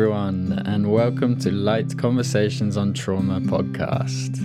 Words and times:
everyone, 0.00 0.62
and 0.64 0.90
welcome 0.90 1.38
to 1.38 1.50
Light 1.50 1.98
Conversations 1.98 2.78
on 2.78 2.94
Trauma 2.94 3.38
podcast. 3.38 4.40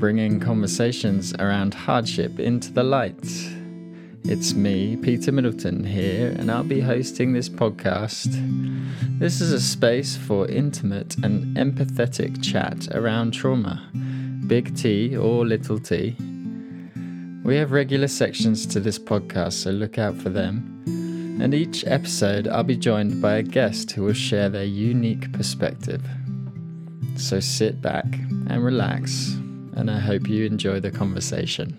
Bringing 0.00 0.40
conversations 0.40 1.34
around 1.34 1.74
hardship 1.74 2.40
into 2.40 2.72
the 2.72 2.82
light. 2.82 3.22
It's 4.24 4.54
me, 4.54 4.96
Peter 4.96 5.32
Middleton, 5.32 5.84
here, 5.84 6.30
and 6.30 6.50
I'll 6.50 6.64
be 6.64 6.80
hosting 6.80 7.34
this 7.34 7.50
podcast. 7.50 8.30
This 9.18 9.42
is 9.42 9.52
a 9.52 9.60
space 9.60 10.16
for 10.16 10.48
intimate 10.48 11.16
and 11.16 11.54
empathetic 11.58 12.42
chat 12.42 12.88
around 12.96 13.32
trauma, 13.32 13.86
big 14.46 14.74
T 14.74 15.14
or 15.14 15.44
little 15.44 15.78
t. 15.78 16.16
We 17.44 17.56
have 17.56 17.70
regular 17.70 18.08
sections 18.08 18.64
to 18.64 18.80
this 18.80 18.98
podcast, 18.98 19.52
so 19.52 19.72
look 19.72 19.98
out 19.98 20.16
for 20.16 20.30
them 20.30 20.99
and 21.40 21.54
each 21.54 21.84
episode 21.86 22.46
I'll 22.46 22.62
be 22.62 22.76
joined 22.76 23.22
by 23.22 23.36
a 23.36 23.42
guest 23.42 23.92
who 23.92 24.04
will 24.04 24.12
share 24.12 24.48
their 24.48 24.64
unique 24.64 25.32
perspective. 25.32 26.02
So 27.16 27.40
sit 27.40 27.80
back 27.80 28.04
and 28.04 28.62
relax, 28.64 29.32
and 29.74 29.90
I 29.90 29.98
hope 29.98 30.28
you 30.28 30.44
enjoy 30.44 30.80
the 30.80 30.90
conversation. 30.90 31.78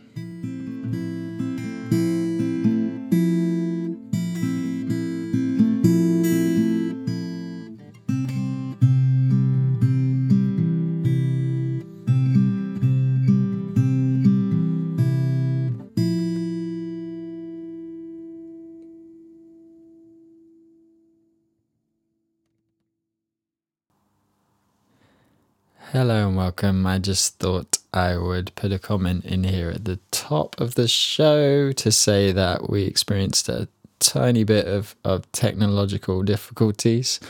Welcome. 26.51 26.85
I 26.85 26.99
just 26.99 27.39
thought 27.39 27.77
I 27.93 28.17
would 28.17 28.53
put 28.55 28.73
a 28.73 28.77
comment 28.77 29.23
in 29.23 29.45
here 29.45 29.69
at 29.69 29.85
the 29.85 29.99
top 30.11 30.59
of 30.59 30.75
the 30.75 30.85
show 30.85 31.71
to 31.71 31.91
say 31.93 32.33
that 32.33 32.69
we 32.69 32.83
experienced 32.83 33.47
a 33.47 33.69
tiny 33.99 34.43
bit 34.43 34.67
of, 34.67 34.93
of 35.05 35.31
technological 35.31 36.23
difficulties. 36.23 37.21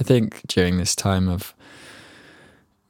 I 0.00 0.02
think 0.02 0.40
during 0.48 0.78
this 0.78 0.96
time 0.96 1.28
of 1.28 1.54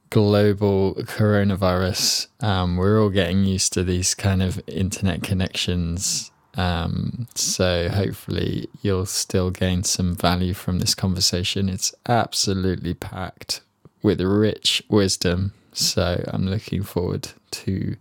global 0.08 0.94
coronavirus, 0.94 2.28
um, 2.42 2.78
we're 2.78 2.98
all 2.98 3.10
getting 3.10 3.44
used 3.44 3.74
to 3.74 3.84
these 3.84 4.14
kind 4.14 4.42
of 4.42 4.62
internet 4.66 5.22
connections. 5.22 6.30
Um, 6.56 7.28
so 7.34 7.90
hopefully 7.90 8.70
you'll 8.80 9.04
still 9.04 9.50
gain 9.50 9.82
some 9.82 10.14
value 10.14 10.54
from 10.54 10.78
this 10.78 10.94
conversation. 10.94 11.68
It's 11.68 11.94
absolutely 12.08 12.94
packed 12.94 13.60
with 14.02 14.20
rich 14.20 14.82
wisdom. 14.88 15.52
So 15.72 16.24
I'm 16.28 16.46
looking 16.46 16.82
forward 16.82 17.28
to 17.52 17.96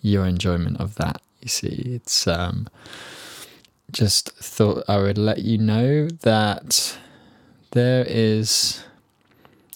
your 0.00 0.26
enjoyment 0.26 0.80
of 0.80 0.94
that. 0.96 1.20
You 1.40 1.48
see, 1.48 1.92
it's 1.94 2.26
um, 2.26 2.68
just 3.90 4.30
thought 4.36 4.84
I 4.88 4.98
would 4.98 5.18
let 5.18 5.38
you 5.38 5.58
know 5.58 6.08
that 6.08 6.98
there 7.72 8.04
is 8.06 8.84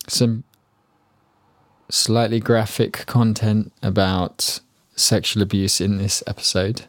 some 0.08 0.44
slightly 1.90 2.40
graphic 2.40 3.04
content 3.06 3.72
about 3.82 4.60
sexual 4.96 5.42
abuse 5.42 5.80
in 5.80 5.98
this 5.98 6.22
episode. 6.26 6.84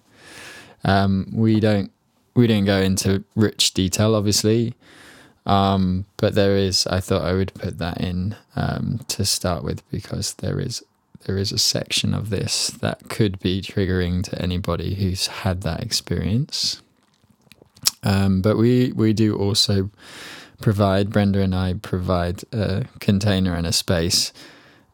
Um, 0.84 1.28
we 1.34 1.60
don't 1.60 1.92
we 2.36 2.48
don't 2.48 2.66
go 2.66 2.78
into 2.78 3.24
rich 3.36 3.74
detail, 3.74 4.14
obviously. 4.14 4.76
Um, 5.46 6.06
but 6.18 6.34
there 6.34 6.58
is, 6.58 6.88
I 6.88 7.00
thought 7.00 7.22
I 7.22 7.34
would 7.34 7.54
put 7.54 7.78
that 7.78 8.02
in 8.02 8.36
um, 8.56 9.02
to 9.10 9.26
start 9.26 9.64
with 9.64 9.88
because 9.92 10.34
there 10.36 10.60
is 10.60 10.84
there 11.26 11.38
is 11.38 11.52
a 11.52 11.58
section 11.58 12.14
of 12.14 12.30
this 12.30 12.68
that 12.68 13.10
could 13.10 13.40
be 13.40 13.60
triggering 13.62 14.24
to 14.24 14.40
anybody 14.40 14.94
who's 14.94 15.28
had 15.28 15.62
that 15.62 15.82
experience. 15.82 16.82
Um, 18.04 18.42
but 18.42 18.58
we 18.58 18.92
we 18.92 19.14
do 19.14 19.36
also 19.36 19.90
provide 20.62 21.10
Brenda 21.10 21.42
and 21.42 21.54
I 21.54 21.74
provide 21.74 22.44
a 22.54 22.86
container 23.00 23.56
and 23.56 23.68
a 23.68 23.72
space 23.72 24.32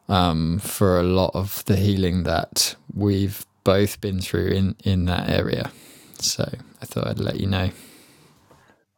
um, 0.08 0.60
for 0.60 1.00
a 1.00 1.04
lot 1.04 1.32
of 1.34 1.64
the 1.66 1.76
healing 1.76 2.24
that 2.24 2.76
we've 2.94 3.46
both 3.64 4.00
been 4.02 4.22
through 4.22 4.48
in 4.48 4.76
in 4.84 5.06
that 5.06 5.30
area. 5.30 5.72
So 6.20 6.50
I 6.82 6.86
thought 6.86 7.08
I'd 7.08 7.20
let 7.20 7.40
you 7.40 7.48
know. 7.48 7.72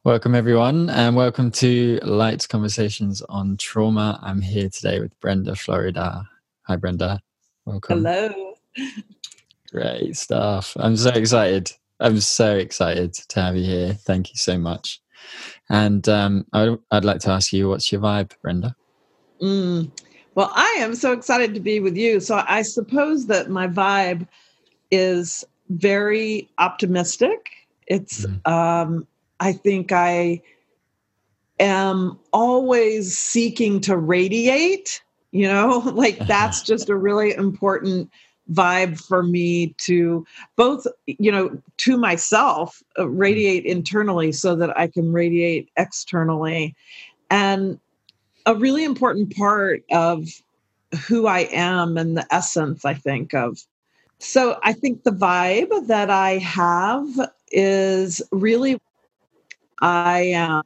Welcome, 0.05 0.35
everyone, 0.35 0.89
and 0.89 1.15
welcome 1.15 1.49
to 1.51 1.97
Light 2.03 2.45
Conversations 2.49 3.21
on 3.29 3.55
Trauma. 3.55 4.19
I'm 4.21 4.41
here 4.41 4.67
today 4.67 4.99
with 4.99 5.17
Brenda 5.21 5.55
Florida. 5.55 6.27
Hi, 6.63 6.75
Brenda. 6.75 7.21
Welcome. 7.63 8.03
Hello. 8.03 8.55
Great 9.71 10.17
stuff. 10.17 10.75
I'm 10.77 10.97
so 10.97 11.11
excited. 11.11 11.71
I'm 12.01 12.19
so 12.19 12.57
excited 12.57 13.13
to 13.13 13.41
have 13.41 13.55
you 13.55 13.63
here. 13.63 13.93
Thank 13.93 14.31
you 14.31 14.35
so 14.35 14.57
much. 14.57 14.99
And 15.69 16.09
um, 16.09 16.47
I, 16.51 16.75
would 16.91 17.05
like 17.05 17.21
to 17.21 17.29
ask 17.29 17.53
you, 17.53 17.69
what's 17.69 17.89
your 17.89 18.01
vibe, 18.01 18.33
Brenda? 18.41 18.75
Mm, 19.41 19.89
well, 20.35 20.51
I 20.53 20.79
am 20.79 20.95
so 20.95 21.13
excited 21.13 21.53
to 21.53 21.61
be 21.61 21.79
with 21.79 21.95
you. 21.95 22.19
So 22.19 22.43
I 22.45 22.63
suppose 22.63 23.27
that 23.27 23.49
my 23.49 23.69
vibe 23.69 24.27
is 24.91 25.45
very 25.69 26.49
optimistic. 26.57 27.51
It's 27.87 28.25
mm. 28.25 28.45
um, 28.51 29.07
I 29.39 29.53
think 29.53 29.91
I 29.91 30.41
am 31.59 32.19
always 32.31 33.17
seeking 33.17 33.79
to 33.81 33.97
radiate, 33.97 35.01
you 35.31 35.47
know, 35.47 35.79
like 35.95 36.17
that's 36.27 36.61
just 36.61 36.89
a 36.89 36.95
really 36.95 37.33
important 37.33 38.09
vibe 38.51 38.99
for 38.99 39.23
me 39.23 39.73
to 39.77 40.25
both, 40.57 40.85
you 41.05 41.31
know, 41.31 41.57
to 41.77 41.97
myself, 41.97 42.83
uh, 42.99 43.07
radiate 43.07 43.66
internally 43.66 44.31
so 44.31 44.55
that 44.55 44.77
I 44.77 44.88
can 44.88 45.13
radiate 45.13 45.69
externally. 45.77 46.75
And 47.31 47.79
a 48.45 48.55
really 48.55 48.83
important 48.83 49.35
part 49.35 49.83
of 49.91 50.27
who 51.07 51.27
I 51.27 51.47
am 51.51 51.97
and 51.97 52.17
the 52.17 52.27
essence, 52.31 52.85
I 52.85 52.94
think, 52.94 53.33
of. 53.33 53.59
So 54.19 54.59
I 54.63 54.73
think 54.73 55.03
the 55.03 55.11
vibe 55.11 55.88
that 55.88 56.09
I 56.09 56.38
have 56.38 57.07
is 57.51 58.21
really 58.31 58.79
I 59.81 60.22
am 60.22 60.63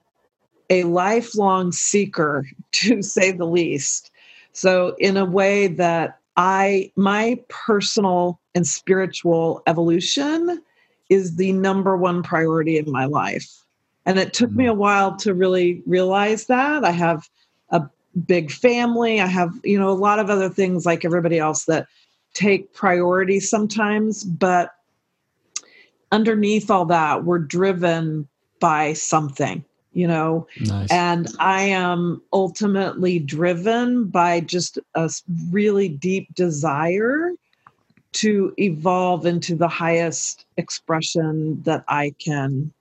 a 0.70 0.84
lifelong 0.84 1.72
seeker, 1.72 2.46
to 2.74 3.02
say 3.02 3.32
the 3.32 3.46
least. 3.46 4.12
So, 4.52 4.96
in 5.00 5.18
a 5.18 5.26
way 5.26 5.68
that 5.68 6.20
I, 6.36 6.92
my 6.96 7.40
personal 7.50 8.40
and 8.56 8.66
spiritual 8.66 9.62
evolution 9.68 10.62
is 11.10 11.36
the 11.36 11.52
number 11.54 11.96
one 11.96 12.22
priority 12.22 12.78
in 12.78 12.92
my 12.92 13.06
life. 13.06 13.64
And 14.06 14.18
it 14.20 14.34
took 14.34 14.52
me 14.52 14.66
mm. 14.66 14.72
a 14.72 14.74
while 14.74 15.16
to 15.18 15.34
really 15.34 15.84
realize 15.86 16.46
that. 16.46 16.84
I 16.84 16.92
have 16.92 17.30
a 17.70 17.84
big 18.26 18.52
family, 18.52 19.20
I 19.20 19.28
have, 19.28 19.52
you 19.64 19.80
know, 19.80 19.90
a 19.90 19.92
lot 19.92 20.20
of 20.20 20.30
other 20.30 20.50
things 20.50 20.86
like 20.86 21.06
everybody 21.06 21.40
else 21.40 21.66
that 21.66 21.88
take 22.34 22.74
priority 22.74 23.40
sometimes, 23.40 24.24
but 24.24 24.72
underneath 26.12 26.70
all 26.70 26.86
that, 26.86 27.26
we're 27.26 27.40
driven 27.40 28.28
by 28.60 28.94
something 28.94 29.64
you 29.94 30.08
know? 30.08 30.48
Nice. 30.60 30.92
and 30.92 31.28
i 31.40 31.62
am 31.62 32.22
ultimately 32.32 33.20
driven 33.20 34.06
by 34.06 34.42
just 34.42 34.78
a 34.96 35.10
really 35.50 35.90
deep 35.90 36.34
desire 36.36 37.32
to 38.14 38.54
evolve 38.58 39.26
into 39.26 39.56
the 39.56 39.68
highest 39.68 40.46
expression 40.58 41.62
that 41.64 41.84
i 41.88 42.14
can 42.20 42.72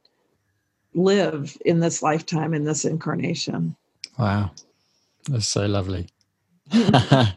live 0.97 1.57
in 1.65 1.81
this 1.81 2.03
lifetime 2.03 2.55
in 2.55 2.65
this 2.65 2.85
incarnation. 2.85 3.77
Wow. 4.19 4.51
That's 5.29 5.47
so 5.47 5.67
lovely. 5.67 6.09
I 6.73 7.37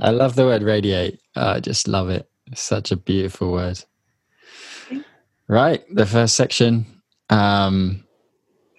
love 0.00 0.34
the 0.34 0.44
word 0.44 0.62
radiate. 0.62 1.20
I 1.36 1.60
just 1.60 1.86
love 1.86 2.08
it. 2.08 2.28
It's 2.50 2.62
such 2.62 2.90
a 2.90 2.96
beautiful 2.96 3.52
word. 3.52 3.84
Right 5.46 5.82
the 5.92 6.06
first 6.06 6.36
section 6.36 6.86
um, 7.30 8.04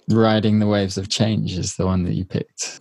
Riding 0.10 0.60
the 0.60 0.68
Waves 0.68 0.98
of 0.98 1.10
Change 1.10 1.58
is 1.58 1.76
the 1.76 1.86
one 1.86 2.04
that 2.04 2.14
you 2.14 2.26
picked. 2.26 2.80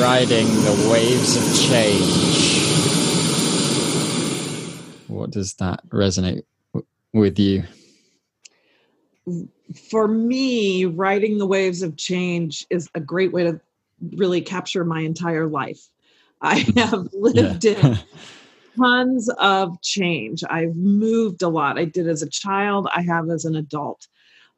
Riding 0.00 0.46
the 0.46 0.88
Waves 0.90 1.36
of 1.36 1.70
Change. 1.70 2.64
What 5.08 5.30
does 5.30 5.54
that 5.54 5.88
resonate 5.88 6.42
w- 6.72 6.86
with 7.12 7.38
you? 7.38 7.64
For 9.90 10.08
me, 10.08 10.84
riding 10.84 11.38
the 11.38 11.46
waves 11.46 11.82
of 11.82 11.96
change 11.96 12.66
is 12.70 12.88
a 12.94 13.00
great 13.00 13.32
way 13.32 13.44
to 13.44 13.60
really 14.16 14.40
capture 14.40 14.84
my 14.84 15.00
entire 15.00 15.46
life. 15.46 15.88
I 16.42 16.60
mm-hmm. 16.60 16.78
have 16.78 17.08
lived 17.14 17.64
yeah. 17.64 17.86
in 17.86 17.98
tons 18.76 19.30
of 19.38 19.80
change. 19.80 20.44
I've 20.48 20.76
moved 20.76 21.42
a 21.42 21.48
lot. 21.48 21.78
I 21.78 21.86
did 21.86 22.08
as 22.08 22.22
a 22.22 22.28
child, 22.28 22.88
I 22.94 23.02
have 23.02 23.30
as 23.30 23.44
an 23.44 23.56
adult. 23.56 24.06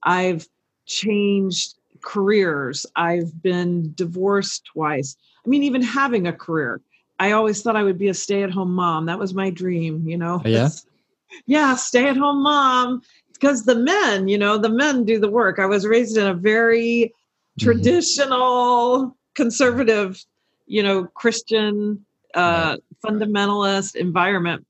I've 0.02 0.48
changed 0.86 1.74
careers. 2.02 2.86
I've 2.96 3.40
been 3.42 3.92
divorced 3.94 4.64
twice. 4.72 5.16
I 5.44 5.48
mean, 5.48 5.62
even 5.62 5.82
having 5.82 6.26
a 6.26 6.32
career, 6.32 6.80
I 7.18 7.32
always 7.32 7.62
thought 7.62 7.76
I 7.76 7.82
would 7.82 7.98
be 7.98 8.08
a 8.08 8.14
stay 8.14 8.42
at 8.42 8.50
home 8.50 8.74
mom. 8.74 9.06
That 9.06 9.18
was 9.18 9.34
my 9.34 9.50
dream, 9.50 10.08
you 10.08 10.16
know? 10.18 10.42
Yeah. 10.44 10.68
yeah, 11.46 11.74
stay 11.76 12.08
at 12.08 12.16
home 12.16 12.42
mom. 12.42 13.02
Because 13.36 13.64
the 13.64 13.74
men, 13.74 14.28
you 14.28 14.38
know, 14.38 14.58
the 14.58 14.68
men 14.68 15.04
do 15.04 15.18
the 15.18 15.30
work. 15.30 15.58
I 15.58 15.66
was 15.66 15.86
raised 15.86 16.16
in 16.16 16.26
a 16.26 16.34
very 16.34 17.12
mm-hmm. 17.58 17.64
traditional, 17.64 19.16
conservative, 19.34 20.24
you 20.66 20.82
know, 20.82 21.04
Christian, 21.04 22.04
uh, 22.34 22.76
right. 22.76 22.80
fundamentalist 23.04 23.94
environment. 23.96 24.66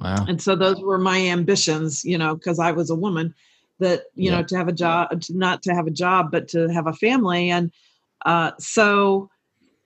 Wow. 0.00 0.26
And 0.28 0.42
so 0.42 0.56
those 0.56 0.80
were 0.80 0.98
my 0.98 1.18
ambitions, 1.18 2.04
you 2.04 2.18
know, 2.18 2.34
because 2.34 2.58
I 2.58 2.72
was 2.72 2.90
a 2.90 2.94
woman 2.94 3.34
that 3.78 4.04
you 4.14 4.30
yeah. 4.30 4.36
know 4.36 4.42
to 4.42 4.56
have 4.56 4.68
a 4.68 4.72
job 4.72 5.20
to 5.20 5.36
not 5.36 5.62
to 5.62 5.74
have 5.74 5.86
a 5.86 5.90
job 5.90 6.30
but 6.30 6.48
to 6.48 6.68
have 6.68 6.86
a 6.86 6.92
family 6.92 7.50
and 7.50 7.72
uh, 8.26 8.52
so 8.58 9.28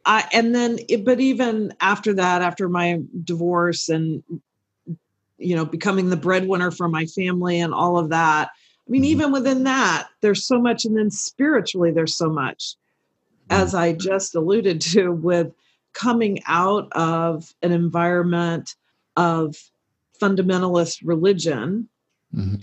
i 0.05 0.27
and 0.33 0.55
then 0.55 0.79
it, 0.89 1.05
but 1.05 1.21
even 1.21 1.73
after 1.81 2.13
that 2.13 2.43
after 2.43 2.69
my 2.69 3.01
divorce 3.25 3.89
and 3.89 4.23
you 5.39 5.57
know 5.57 5.65
becoming 5.65 6.11
the 6.11 6.17
breadwinner 6.17 6.71
for 6.71 6.89
my 6.89 7.07
family 7.07 7.61
and 7.61 7.73
all 7.73 7.99
of 7.99 8.11
that 8.11 8.49
i 8.49 8.91
mean 8.91 9.03
mm-hmm. 9.03 9.11
even 9.11 9.33
within 9.33 9.65
that 9.65 10.09
there's 10.21 10.47
so 10.47 10.61
much 10.61 10.85
and 10.85 10.97
then 10.97 11.11
spiritually 11.11 11.91
there's 11.91 12.17
so 12.17 12.29
much 12.29 12.75
mm-hmm. 13.49 13.63
as 13.63 13.75
i 13.75 13.93
just 13.93 14.35
alluded 14.35 14.81
to 14.81 15.11
with 15.11 15.53
coming 15.93 16.41
out 16.47 16.89
of 16.93 17.55
an 17.63 17.73
environment 17.73 18.75
of 19.17 19.57
fundamentalist 20.21 21.01
religion 21.03 21.89
mm-hmm 22.35 22.57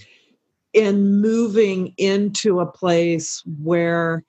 in 0.75 1.21
moving 1.21 1.93
into 1.97 2.59
a 2.59 2.65
place 2.65 3.41
where 3.63 4.25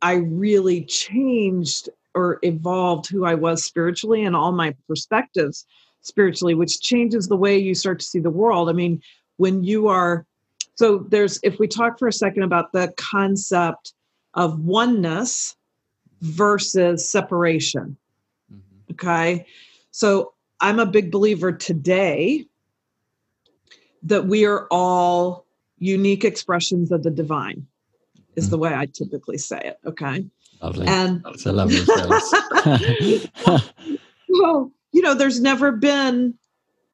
I 0.00 0.14
really 0.14 0.84
changed 0.84 1.88
or 2.14 2.38
evolved 2.42 3.08
who 3.08 3.24
I 3.24 3.34
was 3.34 3.64
spiritually 3.64 4.22
and 4.22 4.36
all 4.36 4.52
my 4.52 4.74
perspectives 4.86 5.66
spiritually, 6.02 6.54
which 6.54 6.80
changes 6.80 7.28
the 7.28 7.36
way 7.36 7.56
you 7.56 7.74
start 7.74 8.00
to 8.00 8.06
see 8.06 8.18
the 8.18 8.30
world. 8.30 8.68
I 8.68 8.72
mean, 8.72 9.02
when 9.36 9.62
you 9.62 9.88
are, 9.88 10.26
so 10.74 11.06
there's, 11.08 11.38
if 11.42 11.58
we 11.58 11.68
talk 11.68 11.98
for 11.98 12.08
a 12.08 12.12
second 12.12 12.42
about 12.42 12.72
the 12.72 12.92
concept 12.96 13.94
of 14.34 14.60
oneness 14.60 15.56
versus 16.20 17.08
separation, 17.08 17.96
mm-hmm. 18.52 18.92
okay? 18.92 19.46
So 19.90 20.34
I'm 20.60 20.78
a 20.78 20.86
big 20.86 21.10
believer 21.10 21.52
today 21.52 22.46
that 24.04 24.26
we 24.26 24.44
are 24.46 24.66
all 24.70 25.46
unique 25.78 26.24
expressions 26.24 26.90
of 26.90 27.02
the 27.02 27.10
divine 27.10 27.66
is 28.36 28.50
the 28.50 28.58
way 28.58 28.72
I 28.74 28.86
typically 28.86 29.38
say 29.38 29.60
it. 29.64 29.78
Okay. 29.84 30.24
Lovely. 30.62 30.86
And 30.86 31.22
it's 31.26 31.46
a 31.46 31.52
lovely 31.52 31.78
phrase. 31.78 33.28
well, 34.28 34.72
you 34.92 35.02
know, 35.02 35.14
there's 35.14 35.40
never 35.40 35.72
been 35.72 36.34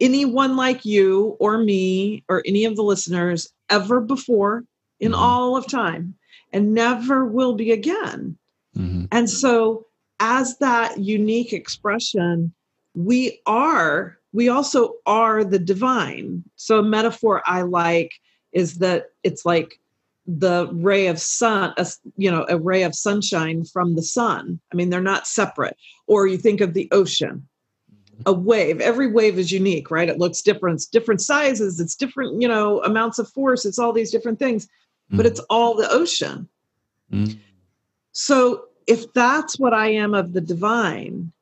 anyone 0.00 0.56
like 0.56 0.84
you 0.84 1.36
or 1.38 1.58
me 1.58 2.24
or 2.28 2.42
any 2.46 2.64
of 2.64 2.76
the 2.76 2.82
listeners 2.82 3.52
ever 3.70 4.00
before 4.00 4.64
in 5.00 5.12
mm-hmm. 5.12 5.20
all 5.20 5.56
of 5.56 5.66
time 5.66 6.14
and 6.52 6.74
never 6.74 7.24
will 7.24 7.54
be 7.54 7.72
again. 7.72 8.36
Mm-hmm. 8.76 9.04
And 9.12 9.30
so, 9.30 9.86
as 10.20 10.58
that 10.58 10.98
unique 10.98 11.52
expression, 11.52 12.52
we 12.94 13.40
are, 13.46 14.16
we 14.32 14.48
also 14.48 14.94
are 15.06 15.44
the 15.44 15.58
divine. 15.58 16.44
So, 16.56 16.78
a 16.78 16.82
metaphor 16.82 17.42
I 17.46 17.62
like 17.62 18.12
is 18.52 18.78
that 18.78 19.10
it's 19.22 19.44
like 19.44 19.78
the 20.26 20.68
ray 20.72 21.06
of 21.06 21.20
sun 21.20 21.74
a, 21.76 21.86
you 22.16 22.30
know 22.30 22.46
a 22.48 22.58
ray 22.58 22.82
of 22.82 22.94
sunshine 22.94 23.62
from 23.62 23.94
the 23.94 24.02
sun 24.02 24.58
i 24.72 24.76
mean 24.76 24.88
they're 24.88 25.02
not 25.02 25.26
separate 25.26 25.76
or 26.06 26.26
you 26.26 26.38
think 26.38 26.62
of 26.62 26.72
the 26.72 26.88
ocean 26.92 27.46
a 28.26 28.32
wave 28.32 28.80
every 28.80 29.10
wave 29.10 29.38
is 29.38 29.50
unique 29.52 29.90
right 29.90 30.08
it 30.08 30.18
looks 30.18 30.42
different 30.42 30.76
it's 30.76 30.86
different 30.86 31.20
sizes 31.20 31.80
it's 31.80 31.94
different 31.94 32.40
you 32.40 32.48
know 32.48 32.82
amounts 32.84 33.18
of 33.18 33.28
force 33.28 33.64
it's 33.64 33.78
all 33.78 33.92
these 33.92 34.10
different 34.10 34.38
things 34.38 34.66
mm. 35.12 35.16
but 35.16 35.26
it's 35.26 35.40
all 35.50 35.74
the 35.74 35.90
ocean 35.90 36.48
mm. 37.12 37.38
so 38.12 38.64
if 38.86 39.12
that's 39.12 39.58
what 39.58 39.74
i 39.74 39.88
am 39.88 40.14
of 40.14 40.32
the 40.32 40.40
divine 40.40 41.32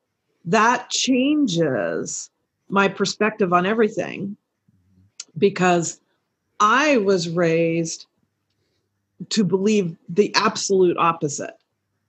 that 0.44 0.90
changes 0.90 2.30
my 2.68 2.88
perspective 2.88 3.52
on 3.52 3.66
everything 3.66 4.36
because 5.38 6.00
I 6.58 6.98
was 6.98 7.28
raised 7.28 8.06
to 9.30 9.44
believe 9.44 9.96
the 10.08 10.34
absolute 10.34 10.96
opposite 10.96 11.54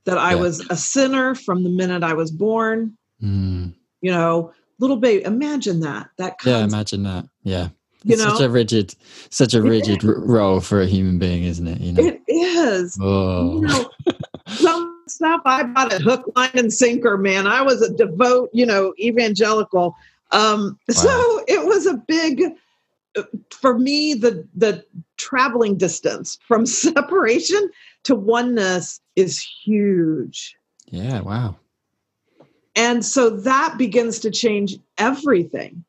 that 0.06 0.18
I 0.18 0.34
yeah. 0.34 0.42
was 0.42 0.66
a 0.70 0.78
sinner 0.78 1.36
from 1.36 1.64
the 1.64 1.70
minute 1.70 2.04
I 2.04 2.14
was 2.14 2.32
born. 2.32 2.98
Mm. 3.22 3.74
You 4.04 4.12
know, 4.12 4.54
little 4.80 4.98
baby, 4.98 5.24
imagine 5.24 5.80
that. 5.80 6.10
That 6.18 6.36
yeah, 6.46 6.66
imagine 6.66 7.04
that. 7.04 7.26
Yeah. 7.44 7.70
You 8.04 8.18
know, 8.18 8.26
such 8.26 8.42
a 8.42 8.50
rigid, 8.50 8.96
such 9.30 9.54
a 9.54 9.62
rigid 9.62 10.04
role 10.04 10.60
for 10.60 10.82
a 10.82 10.86
human 10.86 11.20
being, 11.20 11.46
isn't 11.46 11.66
it? 11.66 11.80
You 11.80 11.94
know, 11.94 12.04
it 12.04 12.22
is. 12.28 12.98
Oh. 13.02 13.56
You 13.56 13.62
know, 13.62 13.90
some 14.48 15.04
stuff 15.08 15.40
I 15.46 15.64
bought 15.64 15.94
a 15.94 16.00
hook, 16.00 16.30
line, 16.36 16.52
and 16.54 16.74
sinker. 16.74 17.18
Man, 17.18 17.48
I 17.48 17.62
was 17.62 17.82
a 17.82 17.94
devout, 17.94 18.50
you 18.52 18.66
know, 18.66 18.94
evangelical. 19.00 19.96
Um, 20.32 20.78
wow. 20.90 20.96
So 20.96 21.44
it 21.48 21.66
was 21.66 21.86
a 21.86 21.94
big 21.94 22.44
for 23.52 23.78
me 23.78 24.14
the 24.14 24.46
the 24.56 24.84
traveling 25.18 25.78
distance 25.78 26.38
from 26.48 26.66
separation 26.86 27.70
to 28.04 28.16
oneness 28.16 29.00
is 29.16 29.40
huge 29.64 30.58
yeah 30.88 31.22
wow 31.22 31.56
and 32.76 33.06
so 33.06 33.30
that 33.30 33.78
begins 33.78 34.20
to 34.20 34.32
change 34.32 34.78
everything 34.98 35.84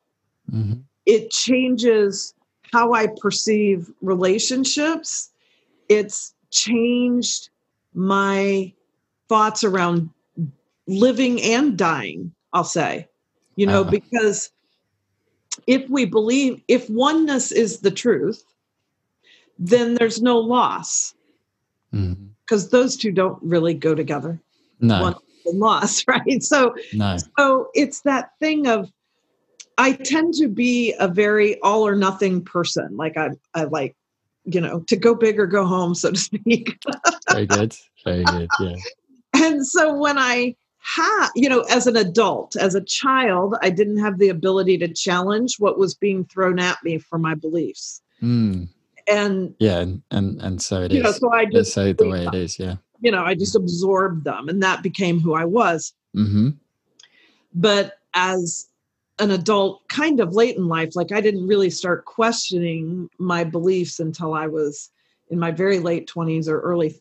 mm-hmm. 0.50 0.80
it 1.06 1.30
changes 1.30 2.34
how 2.72 2.92
i 2.92 3.06
perceive 3.20 3.90
relationships 4.02 5.30
it's 5.88 6.34
changed 6.50 7.50
my 7.94 8.72
thoughts 9.28 9.64
around 9.64 10.08
living 10.86 11.40
and 11.42 11.76
dying 11.76 12.32
i'll 12.52 12.64
say 12.64 13.08
you 13.56 13.66
know 13.66 13.82
uh-huh. 13.82 13.90
because 13.90 14.50
if 15.66 15.88
we 15.88 16.04
believe, 16.04 16.62
if 16.68 16.88
oneness 16.90 17.52
is 17.52 17.80
the 17.80 17.90
truth, 17.90 18.44
then 19.58 19.94
there's 19.94 20.20
no 20.20 20.38
loss. 20.38 21.14
Because 21.90 22.66
mm-hmm. 22.66 22.76
those 22.76 22.96
two 22.96 23.12
don't 23.12 23.40
really 23.42 23.74
go 23.74 23.94
together. 23.94 24.40
No. 24.80 25.00
One 25.00 25.14
loss, 25.52 26.04
right? 26.08 26.42
So, 26.42 26.74
no. 26.92 27.16
so 27.38 27.68
it's 27.74 28.00
that 28.02 28.30
thing 28.40 28.66
of 28.66 28.90
I 29.76 29.92
tend 29.92 30.34
to 30.34 30.48
be 30.48 30.94
a 30.98 31.08
very 31.08 31.60
all 31.60 31.86
or 31.86 31.96
nothing 31.96 32.44
person. 32.44 32.96
Like 32.96 33.16
I, 33.16 33.30
I 33.54 33.64
like, 33.64 33.96
you 34.44 34.60
know, 34.60 34.80
to 34.88 34.96
go 34.96 35.14
big 35.14 35.40
or 35.40 35.46
go 35.46 35.66
home, 35.66 35.94
so 35.94 36.12
to 36.12 36.16
speak. 36.16 36.78
Very 37.30 37.46
good. 37.46 37.74
Very 38.04 38.24
good. 38.24 38.48
Yeah. 38.60 38.76
And 39.34 39.66
so 39.66 39.94
when 39.94 40.16
I 40.16 40.54
ha 40.84 41.30
you 41.34 41.48
know 41.48 41.62
as 41.70 41.86
an 41.86 41.96
adult 41.96 42.56
as 42.56 42.74
a 42.74 42.80
child 42.82 43.56
i 43.62 43.70
didn't 43.70 43.96
have 43.96 44.18
the 44.18 44.28
ability 44.28 44.76
to 44.76 44.86
challenge 44.86 45.56
what 45.58 45.78
was 45.78 45.94
being 45.94 46.26
thrown 46.26 46.58
at 46.58 46.76
me 46.84 46.98
for 46.98 47.18
my 47.18 47.34
beliefs 47.34 48.02
mm. 48.22 48.68
and 49.08 49.54
yeah 49.58 49.78
and, 49.78 50.02
and 50.10 50.42
and 50.42 50.60
so 50.60 50.82
it 50.82 50.92
is 50.92 51.02
know, 51.02 51.10
so 51.12 51.32
i 51.32 51.46
just 51.46 51.72
say 51.72 51.92
the 51.92 52.06
way 52.06 52.26
it 52.26 52.34
is 52.34 52.58
yeah 52.58 52.76
you 53.00 53.10
know 53.10 53.24
i 53.24 53.34
just 53.34 53.54
absorbed 53.54 54.24
them 54.24 54.48
and 54.48 54.62
that 54.62 54.82
became 54.82 55.20
who 55.20 55.34
i 55.34 55.44
was 55.44 55.94
mm-hmm. 56.16 56.50
but 57.54 57.98
as 58.14 58.68
an 59.18 59.30
adult 59.30 59.86
kind 59.88 60.20
of 60.20 60.34
late 60.34 60.56
in 60.56 60.68
life 60.68 60.96
like 60.96 61.12
i 61.12 61.20
didn't 61.20 61.46
really 61.46 61.70
start 61.70 62.04
questioning 62.04 63.08
my 63.18 63.44
beliefs 63.44 64.00
until 64.00 64.34
i 64.34 64.46
was 64.46 64.90
in 65.30 65.38
my 65.38 65.50
very 65.50 65.78
late 65.78 66.08
20s 66.08 66.48
or 66.48 66.60
early 66.60 67.00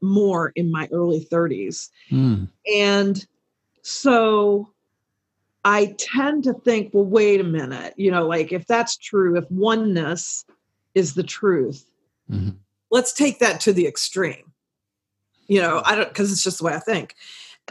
more 0.00 0.52
in 0.56 0.70
my 0.70 0.88
early 0.92 1.24
30s 1.30 1.90
mm. 2.10 2.48
and 2.72 3.26
so 3.82 4.68
i 5.64 5.94
tend 5.98 6.44
to 6.44 6.54
think 6.54 6.90
well 6.92 7.04
wait 7.04 7.40
a 7.40 7.44
minute 7.44 7.94
you 7.96 8.10
know 8.10 8.26
like 8.26 8.52
if 8.52 8.66
that's 8.66 8.96
true 8.96 9.36
if 9.36 9.50
oneness 9.50 10.44
is 10.94 11.14
the 11.14 11.22
truth 11.22 11.90
mm-hmm. 12.30 12.50
let's 12.90 13.12
take 13.12 13.38
that 13.38 13.60
to 13.60 13.72
the 13.72 13.86
extreme 13.86 14.52
you 15.48 15.60
know 15.60 15.82
i 15.84 15.94
don't 15.94 16.08
because 16.08 16.30
it's 16.30 16.44
just 16.44 16.58
the 16.58 16.64
way 16.64 16.74
i 16.74 16.78
think 16.78 17.14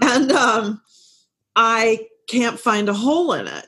and 0.02 0.32
um 0.32 0.82
i 1.56 2.06
can't 2.28 2.60
find 2.60 2.90
a 2.90 2.94
hole 2.94 3.34
in 3.34 3.48
it 3.48 3.66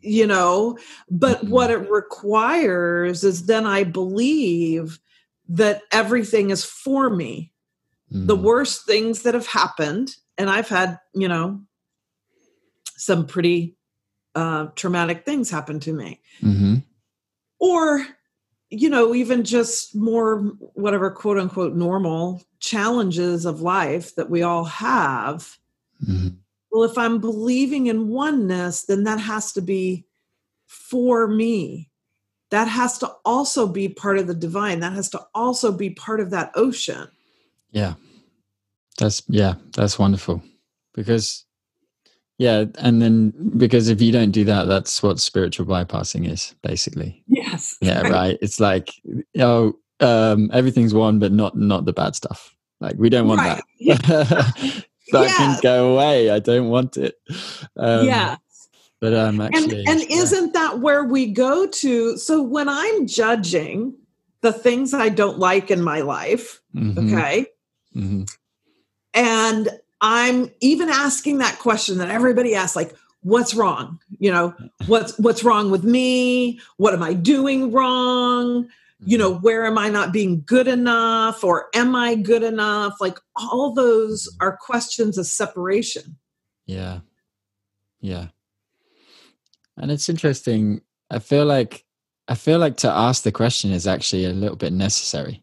you 0.00 0.26
know 0.26 0.78
but 1.10 1.38
mm-hmm. 1.38 1.50
what 1.50 1.70
it 1.70 1.90
requires 1.90 3.24
is 3.24 3.46
then 3.46 3.66
i 3.66 3.84
believe 3.84 4.98
that 5.48 5.82
everything 5.90 6.50
is 6.50 6.64
for 6.64 7.10
me 7.10 7.52
mm. 8.12 8.26
the 8.26 8.36
worst 8.36 8.86
things 8.86 9.22
that 9.22 9.34
have 9.34 9.46
happened, 9.46 10.16
and 10.38 10.48
I've 10.48 10.68
had, 10.68 10.98
you 11.14 11.28
know, 11.28 11.60
some 12.96 13.26
pretty 13.26 13.76
uh, 14.34 14.66
traumatic 14.76 15.24
things 15.24 15.50
happen 15.50 15.80
to 15.80 15.92
me. 15.92 16.20
Mm-hmm. 16.42 16.76
Or, 17.58 18.06
you 18.70 18.88
know, 18.88 19.14
even 19.14 19.44
just 19.44 19.94
more, 19.94 20.38
whatever 20.74 21.10
quote 21.10 21.38
unquote 21.38 21.74
normal 21.74 22.42
challenges 22.60 23.44
of 23.44 23.60
life 23.60 24.14
that 24.14 24.30
we 24.30 24.42
all 24.42 24.64
have. 24.64 25.58
Mm-hmm. 26.06 26.36
Well, 26.70 26.84
if 26.84 26.96
I'm 26.96 27.18
believing 27.18 27.88
in 27.88 28.08
oneness, 28.08 28.84
then 28.84 29.04
that 29.04 29.18
has 29.18 29.52
to 29.52 29.60
be 29.60 30.06
for 30.66 31.26
me. 31.26 31.90
That 32.50 32.68
has 32.68 32.98
to 32.98 33.10
also 33.24 33.66
be 33.66 33.88
part 33.88 34.18
of 34.18 34.28
the 34.28 34.34
divine. 34.34 34.80
That 34.80 34.92
has 34.92 35.10
to 35.10 35.20
also 35.34 35.72
be 35.72 35.90
part 35.90 36.20
of 36.20 36.30
that 36.30 36.52
ocean. 36.54 37.08
Yeah. 37.70 37.94
That's, 38.98 39.22
yeah, 39.28 39.54
that's 39.72 39.98
wonderful. 39.98 40.42
Because 40.94 41.44
yeah, 42.40 42.64
and 42.78 43.02
then 43.02 43.34
because 43.58 43.90
if 43.90 44.00
you 44.00 44.12
don't 44.12 44.30
do 44.30 44.44
that, 44.44 44.64
that's 44.64 45.02
what 45.02 45.20
spiritual 45.20 45.66
bypassing 45.66 46.26
is, 46.26 46.54
basically. 46.62 47.22
Yes. 47.26 47.76
Yeah, 47.82 48.00
right. 48.08 48.38
It's 48.40 48.58
like, 48.58 48.94
oh, 49.38 49.74
um, 50.00 50.48
everything's 50.50 50.94
one, 50.94 51.18
but 51.18 51.32
not 51.32 51.54
not 51.54 51.84
the 51.84 51.92
bad 51.92 52.16
stuff. 52.16 52.56
Like 52.80 52.96
we 52.96 53.10
don't 53.10 53.28
want 53.28 53.42
right. 53.42 53.62
that. 53.80 53.98
that 55.12 55.22
yes. 55.26 55.36
can 55.36 55.58
go 55.62 55.92
away. 55.92 56.30
I 56.30 56.38
don't 56.38 56.70
want 56.70 56.96
it. 56.96 57.16
Um, 57.76 58.06
yeah. 58.06 58.36
But 59.02 59.12
I'm 59.12 59.38
actually. 59.42 59.80
And, 59.80 60.00
and 60.00 60.00
yeah. 60.08 60.16
isn't 60.16 60.54
that 60.54 60.78
where 60.78 61.04
we 61.04 61.26
go 61.26 61.66
to? 61.66 62.16
So 62.16 62.42
when 62.42 62.70
I'm 62.70 63.06
judging 63.06 63.94
the 64.40 64.54
things 64.54 64.94
I 64.94 65.10
don't 65.10 65.38
like 65.38 65.70
in 65.70 65.82
my 65.82 66.00
life, 66.00 66.62
mm-hmm. 66.74 67.06
okay, 67.14 67.44
mm-hmm. 67.94 68.22
and 69.12 69.68
I'm 70.00 70.50
even 70.60 70.88
asking 70.88 71.38
that 71.38 71.58
question 71.58 71.98
that 71.98 72.10
everybody 72.10 72.54
asks, 72.54 72.76
like, 72.76 72.94
what's 73.22 73.54
wrong? 73.54 73.98
You 74.18 74.32
know, 74.32 74.54
what's 74.86 75.18
what's 75.18 75.44
wrong 75.44 75.70
with 75.70 75.84
me? 75.84 76.60
What 76.76 76.94
am 76.94 77.02
I 77.02 77.14
doing 77.14 77.72
wrong? 77.72 78.68
You 79.02 79.18
know, 79.18 79.32
mm-hmm. 79.32 79.42
where 79.42 79.66
am 79.66 79.78
I 79.78 79.88
not 79.88 80.12
being 80.12 80.42
good 80.46 80.68
enough? 80.68 81.42
Or 81.44 81.68
am 81.74 81.94
I 81.94 82.14
good 82.14 82.42
enough? 82.42 82.96
Like 83.00 83.18
all 83.36 83.72
those 83.72 84.28
are 84.40 84.56
questions 84.56 85.18
of 85.18 85.26
separation. 85.26 86.16
Yeah. 86.66 87.00
Yeah. 88.00 88.28
And 89.76 89.90
it's 89.90 90.08
interesting. 90.08 90.82
I 91.10 91.18
feel 91.18 91.46
like 91.46 91.84
I 92.28 92.34
feel 92.34 92.58
like 92.58 92.76
to 92.78 92.90
ask 92.90 93.22
the 93.22 93.32
question 93.32 93.72
is 93.72 93.86
actually 93.86 94.24
a 94.24 94.30
little 94.30 94.56
bit 94.56 94.72
necessary 94.72 95.42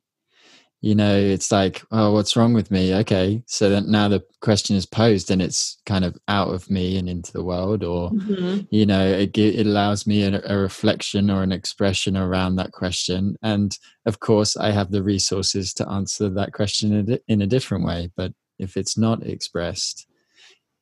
you 0.82 0.94
know 0.94 1.18
it's 1.18 1.52
like 1.52 1.82
oh 1.92 2.12
what's 2.14 2.36
wrong 2.36 2.54
with 2.54 2.70
me? 2.70 2.94
Okay 2.94 3.42
so 3.48 3.70
that 3.70 3.88
now 3.88 4.08
the 4.08 4.24
question 4.42 4.76
is 4.76 4.86
posed 4.86 5.32
and 5.32 5.42
it's 5.42 5.82
kind 5.86 6.06
of 6.06 6.18
out 6.28 6.50
of 6.50 6.70
me 6.70 6.98
and 6.98 7.10
into 7.10 7.34
the 7.34 7.44
world 7.44 7.84
or 7.84 8.12
mm-hmm. 8.12 8.60
you 8.70 8.86
know 8.86 9.06
it, 9.06 9.36
it 9.38 9.66
allows 9.66 10.06
me 10.06 10.24
a, 10.24 10.42
a, 10.46 10.58
reflection 10.58 11.32
or 11.32 11.42
an 11.42 11.52
expression 11.52 12.16
around 12.16 12.56
that 12.56 12.72
question. 12.72 13.36
And 13.42 13.78
of 14.06 14.20
course 14.20 14.56
i 14.56 14.72
have 14.72 14.92
the 14.92 15.04
resources 15.04 15.74
to 15.74 15.90
answer 15.90 16.30
that 16.30 16.54
question 16.54 16.94
in 16.94 17.14
a, 17.14 17.20
in 17.28 17.42
a 17.42 17.48
different 17.48 17.86
way 17.86 18.12
but 18.16 18.34
if 18.60 18.78
it's 18.78 18.98
not 18.98 19.26
expressed 19.26 20.08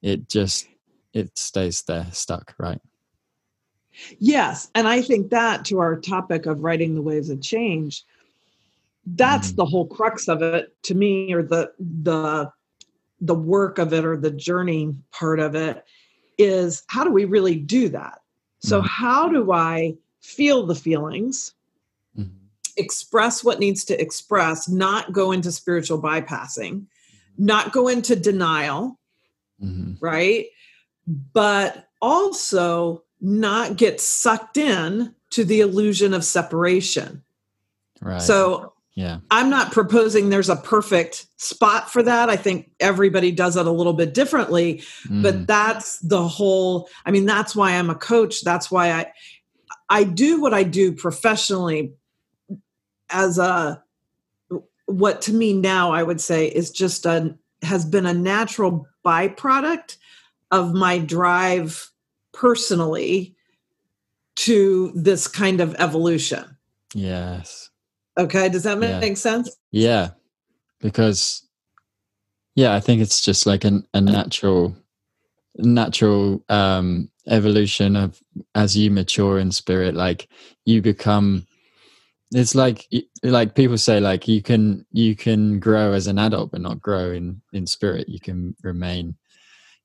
it 0.01 0.27
just 0.29 0.67
it 1.13 1.37
stays 1.37 1.81
there 1.83 2.07
stuck 2.11 2.53
right? 2.59 2.81
Yes 4.19 4.69
and 4.75 4.89
i 4.89 5.01
think 5.01 5.29
that 5.29 5.63
to 5.65 5.79
our 5.79 5.95
topic 5.95 6.47
of 6.47 6.63
riding 6.63 6.95
the 6.95 7.01
waves 7.01 7.29
of 7.29 7.41
change 7.41 8.03
that's 9.05 9.49
mm-hmm. 9.49 9.57
the 9.57 9.65
whole 9.65 9.87
crux 9.87 10.27
of 10.27 10.41
it 10.41 10.75
to 10.83 10.95
me 10.95 11.33
or 11.33 11.43
the 11.43 11.71
the 11.79 12.49
the 13.21 13.35
work 13.35 13.77
of 13.77 13.93
it 13.93 14.05
or 14.05 14.17
the 14.17 14.31
journey 14.31 14.95
part 15.11 15.39
of 15.39 15.55
it 15.55 15.83
is 16.37 16.83
how 16.87 17.03
do 17.03 17.11
we 17.11 17.25
really 17.25 17.55
do 17.55 17.89
that 17.89 18.19
so 18.59 18.79
mm-hmm. 18.79 18.87
how 18.87 19.29
do 19.29 19.51
i 19.51 19.93
feel 20.21 20.65
the 20.65 20.75
feelings 20.75 21.53
mm-hmm. 22.17 22.29
express 22.77 23.43
what 23.43 23.59
needs 23.59 23.85
to 23.85 23.99
express 24.01 24.67
not 24.67 25.13
go 25.13 25.31
into 25.31 25.51
spiritual 25.51 26.01
bypassing 26.01 26.85
not 27.37 27.71
go 27.71 27.87
into 27.87 28.15
denial 28.15 28.99
mm-hmm. 29.63 29.93
right 30.03 30.47
but 31.33 31.87
also 32.01 33.03
not 33.21 33.77
get 33.77 34.01
sucked 34.01 34.57
in 34.57 35.13
to 35.29 35.45
the 35.45 35.61
illusion 35.61 36.13
of 36.13 36.25
separation 36.25 37.23
right 38.01 38.21
so 38.21 38.73
yeah. 38.95 39.19
I'm 39.29 39.49
not 39.49 39.73
proposing 39.73 40.29
there's 40.29 40.49
a 40.49 40.55
perfect 40.55 41.27
spot 41.35 41.91
for 41.91 42.01
that. 42.01 42.29
I 42.29 42.37
think 42.37 42.71
everybody 42.79 43.29
does 43.29 43.57
it 43.57 43.67
a 43.67 43.71
little 43.71 43.93
bit 43.93 44.13
differently, 44.13 44.83
mm. 45.05 45.21
but 45.21 45.45
that's 45.45 45.99
the 45.99 46.25
whole 46.25 46.89
I 47.05 47.11
mean 47.11 47.25
that's 47.25 47.55
why 47.55 47.71
I'm 47.71 47.89
a 47.89 47.95
coach. 47.95 48.41
That's 48.41 48.71
why 48.71 48.91
I 48.91 49.11
I 49.89 50.05
do 50.05 50.41
what 50.41 50.53
I 50.53 50.63
do 50.63 50.93
professionally 50.93 51.93
as 53.09 53.37
a 53.37 53.83
what 54.85 55.21
to 55.23 55.33
me 55.33 55.51
now 55.51 55.91
I 55.91 56.01
would 56.01 56.21
say 56.21 56.47
is 56.47 56.71
just 56.71 57.05
a 57.05 57.37
has 57.63 57.83
been 57.83 58.05
a 58.05 58.13
natural 58.13 58.87
byproduct 59.05 59.97
of 60.51 60.73
my 60.73 60.99
drive 60.99 61.89
personally 62.33 63.35
to 64.35 64.93
this 64.95 65.27
kind 65.27 65.59
of 65.59 65.75
evolution. 65.79 66.57
Yes. 66.93 67.69
Okay, 68.17 68.49
does 68.49 68.63
that 68.63 68.77
make 68.77 69.01
yeah. 69.01 69.13
sense? 69.15 69.55
Yeah, 69.71 70.09
because 70.79 71.45
yeah, 72.55 72.73
I 72.73 72.79
think 72.79 73.01
it's 73.01 73.21
just 73.21 73.45
like 73.45 73.65
an, 73.65 73.85
a 73.93 73.99
natural, 73.99 74.75
natural 75.57 76.43
um, 76.47 77.09
evolution 77.27 77.95
of 77.97 78.21
as 78.55 78.77
you 78.77 78.89
mature 78.89 79.39
in 79.39 79.51
spirit. 79.51 79.95
Like 79.95 80.29
you 80.63 80.81
become, 80.81 81.45
it's 82.31 82.55
like 82.55 82.87
like 83.23 83.55
people 83.55 83.77
say, 83.77 83.99
like 83.99 84.27
you 84.29 84.41
can 84.41 84.85
you 84.91 85.15
can 85.15 85.59
grow 85.59 85.91
as 85.91 86.07
an 86.07 86.17
adult, 86.17 86.51
but 86.51 86.61
not 86.61 86.81
grow 86.81 87.11
in 87.11 87.41
in 87.51 87.67
spirit. 87.67 88.07
You 88.07 88.21
can 88.21 88.55
remain, 88.63 89.15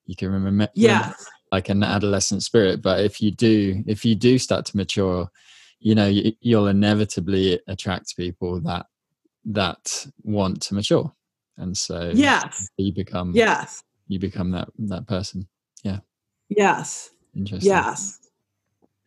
you 0.06 0.14
can 0.14 0.30
remain, 0.30 0.68
yeah, 0.74 1.12
like 1.50 1.68
an 1.68 1.82
adolescent 1.82 2.44
spirit. 2.44 2.82
But 2.82 3.00
if 3.00 3.20
you 3.20 3.32
do, 3.32 3.82
if 3.88 4.04
you 4.04 4.14
do 4.14 4.38
start 4.38 4.66
to 4.66 4.76
mature 4.76 5.28
you 5.80 5.94
know 5.94 6.06
you'll 6.40 6.68
inevitably 6.68 7.60
attract 7.66 8.16
people 8.16 8.60
that 8.60 8.86
that 9.44 10.06
want 10.22 10.62
to 10.62 10.74
mature. 10.74 11.12
And 11.56 11.76
so 11.76 12.10
yes. 12.14 12.68
you 12.76 12.92
become 12.92 13.32
yes. 13.34 13.82
you 14.08 14.18
become 14.18 14.52
that 14.52 14.68
that 14.78 15.06
person. 15.06 15.48
Yeah. 15.82 16.00
Yes. 16.48 17.10
Interesting. 17.34 17.70
Yes. 17.70 18.18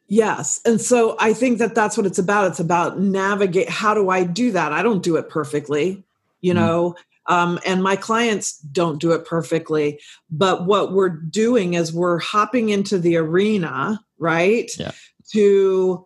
Yes. 0.08 0.62
And 0.66 0.82
so 0.82 1.16
i 1.20 1.34
think 1.34 1.60
that 1.60 1.76
that's 1.76 1.98
what 1.98 2.06
it's 2.06 2.20
about. 2.20 2.48
It's 2.48 2.60
about 2.60 3.00
navigate 3.00 3.70
how 3.70 3.94
do 3.94 4.10
i 4.10 4.24
do 4.24 4.52
that? 4.52 4.74
I 4.74 4.84
don't 4.84 5.04
do 5.04 5.16
it 5.16 5.30
perfectly 5.30 6.04
you 6.42 6.54
mm. 6.54 6.58
know? 6.58 6.96
Um, 7.28 7.58
and 7.66 7.82
my 7.82 7.96
clients 7.96 8.58
don't 8.58 9.00
do 9.00 9.14
it 9.14 9.26
perfectly 9.26 10.00
but 10.30 10.66
what 10.66 10.92
we're 10.92 11.08
doing 11.08 11.76
is 11.76 11.94
we're 11.94 12.20
hopping 12.20 12.68
into 12.68 13.00
the 13.00 13.16
arena 13.16 14.04
right 14.18 14.70
yeah. 14.78 14.92
to 15.32 16.06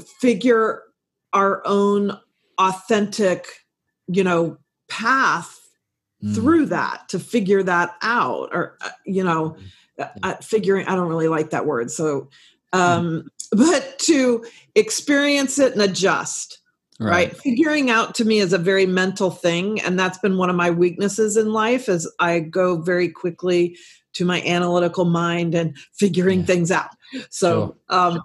figure 0.00 0.82
our 1.32 1.62
own 1.66 2.18
authentic 2.58 3.46
you 4.08 4.24
know 4.24 4.58
path 4.88 5.58
mm. 6.22 6.34
through 6.34 6.66
that 6.66 7.08
to 7.08 7.18
figure 7.18 7.62
that 7.62 7.94
out 8.02 8.48
or 8.52 8.76
uh, 8.80 8.90
you 9.04 9.22
know 9.22 9.56
mm. 9.98 10.10
uh, 10.22 10.34
figuring 10.36 10.86
i 10.86 10.94
don't 10.94 11.08
really 11.08 11.28
like 11.28 11.50
that 11.50 11.66
word 11.66 11.90
so 11.90 12.28
um 12.72 13.22
mm. 13.22 13.28
but 13.52 13.98
to 13.98 14.44
experience 14.74 15.58
it 15.58 15.72
and 15.72 15.82
adjust 15.82 16.58
right. 16.98 17.10
right 17.10 17.36
figuring 17.36 17.90
out 17.90 18.14
to 18.14 18.24
me 18.24 18.38
is 18.38 18.52
a 18.52 18.58
very 18.58 18.86
mental 18.86 19.30
thing 19.30 19.80
and 19.82 19.98
that's 19.98 20.18
been 20.18 20.36
one 20.36 20.50
of 20.50 20.56
my 20.56 20.70
weaknesses 20.70 21.36
in 21.36 21.52
life 21.52 21.88
is 21.88 22.10
i 22.18 22.40
go 22.40 22.80
very 22.80 23.08
quickly 23.08 23.76
to 24.14 24.24
my 24.24 24.42
analytical 24.42 25.04
mind 25.04 25.54
and 25.54 25.76
figuring 25.94 26.40
yeah. 26.40 26.46
things 26.46 26.70
out 26.70 26.90
so 27.30 27.76
sure. 27.88 27.98
um 27.98 28.20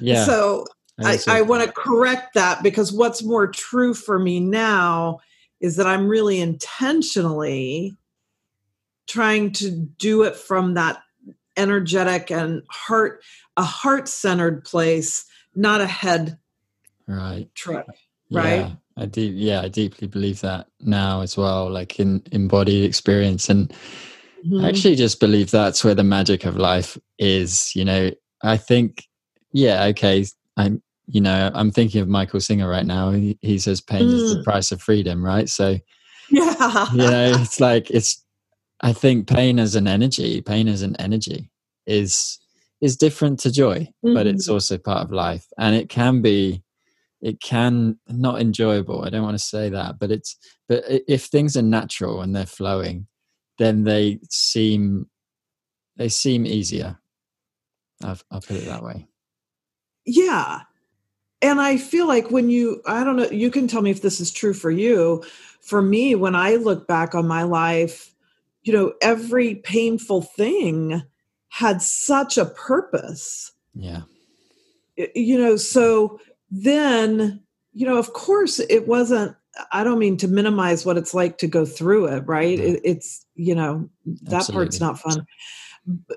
yeah 0.00 0.24
so 0.24 0.64
I, 1.02 1.18
I 1.28 1.42
want 1.42 1.64
to 1.64 1.72
correct 1.72 2.34
that 2.34 2.62
because 2.62 2.92
what's 2.92 3.22
more 3.22 3.46
true 3.46 3.94
for 3.94 4.18
me 4.18 4.38
now 4.38 5.20
is 5.60 5.76
that 5.76 5.86
I'm 5.86 6.08
really 6.08 6.40
intentionally 6.40 7.96
trying 9.08 9.52
to 9.52 9.70
do 9.70 10.22
it 10.22 10.36
from 10.36 10.74
that 10.74 11.02
energetic 11.56 12.30
and 12.30 12.62
heart 12.70 13.22
a 13.56 13.62
heart 13.62 14.08
centered 14.08 14.64
place, 14.64 15.24
not 15.54 15.80
a 15.80 15.86
head 15.86 16.38
right 17.06 17.48
trip. 17.54 17.86
Right. 18.30 18.60
Yeah, 18.60 18.70
I 18.96 19.06
do. 19.06 19.22
Yeah, 19.22 19.62
I 19.62 19.68
deeply 19.68 20.06
believe 20.06 20.40
that 20.42 20.68
now 20.80 21.20
as 21.20 21.36
well, 21.36 21.68
like 21.68 21.98
in 21.98 22.22
embodied 22.30 22.84
experience, 22.84 23.48
and 23.48 23.68
mm-hmm. 24.46 24.64
I 24.64 24.68
actually 24.68 24.94
just 24.94 25.18
believe 25.18 25.50
that's 25.50 25.84
where 25.84 25.94
the 25.94 26.04
magic 26.04 26.44
of 26.44 26.56
life 26.56 26.96
is. 27.18 27.74
You 27.74 27.84
know, 27.84 28.10
I 28.42 28.56
think, 28.56 29.04
yeah, 29.52 29.84
okay, 29.86 30.26
I'm 30.56 30.82
you 31.12 31.20
know 31.20 31.50
i'm 31.54 31.72
thinking 31.72 32.00
of 32.00 32.06
michael 32.06 32.38
singer 32.38 32.68
right 32.68 32.86
now 32.86 33.10
he, 33.10 33.36
he 33.40 33.58
says 33.58 33.80
pain 33.80 34.06
mm. 34.06 34.12
is 34.12 34.32
the 34.32 34.40
mm. 34.40 34.44
price 34.44 34.70
of 34.70 34.80
freedom 34.80 35.24
right 35.24 35.48
so 35.48 35.76
Yeah. 36.30 36.86
Yeah, 36.94 37.36
it's 37.40 37.60
like 37.60 37.90
it's 37.90 38.24
I 38.80 38.92
think 38.92 39.28
pain 39.28 39.58
as 39.58 39.74
an 39.74 39.86
energy, 39.86 40.40
pain 40.40 40.68
as 40.68 40.82
an 40.82 40.96
energy 40.96 41.50
is 41.86 42.38
is 42.80 42.96
different 42.96 43.38
to 43.40 43.52
joy, 43.52 43.80
mm-hmm. 44.04 44.14
but 44.14 44.26
it's 44.26 44.46
mm-hmm. 44.46 44.54
also 44.54 44.78
part 44.78 45.04
of 45.04 45.12
life. 45.12 45.46
And 45.58 45.74
it 45.74 45.88
can 45.88 46.22
be 46.22 46.62
it 47.20 47.40
can 47.40 47.98
not 48.08 48.40
enjoyable. 48.40 49.04
I 49.04 49.10
don't 49.10 49.22
want 49.22 49.38
to 49.38 49.44
say 49.44 49.68
that, 49.70 49.98
but 49.98 50.10
it's 50.10 50.36
but 50.68 50.84
if 50.86 51.24
things 51.24 51.56
are 51.56 51.62
natural 51.62 52.22
and 52.22 52.34
they're 52.34 52.46
flowing, 52.46 53.06
then 53.58 53.84
they 53.84 54.20
seem 54.30 55.10
they 55.96 56.08
seem 56.08 56.46
easier. 56.46 56.98
I'll, 58.02 58.18
I'll 58.30 58.40
put 58.40 58.56
it 58.56 58.66
that 58.66 58.82
way. 58.82 59.06
Yeah, 60.12 60.62
and 61.40 61.60
I 61.60 61.76
feel 61.76 62.08
like 62.08 62.30
when 62.30 62.50
you 62.50 62.82
I 62.86 63.04
don't 63.04 63.16
know, 63.16 63.30
you 63.30 63.50
can 63.50 63.68
tell 63.68 63.82
me 63.82 63.90
if 63.90 64.02
this 64.02 64.20
is 64.20 64.32
true 64.32 64.54
for 64.54 64.70
you. 64.70 65.22
For 65.60 65.80
me, 65.80 66.14
when 66.14 66.34
I 66.34 66.56
look 66.56 66.88
back 66.88 67.14
on 67.14 67.28
my 67.28 67.44
life, 67.44 68.12
you 68.62 68.72
know, 68.72 68.92
every 69.00 69.54
painful 69.54 70.22
thing 70.22 71.02
had 71.48 71.82
such 71.82 72.38
a 72.38 72.46
purpose. 72.46 73.52
Yeah. 73.74 74.02
You 75.14 75.38
know, 75.38 75.56
so 75.56 76.18
then, 76.50 77.42
you 77.72 77.86
know, 77.86 77.98
of 77.98 78.12
course, 78.12 78.58
it 78.58 78.88
wasn't, 78.88 79.36
I 79.72 79.84
don't 79.84 79.98
mean 79.98 80.16
to 80.18 80.28
minimize 80.28 80.84
what 80.84 80.96
it's 80.96 81.14
like 81.14 81.38
to 81.38 81.46
go 81.46 81.64
through 81.64 82.06
it, 82.06 82.26
right? 82.26 82.58
It, 82.58 82.80
it's, 82.84 83.24
you 83.34 83.54
know, 83.54 83.88
that 84.22 84.36
Absolutely. 84.36 84.64
part's 84.64 84.80
not 84.80 84.98
fun. 84.98 85.26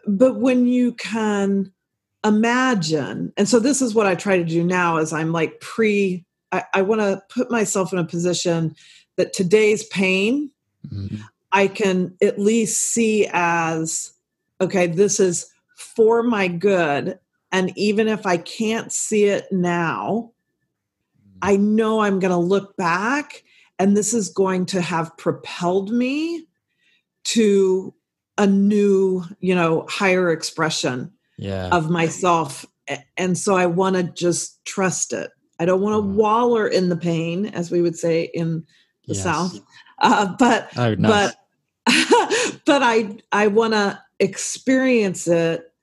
But 0.07 0.39
when 0.39 0.67
you 0.67 0.93
can 0.93 1.71
imagine, 2.23 3.33
and 3.37 3.47
so 3.47 3.59
this 3.59 3.81
is 3.81 3.93
what 3.93 4.07
I 4.07 4.15
try 4.15 4.37
to 4.37 4.43
do 4.43 4.63
now 4.63 4.97
is 4.97 5.13
I'm 5.13 5.31
like 5.31 5.59
pre, 5.59 6.25
I, 6.51 6.63
I 6.73 6.81
want 6.81 7.01
to 7.01 7.21
put 7.29 7.51
myself 7.51 7.91
in 7.91 7.99
a 7.99 8.05
position 8.05 8.75
that 9.17 9.33
today's 9.33 9.85
pain, 9.85 10.49
mm-hmm. 10.87 11.17
I 11.51 11.67
can 11.67 12.15
at 12.21 12.39
least 12.39 12.81
see 12.81 13.29
as, 13.31 14.13
okay, 14.59 14.87
this 14.87 15.19
is 15.19 15.51
for 15.75 16.23
my 16.23 16.47
good 16.47 17.19
and 17.53 17.71
even 17.77 18.07
if 18.07 18.25
I 18.25 18.37
can't 18.37 18.91
see 18.91 19.25
it 19.25 19.49
now, 19.51 20.31
I 21.43 21.55
know 21.55 22.01
I'm 22.01 22.19
going 22.19 22.31
to 22.31 22.37
look 22.37 22.75
back 22.77 23.43
and 23.77 23.95
this 23.95 24.11
is 24.11 24.29
going 24.29 24.65
to 24.67 24.81
have 24.81 25.15
propelled 25.17 25.91
me 25.91 26.47
to 27.25 27.93
a 28.39 28.47
new, 28.47 29.23
you 29.39 29.53
know, 29.53 29.85
higher 29.87 30.31
expression 30.31 31.11
yeah. 31.37 31.69
of 31.69 31.89
myself. 31.89 32.65
And 33.17 33.37
so 33.37 33.55
I 33.55 33.65
want 33.65 33.95
to 33.95 34.03
just 34.03 34.63
trust 34.65 35.13
it. 35.13 35.31
I 35.59 35.65
don't 35.65 35.81
want 35.81 36.03
to 36.03 36.09
mm. 36.09 36.15
waller 36.15 36.67
in 36.67 36.89
the 36.89 36.97
pain, 36.97 37.45
as 37.47 37.71
we 37.71 37.81
would 37.81 37.97
say 37.97 38.29
in 38.33 38.65
the 39.07 39.13
yes. 39.13 39.23
South. 39.23 39.59
Uh, 39.99 40.33
but 40.37 40.69
oh, 40.77 40.95
nice. 40.95 41.33
but 41.85 42.61
but 42.65 42.83
I 42.83 43.17
I 43.31 43.47
want 43.47 43.73
to 43.73 44.01
experience 44.19 45.27
it 45.27 45.73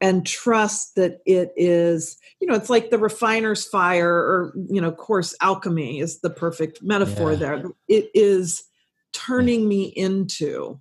and 0.00 0.26
trust 0.26 0.96
that 0.96 1.20
it 1.24 1.52
is 1.56 2.18
you 2.40 2.46
know 2.46 2.54
it's 2.54 2.68
like 2.68 2.90
the 2.90 2.98
refiner's 2.98 3.66
fire 3.66 4.12
or 4.12 4.52
you 4.68 4.80
know 4.80 4.92
course 4.92 5.34
alchemy 5.40 6.00
is 6.00 6.20
the 6.20 6.30
perfect 6.30 6.82
metaphor 6.82 7.32
yeah. 7.32 7.38
there 7.38 7.64
it 7.88 8.10
is 8.12 8.64
turning 9.12 9.62
yeah. 9.62 9.68
me 9.68 9.84
into 9.96 10.78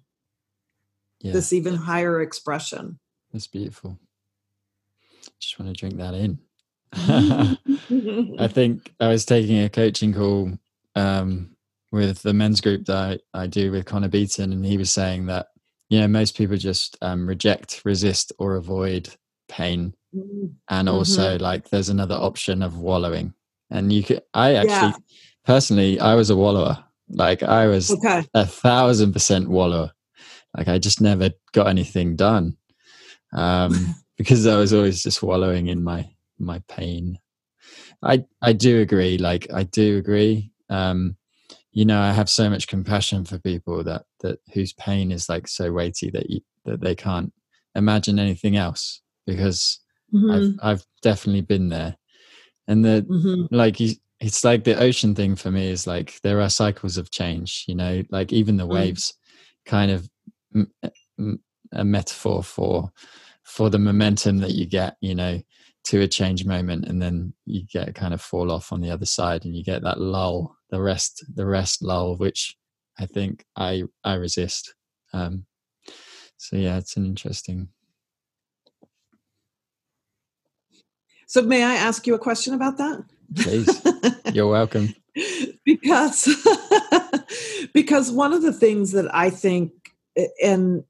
yeah. 1.22 1.32
this 1.32 1.54
even 1.54 1.76
higher 1.76 2.20
expression 2.22 3.00
that's 3.32 3.48
beautiful 3.48 3.98
just 5.40 5.60
want 5.60 5.74
to 5.74 5.80
drink 5.80 5.98
that 5.98 6.14
in 6.14 6.40
i 8.40 8.48
think 8.48 8.94
i 9.00 9.08
was 9.08 9.26
taking 9.26 9.64
a 9.64 9.70
coaching 9.70 10.14
call 10.14 10.52
um, 10.96 11.56
with 11.92 12.22
the 12.22 12.34
men's 12.34 12.60
group 12.60 12.86
that 12.86 13.22
I, 13.34 13.44
I 13.44 13.48
do 13.48 13.72
with 13.72 13.86
connor 13.86 14.10
beaton 14.10 14.52
and 14.52 14.66
he 14.66 14.78
was 14.78 14.92
saying 14.92 15.28
that 15.28 15.48
you 15.90 16.00
know 16.00 16.08
most 16.08 16.36
people 16.36 16.58
just 16.58 16.98
um, 17.02 17.28
reject 17.28 17.82
resist 17.86 18.32
or 18.40 18.56
avoid 18.56 19.10
pain 19.48 19.94
mm-hmm. 20.16 20.48
and 20.70 20.90
also 20.90 21.36
mm-hmm. 21.36 21.44
like 21.44 21.70
there's 21.70 21.90
another 21.90 22.16
option 22.16 22.62
of 22.62 22.78
wallowing 22.78 23.34
and 23.70 23.92
you 23.92 24.04
could 24.04 24.22
i 24.34 24.56
actually 24.56 24.70
yeah. 24.70 24.94
personally 25.46 26.00
i 26.00 26.16
was 26.16 26.30
a 26.30 26.36
wallower 26.36 26.84
like 27.10 27.44
i 27.44 27.68
was 27.68 27.92
okay. 27.92 28.26
a 28.34 28.46
thousand 28.46 29.14
percent 29.14 29.50
wallower 29.50 29.92
like 30.58 30.68
i 30.68 30.78
just 30.78 31.02
never 31.02 31.30
got 31.52 31.68
anything 31.68 32.16
done 32.16 32.56
um 33.34 33.96
because 34.18 34.46
i 34.48 34.56
was 34.56 34.74
always 34.74 35.04
just 35.04 35.24
wallowing 35.24 35.68
in 35.68 35.84
my 35.84 36.08
my 36.40 36.62
pain 36.68 37.18
i 38.04 38.24
i 38.42 38.54
do 38.54 38.82
agree 38.82 39.18
like 39.18 39.48
i 39.54 39.64
do 39.64 39.98
agree 39.98 40.52
um 40.70 41.16
you 41.72 41.86
know 41.86 42.00
i 42.00 42.12
have 42.12 42.30
so 42.30 42.50
much 42.50 42.68
compassion 42.68 43.24
for 43.26 43.40
people 43.40 43.84
that 43.84 44.04
that 44.22 44.40
whose 44.54 44.74
pain 44.74 45.12
is 45.12 45.30
like 45.30 45.48
so 45.48 45.72
weighty 45.72 46.10
that 46.10 46.30
you 46.30 46.42
that 46.66 46.82
they 46.82 46.96
can't 46.96 47.34
imagine 47.76 48.20
anything 48.20 48.56
else 48.58 49.02
because 49.26 49.80
mm-hmm. 50.14 50.60
I've 50.62 50.80
I've 50.80 50.86
definitely 51.02 51.42
been 51.42 51.70
there 51.70 51.96
and 52.68 52.86
the 52.86 53.06
mm-hmm. 53.10 53.54
like 53.56 53.80
you, 53.80 53.96
it's 54.20 54.44
like 54.44 54.64
the 54.64 54.80
ocean 54.80 55.16
thing 55.16 55.36
for 55.36 55.52
me 55.52 55.70
is 55.70 55.88
like 55.88 56.20
there 56.22 56.42
are 56.42 56.50
cycles 56.50 56.98
of 56.98 57.12
change 57.12 57.66
you 57.68 57.76
know 57.76 58.04
like 58.10 58.32
even 58.32 58.58
the 58.58 58.68
mm. 58.68 58.74
waves 58.74 59.14
mm. 59.14 59.70
kind 59.70 59.92
of 59.92 60.10
a 61.74 61.84
metaphor 61.84 62.44
for 62.44 62.92
for 63.44 63.70
the 63.70 63.80
momentum 63.80 64.38
that 64.40 64.52
you 64.52 64.66
get 64.66 64.96
you 65.02 65.16
know 65.16 65.42
to 65.84 66.02
a 66.02 66.08
change 66.08 66.46
moment 66.46 66.86
and 66.86 67.02
then 67.02 67.34
you 67.46 67.64
get 67.72 67.90
a 67.90 67.94
kind 67.94 68.14
of 68.14 68.22
fall 68.22 68.52
off 68.52 68.72
on 68.72 68.82
the 68.82 68.92
other 68.92 69.06
side 69.06 69.46
and 69.46 69.56
you 69.56 69.64
get 69.64 69.82
that 69.82 70.00
lull 70.00 70.56
the 70.70 70.82
rest 70.82 71.26
the 71.36 71.46
rest 71.46 71.82
lull 71.82 72.16
which 72.18 72.56
i 73.00 73.06
think 73.06 73.46
i 73.56 73.84
i 74.04 74.14
resist. 74.14 74.74
Um 75.14 75.46
so 76.38 76.56
yeah 76.56 76.78
it's 76.78 76.98
an 76.98 77.06
interesting 77.06 77.70
so 81.28 81.42
may 81.42 81.64
i 81.64 81.76
ask 81.76 82.06
you 82.06 82.14
a 82.14 82.20
question 82.20 82.54
about 82.54 82.78
that? 82.78 83.04
Please. 83.36 83.82
You're 84.34 84.48
welcome. 84.48 84.94
Because 85.66 86.28
because 87.74 88.12
one 88.12 88.32
of 88.32 88.42
the 88.44 88.54
things 88.54 88.94
that 88.94 89.14
i 89.14 89.30
think 89.30 89.72
and 90.42 90.84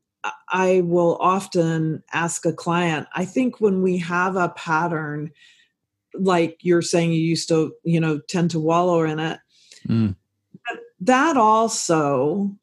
I 0.50 0.82
will 0.82 1.18
often 1.20 2.04
ask 2.14 2.46
a 2.46 2.54
client, 2.54 3.08
I 3.16 3.26
think 3.26 3.60
when 3.60 3.82
we 3.82 3.98
have 3.98 4.36
a 4.36 4.50
pattern, 4.50 5.32
like 6.14 6.58
you're 6.62 6.82
saying 6.82 7.14
you 7.14 7.22
used 7.22 7.48
to, 7.50 7.74
you 7.84 8.00
know, 8.00 8.20
tend 8.28 8.52
to 8.52 8.60
wallow 8.60 9.04
in 9.04 9.20
it, 9.20 9.40
mm. 9.88 10.16
that 11.00 11.38
also 11.38 12.56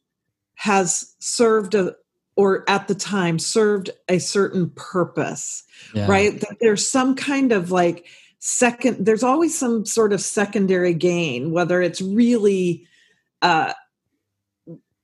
has 0.54 1.14
served 1.18 1.74
a, 1.74 1.94
or 2.36 2.68
at 2.68 2.86
the 2.86 2.94
time 2.94 3.38
served 3.38 3.90
a 4.08 4.18
certain 4.18 4.70
purpose, 4.76 5.64
yeah. 5.94 6.06
right? 6.06 6.40
That 6.40 6.58
there's 6.60 6.88
some 6.88 7.16
kind 7.16 7.50
of 7.50 7.72
like 7.72 8.06
second, 8.38 9.04
there's 9.04 9.24
always 9.24 9.58
some 9.58 9.84
sort 9.84 10.12
of 10.12 10.20
secondary 10.20 10.94
gain, 10.94 11.50
whether 11.50 11.82
it's 11.82 12.00
really, 12.00 12.86
uh, 13.42 13.72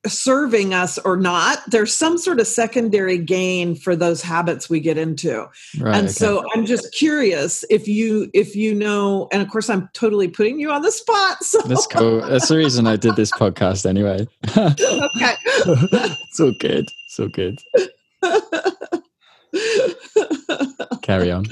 serving 0.07 0.75
us 0.75 0.99
or 0.99 1.17
not 1.17 1.59
there's 1.69 1.95
some 1.95 2.19
sort 2.19 2.39
of 2.39 2.47
secondary 2.47 3.17
gain 3.19 3.75
for 3.75 3.97
those 3.97 4.21
habits 4.21 4.69
we 4.69 4.81
get 4.81 4.99
into. 4.99 5.47
Right, 5.79 5.97
and 5.97 6.05
okay. 6.07 6.13
so 6.13 6.45
i'm 6.55 6.67
just 6.67 6.93
curious 6.95 7.65
if 7.71 7.89
you 7.89 8.31
if 8.35 8.55
you 8.55 8.75
know 8.75 9.29
and 9.33 9.41
of 9.43 9.49
course 9.49 9.71
i'm 9.71 9.89
totally 9.93 10.29
putting 10.29 10.61
you 10.61 10.71
on 10.71 10.83
the 10.83 10.93
spot 10.93 11.43
so. 11.43 11.61
that's 11.63 11.87
cool. 11.87 12.21
That's 12.21 12.49
the 12.49 12.57
reason 12.57 12.87
i 12.87 12.97
did 12.97 13.17
this 13.17 13.33
podcast 13.33 13.87
anyway. 13.87 14.27
Okay. 14.57 15.35
All 16.41 16.53
good. 16.61 16.87
So 17.09 17.29
good. 17.29 17.59
Carry 21.03 21.31
on. 21.31 21.47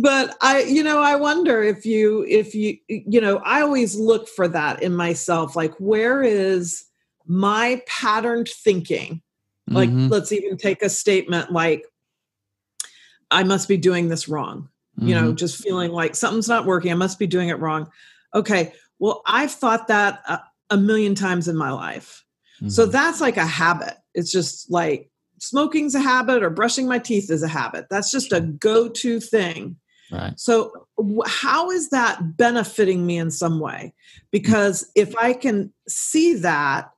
But 0.00 0.36
i 0.40 0.62
you 0.62 0.82
know 0.82 1.00
i 1.00 1.16
wonder 1.16 1.62
if 1.62 1.84
you 1.84 2.24
if 2.28 2.54
you 2.54 2.78
you 2.88 3.20
know 3.20 3.38
i 3.44 3.60
always 3.60 3.96
look 3.96 4.28
for 4.28 4.48
that 4.48 4.82
in 4.82 4.94
myself 4.94 5.56
like 5.56 5.74
where 5.78 6.22
is 6.22 6.84
my 7.30 7.80
patterned 7.86 8.48
thinking 8.48 9.22
like 9.68 9.88
mm-hmm. 9.88 10.08
let's 10.08 10.32
even 10.32 10.56
take 10.56 10.82
a 10.82 10.88
statement 10.88 11.52
like 11.52 11.84
i 13.30 13.44
must 13.44 13.68
be 13.68 13.76
doing 13.76 14.08
this 14.08 14.28
wrong 14.28 14.68
mm-hmm. 14.98 15.08
you 15.08 15.14
know 15.14 15.28
mm-hmm. 15.28 15.36
just 15.36 15.62
feeling 15.62 15.92
like 15.92 16.16
something's 16.16 16.48
not 16.48 16.66
working 16.66 16.90
i 16.90 16.96
must 16.96 17.20
be 17.20 17.28
doing 17.28 17.48
it 17.48 17.60
wrong 17.60 17.88
okay 18.34 18.72
well 18.98 19.22
i've 19.26 19.52
thought 19.52 19.86
that 19.86 20.20
a, 20.28 20.40
a 20.70 20.76
million 20.76 21.14
times 21.14 21.46
in 21.46 21.56
my 21.56 21.70
life 21.70 22.24
mm-hmm. 22.56 22.68
so 22.68 22.84
that's 22.84 23.20
like 23.20 23.36
a 23.36 23.46
habit 23.46 23.94
it's 24.12 24.32
just 24.32 24.68
like 24.68 25.08
smoking's 25.38 25.94
a 25.94 26.00
habit 26.00 26.42
or 26.42 26.50
brushing 26.50 26.88
my 26.88 26.98
teeth 26.98 27.30
is 27.30 27.44
a 27.44 27.48
habit 27.48 27.86
that's 27.88 28.10
just 28.10 28.32
a 28.32 28.40
go-to 28.40 29.20
thing 29.20 29.76
Right. 30.12 30.32
So, 30.40 30.88
how 31.24 31.70
is 31.70 31.90
that 31.90 32.36
benefiting 32.36 33.06
me 33.06 33.16
in 33.16 33.30
some 33.30 33.60
way? 33.60 33.94
Because 34.32 34.90
if 34.96 35.16
I 35.16 35.32
can 35.32 35.72
see 35.86 36.34
that, 36.34 36.90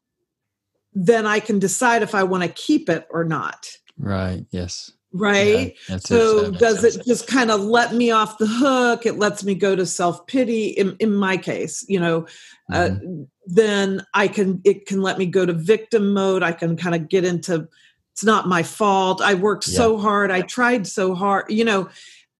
then 0.94 1.26
I 1.26 1.40
can 1.40 1.58
decide 1.58 2.02
if 2.02 2.14
I 2.14 2.22
want 2.22 2.42
to 2.44 2.48
keep 2.50 2.88
it 2.88 3.06
or 3.10 3.24
not. 3.24 3.66
Right. 3.98 4.44
Yes. 4.50 4.90
right 5.14 5.76
Yeah, 5.90 5.98
so 5.98 6.46
makes 6.50 6.58
does 6.58 6.80
sense. 6.80 6.96
it 6.96 7.04
just 7.06 7.26
kind 7.26 7.50
of 7.50 7.60
let 7.60 7.94
me 7.94 8.10
off 8.10 8.38
the 8.38 8.46
hook 8.46 9.04
it 9.04 9.18
lets 9.18 9.44
me 9.44 9.54
go 9.54 9.76
to 9.76 9.84
self-pity 9.84 10.68
in, 10.68 10.96
in 11.00 11.14
my 11.14 11.36
case 11.36 11.84
you 11.86 12.00
know 12.00 12.26
uh, 12.72 12.88
Mhm. 12.88 13.26
then 13.44 14.02
i 14.14 14.26
can 14.26 14.62
it 14.64 14.86
can 14.86 15.02
let 15.02 15.18
me 15.18 15.26
go 15.26 15.44
to 15.44 15.52
victim 15.52 16.14
mode 16.14 16.42
i 16.42 16.50
can 16.52 16.78
kind 16.78 16.94
of 16.94 17.10
get 17.10 17.24
into 17.26 17.68
it's 18.14 18.24
not 18.24 18.48
my 18.48 18.62
fault 18.62 19.20
i 19.20 19.34
worked 19.34 19.64
so 19.64 19.98
hard 19.98 20.30
i 20.30 20.40
tried 20.40 20.86
so 20.86 21.14
hard 21.14 21.44
you 21.50 21.64
know 21.64 21.90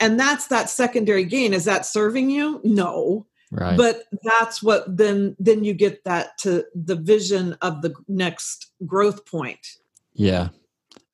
and 0.01 0.19
that's 0.19 0.47
that 0.47 0.71
secondary 0.71 1.25
gain 1.27 1.53
is 1.53 1.67
that 1.67 1.85
serving 1.85 2.31
you 2.31 2.59
no 2.65 3.27
right. 3.53 3.77
but 3.77 4.03
that's 4.25 4.63
what 4.63 4.85
then 4.97 5.37
then 5.39 5.63
you 5.63 5.73
get 5.73 6.03
that 6.05 6.37
to 6.39 6.65
the 6.75 6.97
vision 6.97 7.57
of 7.63 7.81
the 7.83 7.95
next 8.09 8.73
growth 8.87 9.25
point 9.27 9.67
yeah, 10.15 10.49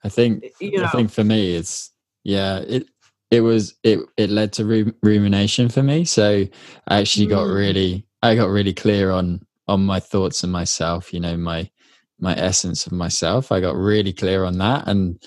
I 0.04 0.08
think 0.08 0.44
you 0.60 0.78
know 0.78 0.84
I 0.84 0.88
think 0.88 1.10
for 1.10 1.24
me, 1.24 1.54
it's 1.54 1.90
yeah. 2.24 2.58
It 2.58 2.88
it 3.30 3.40
was 3.40 3.74
it 3.82 4.00
it 4.16 4.30
led 4.30 4.52
to 4.54 4.94
rumination 5.02 5.68
for 5.68 5.82
me. 5.82 6.04
So 6.04 6.46
I 6.88 7.00
actually 7.00 7.26
got 7.26 7.46
Mm. 7.46 7.54
really 7.54 8.06
I 8.22 8.34
got 8.34 8.48
really 8.48 8.74
clear 8.74 9.10
on 9.10 9.46
on 9.66 9.84
my 9.84 10.00
thoughts 10.00 10.42
and 10.42 10.52
myself. 10.52 11.12
You 11.12 11.20
know 11.20 11.36
my 11.36 11.70
my 12.18 12.34
essence 12.36 12.86
of 12.86 12.92
myself. 12.92 13.52
I 13.52 13.60
got 13.60 13.76
really 13.76 14.12
clear 14.12 14.44
on 14.44 14.58
that, 14.58 14.88
and 14.88 15.22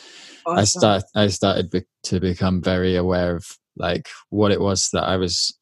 I 0.48 0.66
start 0.66 1.04
I 1.16 1.28
started 1.28 1.70
be- 1.70 1.86
to 2.04 2.20
become 2.20 2.62
very 2.62 2.96
aware 2.96 3.36
of 3.36 3.58
like 3.78 4.10
what 4.30 4.52
it 4.52 4.60
was 4.60 4.90
that 4.90 5.04
I 5.04 5.16
was 5.16 5.58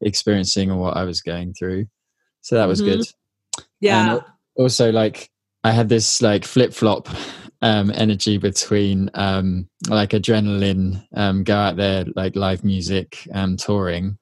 experiencing 0.00 0.70
or 0.70 0.76
what 0.78 0.96
I 0.96 1.04
was 1.04 1.20
going 1.20 1.54
through. 1.54 1.86
So 2.42 2.56
that 2.56 2.66
was 2.68 2.80
Mhm. 2.80 2.84
good. 2.84 3.06
yeah 3.80 4.14
And 4.14 4.22
also 4.56 4.90
like 4.92 5.30
I 5.64 5.72
had 5.72 5.88
this 5.88 6.22
like 6.22 6.44
flip 6.44 6.72
flop 6.72 7.08
um 7.62 7.90
energy 7.94 8.38
between 8.38 9.10
um 9.14 9.68
like 9.88 10.10
adrenaline, 10.10 11.04
um 11.14 11.42
go 11.44 11.56
out 11.56 11.76
there 11.76 12.04
like 12.14 12.36
live 12.36 12.62
music, 12.64 13.26
um 13.34 13.56
touring. 13.56 14.18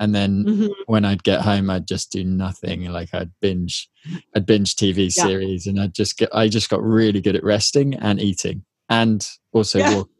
And 0.00 0.14
then 0.14 0.44
Mhm. 0.44 0.70
when 0.86 1.04
I'd 1.04 1.22
get 1.22 1.42
home 1.42 1.70
I'd 1.70 1.86
just 1.86 2.10
do 2.10 2.24
nothing. 2.24 2.86
Like 2.86 3.12
I'd 3.14 3.30
binge 3.40 3.88
I'd 4.34 4.46
binge 4.46 4.74
TV 4.76 5.04
Yeah. 5.16 5.22
series 5.24 5.66
and 5.66 5.80
I'd 5.80 5.94
just 5.94 6.16
get 6.18 6.34
I 6.34 6.48
just 6.48 6.68
got 6.70 6.82
really 6.82 7.20
good 7.20 7.36
at 7.36 7.44
resting 7.44 7.94
and 7.94 8.20
eating 8.20 8.64
and 8.88 9.26
also 9.52 9.78
Yeah. 9.78 9.94
walk 9.94 10.10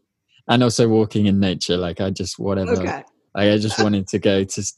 and 0.49 0.63
also 0.63 0.89
walking 0.89 1.27
in 1.27 1.41
nature. 1.41 1.77
Like 1.77 2.01
I 2.01 2.11
just 2.11 2.39
whatever 2.39 2.73
okay 2.75 3.03
I 3.35 3.59
just 3.59 3.83
wanted 3.83 4.09
to 4.09 4.19
go 4.19 4.45
to. 4.45 4.73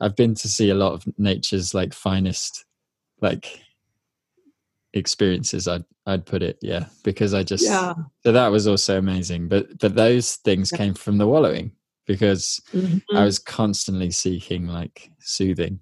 I've 0.00 0.16
been 0.16 0.34
to 0.36 0.48
see 0.48 0.70
a 0.70 0.74
lot 0.74 0.92
of 0.92 1.04
nature's 1.18 1.74
like 1.74 1.92
finest, 1.92 2.64
like 3.20 3.60
experiences. 4.92 5.66
I'd 5.68 5.84
I'd 6.06 6.24
put 6.26 6.42
it, 6.42 6.58
yeah, 6.62 6.86
because 7.04 7.34
I 7.34 7.42
just 7.42 7.64
yeah 7.64 7.94
so 8.22 8.32
that 8.32 8.48
was 8.48 8.66
also 8.66 8.98
amazing. 8.98 9.48
But 9.48 9.78
but 9.78 9.94
those 9.94 10.36
things 10.36 10.70
came 10.70 10.94
from 10.94 11.18
the 11.18 11.26
wallowing 11.26 11.72
because 12.06 12.60
Mhm. 12.72 13.02
I 13.14 13.24
was 13.24 13.38
constantly 13.38 14.10
seeking 14.10 14.66
like 14.66 15.10
soothing. 15.20 15.80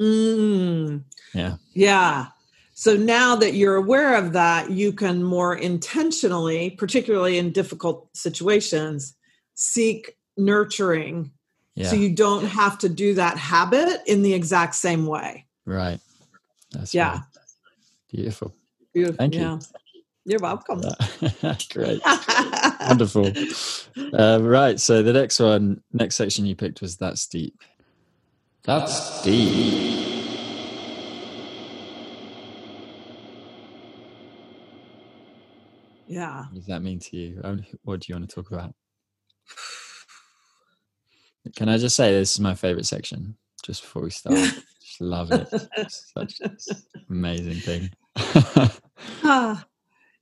Mm. 0.00 1.04
Yeah. 1.34 1.56
Yeah. 1.74 2.26
So 2.74 2.96
now 2.96 3.36
that 3.36 3.54
you're 3.54 3.76
aware 3.76 4.14
of 4.14 4.32
that, 4.32 4.70
you 4.70 4.92
can 4.92 5.22
more 5.22 5.54
intentionally, 5.54 6.70
particularly 6.70 7.36
in 7.38 7.52
difficult 7.52 8.08
situations, 8.16 9.14
seek 9.54 10.16
nurturing. 10.44 11.32
Yeah, 11.76 11.88
So 11.88 11.96
you 11.96 12.14
don't 12.14 12.44
have 12.44 12.78
to 12.78 12.88
do 12.88 13.14
that 13.14 13.38
habit 13.38 14.02
in 14.06 14.22
the 14.22 14.34
exact 14.34 14.74
same 14.74 15.06
way. 15.06 15.46
right. 15.66 16.00
That's 16.72 16.94
Yeah. 16.94 17.12
right. 17.12 17.20
beautiful. 18.10 18.54
Beautiful. 18.94 19.16
Thank 19.18 19.34
you. 19.34 19.40
yeah. 19.40 19.58
You're 20.24 20.40
welcome. 20.40 20.82
Great. 21.72 22.00
Wonderful. 22.80 23.32
Uh, 24.12 24.38
right. 24.42 24.78
So 24.78 25.02
the 25.02 25.12
next 25.12 25.40
one, 25.40 25.82
next 25.92 26.16
section 26.16 26.46
you 26.46 26.54
picked 26.56 26.80
was 26.82 26.96
that's 26.96 27.26
deep. 27.26 27.56
That's 28.64 29.22
deep. 29.22 30.28
yeah. 36.06 36.44
What 36.46 36.54
does 36.54 36.66
that 36.66 36.82
mean 36.82 36.98
to 37.00 37.16
you? 37.16 37.40
What 37.82 38.00
do 38.00 38.06
you 38.08 38.14
want 38.16 38.28
to 38.28 38.34
talk 38.34 38.50
about? 38.52 38.74
Can 41.56 41.68
I 41.68 41.78
just 41.78 41.96
say 41.96 42.12
this 42.12 42.34
is 42.34 42.40
my 42.40 42.54
favorite 42.54 42.86
section? 42.86 43.36
Just 43.64 43.82
before 43.82 44.02
we 44.02 44.10
start, 44.10 44.38
just 44.80 45.00
love 45.00 45.30
it. 45.32 45.48
It's 45.76 46.12
Such 46.16 46.40
an 46.40 46.56
amazing 47.08 47.60
thing. 47.60 47.90
Ah, 49.22 49.66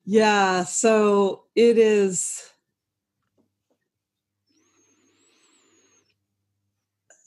yeah. 0.05 0.65
So 0.65 1.45
it 1.55 1.79
is. 1.79 2.51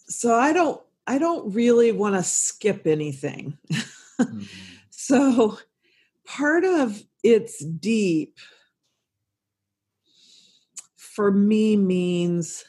So 0.07 0.35
I 0.35 0.51
don't. 0.53 0.81
I 1.07 1.17
don't 1.17 1.53
really 1.53 1.91
want 1.91 2.15
to 2.15 2.23
skip 2.23 2.85
anything. 2.85 3.57
Mm, 4.19 4.47
So 4.89 5.57
part 6.25 6.63
of 6.63 7.01
it's 7.23 7.63
deep 7.65 8.37
for 10.95 11.31
me 11.31 11.75
means 11.75 12.63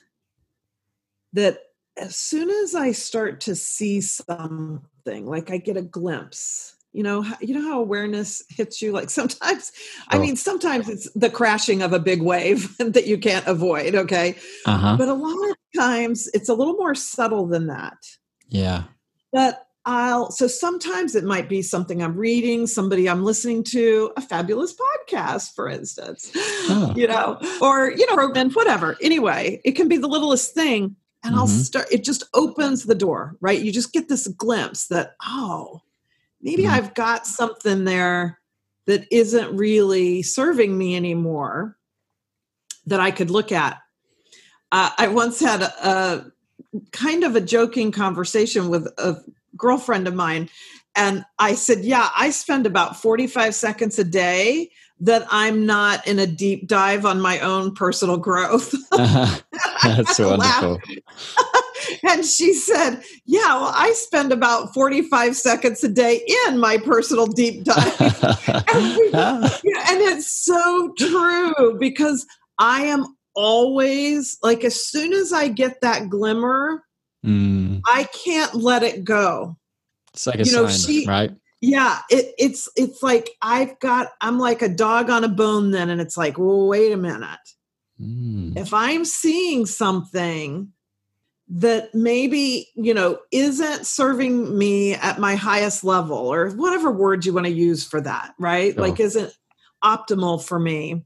that 1.33 1.59
as 1.97 2.17
soon 2.17 2.51
as 2.51 2.75
I 2.75 2.93
start 2.93 3.41
to 3.43 3.55
see 3.55 4.01
something, 4.01 5.27
like 5.27 5.51
I 5.51 5.59
get 5.59 5.77
a 5.77 5.83
glimpse, 5.83 6.75
you 6.93 7.03
know, 7.03 7.23
how- 7.23 7.37
you 7.41 7.55
know 7.55 7.63
how 7.63 7.81
awareness 7.81 8.43
hits 8.49 8.81
you. 8.83 8.93
Like 8.93 9.11
sometimes, 9.19 9.73
I 10.09 10.19
mean, 10.19 10.37
sometimes 10.37 10.89
it's 10.89 11.11
the 11.15 11.31
crashing 11.31 11.83
of 11.83 11.93
a 11.93 11.99
big 11.99 12.23
wave 12.23 12.77
that 12.79 13.07
you 13.07 13.19
can't 13.19 13.47
avoid. 13.47 13.95
Okay, 13.95 14.37
Uh 14.67 14.77
huh. 14.79 14.97
but 14.99 15.09
a 15.09 15.15
lot 15.15 15.51
of 15.51 15.57
times 15.77 16.29
it's 16.35 16.49
a 16.49 16.55
little 16.55 16.75
more 16.75 16.95
subtle 16.95 17.47
than 17.47 17.67
that 17.69 17.97
Yeah. 18.49 18.85
but 19.33 19.67
I'll 19.85 20.31
so 20.31 20.47
sometimes 20.47 21.17
it 21.17 21.25
might 21.25 21.49
be 21.49 21.61
something 21.61 22.03
I'm 22.03 22.17
reading, 22.17 22.69
somebody 22.69 23.09
I'm 23.09 23.25
listening 23.25 23.65
to, 23.65 24.13
a 24.17 24.21
fabulous 24.21 24.73
podcast, 24.75 25.55
for 25.57 25.69
instance, 25.69 26.31
Oh. 26.37 26.93
you 26.97 27.09
know, 27.09 27.41
or 27.61 27.91
you 27.91 28.07
know, 28.07 28.15
program, 28.15 28.51
whatever. 28.53 28.97
Anyway, 29.03 29.61
it 29.65 29.73
can 29.73 29.89
be 29.89 29.97
the 29.97 30.07
littlest 30.07 30.55
thing, 30.55 30.95
and 31.25 31.37
I'll 31.37 31.47
Mhm. 31.47 31.65
start. 31.65 31.87
It 31.91 32.05
just 32.05 32.25
opens 32.35 32.85
the 32.85 32.95
door, 32.95 33.37
right? 33.41 33.61
You 33.61 33.73
just 33.73 33.93
get 33.93 34.09
this 34.09 34.27
glimpse 34.29 34.87
that 34.89 35.15
oh, 35.27 35.83
maybe 36.41 36.65
Mhm. 36.65 36.71
I've 36.71 36.95
got 36.95 37.27
something 37.27 37.85
there 37.85 38.41
that 38.87 39.07
isn't 39.11 39.57
really 39.57 40.23
serving 40.23 40.77
me 40.77 40.97
anymore 40.97 41.77
that 42.87 43.01
I 43.01 43.13
could 43.13 43.31
look 43.31 43.53
at. 43.53 43.79
Uh, 44.73 44.91
I 44.99 45.09
once 45.09 45.39
had 45.39 45.63
a, 45.63 45.89
a 45.89 46.33
kind 46.91 47.23
of 47.23 47.37
a 47.37 47.41
joking 47.41 47.93
conversation 47.93 48.69
with 48.69 48.87
a 48.99 49.23
girlfriend 49.57 50.09
of 50.09 50.15
mine, 50.15 50.49
and 50.97 51.25
I 51.39 51.55
said, 51.55 51.85
"Yeah, 51.85 52.11
I 52.17 52.31
spend 52.31 52.67
about 52.67 53.01
forty-five 53.01 53.55
seconds 53.55 53.99
a 53.99 54.05
day." 54.05 54.71
That 55.03 55.27
I'm 55.31 55.67
not 55.67 56.07
in 56.07 56.19
a 56.21 56.27
deep 56.29 56.69
dive 56.69 57.05
on 57.05 57.21
my 57.21 57.41
own 57.41 57.75
personal 57.75 58.17
growth. 58.19 58.73
That's 58.93 60.19
Laugh. 60.21 60.63
wonderful. 60.63 60.81
and 62.09 62.25
she 62.25 62.55
said, 62.55 63.03
Yeah, 63.27 63.41
well, 63.61 63.73
I 63.75 63.93
spend 63.97 64.31
about 64.33 64.73
45 64.73 65.37
seconds 65.37 65.83
a 65.83 65.89
day 65.89 66.25
in 66.47 66.59
my 66.61 66.79
personal 66.79 67.27
deep 67.27 67.65
dive. 67.65 67.93
Ah, 69.13 69.51
Yeah, 69.65 69.85
and 69.91 70.01
it's 70.03 70.31
so 70.31 70.93
true 70.97 71.77
because 71.81 72.25
I 72.59 72.83
am 72.83 73.17
always 73.35 74.39
like, 74.43 74.63
as 74.63 74.87
soon 74.87 75.13
as 75.13 75.33
I 75.33 75.49
get 75.49 75.81
that 75.81 76.09
glimmer, 76.11 76.85
mm, 77.27 77.81
I 77.87 78.05
can't 78.25 78.55
let 78.55 78.85
it 78.85 79.03
go. 79.05 79.57
it's 80.15 80.29
like 80.29 80.39
a 80.39 80.45
You 80.45 80.53
know, 80.53 80.69
sign, 80.69 80.79
she- 80.79 81.07
right? 81.09 81.31
Yeah, 81.63 82.01
it, 82.11 82.35
it's 82.39 82.69
it's 82.75 83.05
like 83.05 83.31
I've 83.41 83.79
got 83.79 84.09
I'm 84.21 84.41
like 84.41 84.63
a 84.63 84.69
dog 84.69 85.11
on 85.11 85.23
a 85.23 85.29
bone 85.29 85.71
then, 85.71 85.91
and 85.91 86.01
it's 86.01 86.17
like, 86.17 86.37
well, 86.37 86.67
wait 86.67 86.91
a 86.91 86.97
minute. 86.97 87.39
Mm, 88.01 88.59
if 88.59 88.75
I'm 88.75 89.05
seeing 89.05 89.65
something 89.65 90.73
that 91.49 91.95
maybe, 91.95 92.69
you 92.75 92.93
know, 92.93 93.19
isn't 93.31 93.87
serving 93.87 94.59
me 94.59 94.95
at 94.95 95.21
my 95.21 95.37
highest 95.37 95.85
level 95.85 96.17
or 96.17 96.51
whatever 96.51 96.91
word 96.91 97.25
you 97.25 97.33
want 97.33 97.47
to 97.47 97.53
use 97.53 97.87
for 97.87 98.01
that, 98.01 98.33
right? 98.41 98.77
Like 98.77 98.99
isn't 98.99 99.33
optimal 99.85 100.43
for 100.43 100.59
me, 100.59 101.05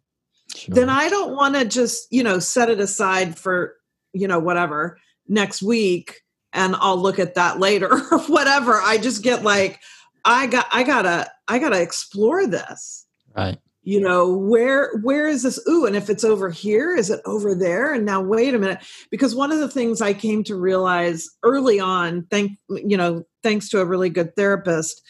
sure. 0.54 0.74
then 0.74 0.88
I 0.88 1.10
don't 1.10 1.36
want 1.36 1.56
to 1.56 1.66
just, 1.66 2.06
you 2.10 2.22
know, 2.22 2.38
set 2.38 2.70
it 2.70 2.80
aside 2.80 3.36
for, 3.36 3.74
you 4.14 4.26
know, 4.26 4.38
whatever 4.38 4.98
next 5.28 5.62
week 5.62 6.22
and 6.56 6.74
I'll 6.76 6.96
look 6.96 7.18
at 7.18 7.34
that 7.34 7.60
later 7.60 7.92
or 8.10 8.20
whatever. 8.20 8.80
I 8.80 8.96
just 8.96 9.22
get 9.22 9.42
like 9.42 9.80
I 10.26 10.46
got 10.46 10.66
I 10.72 10.82
got 10.82 11.02
to 11.02 11.30
I 11.48 11.58
got 11.58 11.70
to 11.70 11.80
explore 11.80 12.46
this 12.46 13.06
right. 13.36 13.58
you 13.82 14.00
know 14.00 14.36
where 14.36 14.96
where 14.98 15.28
is 15.28 15.42
this 15.42 15.58
ooh 15.68 15.86
and 15.86 15.96
if 15.96 16.10
it's 16.10 16.24
over 16.24 16.50
here 16.50 16.94
is 16.94 17.08
it 17.10 17.20
over 17.24 17.54
there 17.54 17.94
and 17.94 18.04
now 18.04 18.20
wait 18.20 18.54
a 18.54 18.58
minute 18.58 18.80
because 19.10 19.34
one 19.34 19.52
of 19.52 19.58
the 19.58 19.68
things 19.68 20.00
i 20.02 20.12
came 20.12 20.42
to 20.44 20.56
realize 20.56 21.28
early 21.42 21.80
on 21.80 22.26
thank 22.30 22.58
you 22.68 22.96
know 22.96 23.24
thanks 23.42 23.68
to 23.68 23.80
a 23.80 23.86
really 23.86 24.10
good 24.10 24.34
therapist 24.36 25.00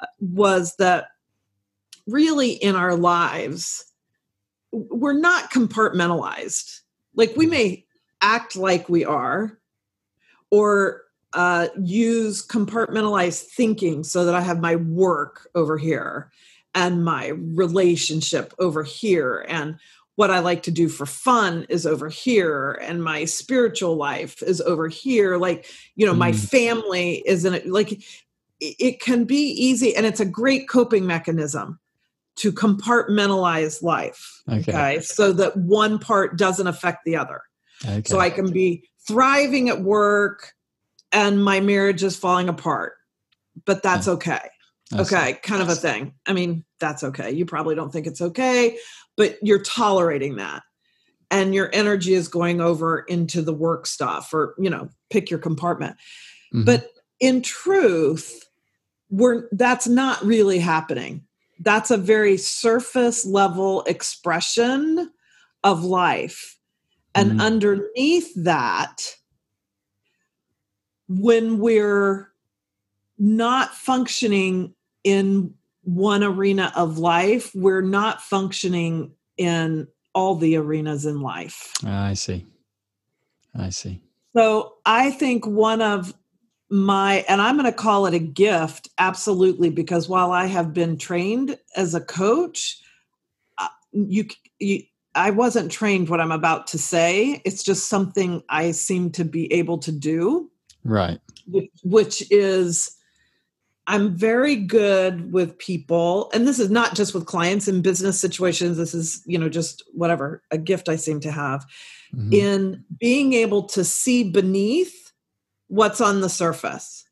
uh, 0.00 0.06
was 0.20 0.74
that 0.76 1.06
really 2.06 2.50
in 2.50 2.76
our 2.76 2.96
lives 2.96 3.86
we're 4.74 5.12
not 5.12 5.50
compartmentalized. 5.52 6.80
Like 7.14 7.34
we 7.36 7.46
may 7.46 7.86
act 8.20 8.56
like 8.56 8.88
we 8.88 9.04
are, 9.04 9.58
or 10.50 11.02
uh, 11.34 11.68
use 11.82 12.46
compartmentalized 12.46 13.42
thinking 13.42 14.04
so 14.04 14.24
that 14.24 14.34
I 14.34 14.40
have 14.40 14.60
my 14.60 14.76
work 14.76 15.48
over 15.54 15.76
here 15.76 16.30
and 16.74 17.04
my 17.04 17.28
relationship 17.28 18.54
over 18.58 18.82
here 18.82 19.44
and 19.48 19.76
what 20.16 20.30
I 20.30 20.38
like 20.38 20.62
to 20.64 20.70
do 20.70 20.88
for 20.88 21.06
fun 21.06 21.66
is 21.68 21.86
over 21.86 22.08
here 22.08 22.78
and 22.82 23.02
my 23.02 23.24
spiritual 23.24 23.96
life 23.96 24.42
is 24.42 24.60
over 24.60 24.88
here 24.88 25.36
like 25.36 25.66
you 25.96 26.06
know 26.06 26.14
mm. 26.14 26.18
my 26.18 26.32
family 26.32 27.22
isn't 27.26 27.66
like 27.66 28.02
it 28.60 29.00
can 29.00 29.24
be 29.24 29.50
easy 29.50 29.94
and 29.94 30.06
it's 30.06 30.20
a 30.20 30.26
great 30.26 30.68
coping 30.68 31.06
mechanism 31.06 31.80
to 32.36 32.52
compartmentalize 32.52 33.82
life 33.82 34.42
okay, 34.48 34.72
okay 34.72 35.00
so 35.00 35.32
that 35.32 35.56
one 35.56 35.98
part 35.98 36.38
doesn't 36.38 36.66
affect 36.66 37.04
the 37.04 37.16
other 37.16 37.42
okay. 37.84 38.02
so 38.06 38.20
I 38.20 38.30
can 38.30 38.52
be 38.52 38.88
thriving 39.06 39.68
at 39.68 39.82
work 39.82 40.52
and 41.14 41.42
my 41.42 41.60
marriage 41.60 42.02
is 42.02 42.16
falling 42.16 42.50
apart 42.50 42.94
but 43.64 43.82
that's 43.82 44.08
okay. 44.08 44.50
Okay 44.92 45.38
kind 45.42 45.62
of 45.62 45.68
a 45.68 45.74
thing. 45.74 46.14
I 46.26 46.34
mean 46.34 46.64
that's 46.80 47.02
okay. 47.02 47.30
You 47.30 47.46
probably 47.46 47.74
don't 47.74 47.90
think 47.90 48.06
it's 48.06 48.20
okay 48.20 48.76
but 49.16 49.38
you're 49.40 49.62
tolerating 49.62 50.36
that. 50.36 50.62
And 51.30 51.54
your 51.54 51.70
energy 51.72 52.14
is 52.14 52.28
going 52.28 52.60
over 52.60 53.00
into 53.00 53.40
the 53.40 53.54
work 53.54 53.86
stuff 53.86 54.34
or 54.34 54.54
you 54.58 54.68
know 54.68 54.90
pick 55.10 55.30
your 55.30 55.40
compartment. 55.40 55.96
Mm-hmm. 56.52 56.64
but 56.64 56.90
in 57.18 57.42
truth 57.42 58.44
we're 59.10 59.48
that's 59.52 59.86
not 59.86 60.22
really 60.24 60.58
happening. 60.58 61.24
That's 61.60 61.90
a 61.90 61.96
very 61.96 62.36
surface 62.36 63.24
level 63.24 63.82
expression 63.84 65.10
of 65.62 65.84
life. 65.84 66.58
And 67.14 67.32
mm-hmm. 67.32 67.40
underneath 67.40 68.32
that 68.36 69.14
when 71.08 71.58
we're 71.58 72.30
not 73.18 73.74
functioning 73.74 74.74
in 75.02 75.54
one 75.82 76.24
arena 76.24 76.72
of 76.74 76.98
life, 76.98 77.54
we're 77.54 77.82
not 77.82 78.22
functioning 78.22 79.12
in 79.36 79.86
all 80.14 80.34
the 80.34 80.56
arenas 80.56 81.06
in 81.06 81.20
life. 81.20 81.72
Ah, 81.84 82.06
I 82.06 82.14
see. 82.14 82.46
I 83.56 83.70
see. 83.70 84.00
So 84.36 84.74
I 84.86 85.10
think 85.10 85.46
one 85.46 85.82
of 85.82 86.14
my, 86.70 87.24
and 87.28 87.40
I'm 87.40 87.56
going 87.56 87.70
to 87.70 87.76
call 87.76 88.06
it 88.06 88.14
a 88.14 88.18
gift, 88.18 88.88
absolutely, 88.98 89.70
because 89.70 90.08
while 90.08 90.32
I 90.32 90.46
have 90.46 90.72
been 90.72 90.96
trained 90.96 91.58
as 91.76 91.94
a 91.94 92.00
coach, 92.00 92.80
uh, 93.58 93.68
you, 93.92 94.26
you 94.58 94.82
I 95.14 95.30
wasn't 95.30 95.70
trained 95.70 96.08
what 96.08 96.20
I'm 96.20 96.32
about 96.32 96.66
to 96.68 96.78
say. 96.78 97.40
It's 97.44 97.62
just 97.62 97.88
something 97.88 98.42
I 98.48 98.72
seem 98.72 99.10
to 99.12 99.24
be 99.24 99.52
able 99.52 99.78
to 99.78 99.92
do. 99.92 100.50
Right. 100.84 101.20
Which, 101.46 101.70
which 101.82 102.30
is 102.30 102.96
I'm 103.86 104.16
very 104.16 104.56
good 104.56 105.32
with 105.32 105.58
people, 105.58 106.30
and 106.32 106.48
this 106.48 106.58
is 106.58 106.70
not 106.70 106.94
just 106.94 107.12
with 107.12 107.26
clients 107.26 107.68
in 107.68 107.82
business 107.82 108.18
situations. 108.18 108.78
This 108.78 108.94
is, 108.94 109.22
you 109.26 109.38
know, 109.38 109.48
just 109.48 109.82
whatever, 109.92 110.42
a 110.50 110.56
gift 110.56 110.88
I 110.88 110.96
seem 110.96 111.20
to 111.20 111.30
have 111.30 111.66
mm-hmm. 112.14 112.32
in 112.32 112.84
being 112.98 113.34
able 113.34 113.64
to 113.68 113.84
see 113.84 114.30
beneath 114.30 115.12
what's 115.68 116.00
on 116.00 116.20
the 116.20 116.28
surface 116.28 117.04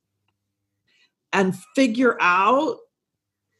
and 1.32 1.56
figure 1.74 2.16
out 2.20 2.78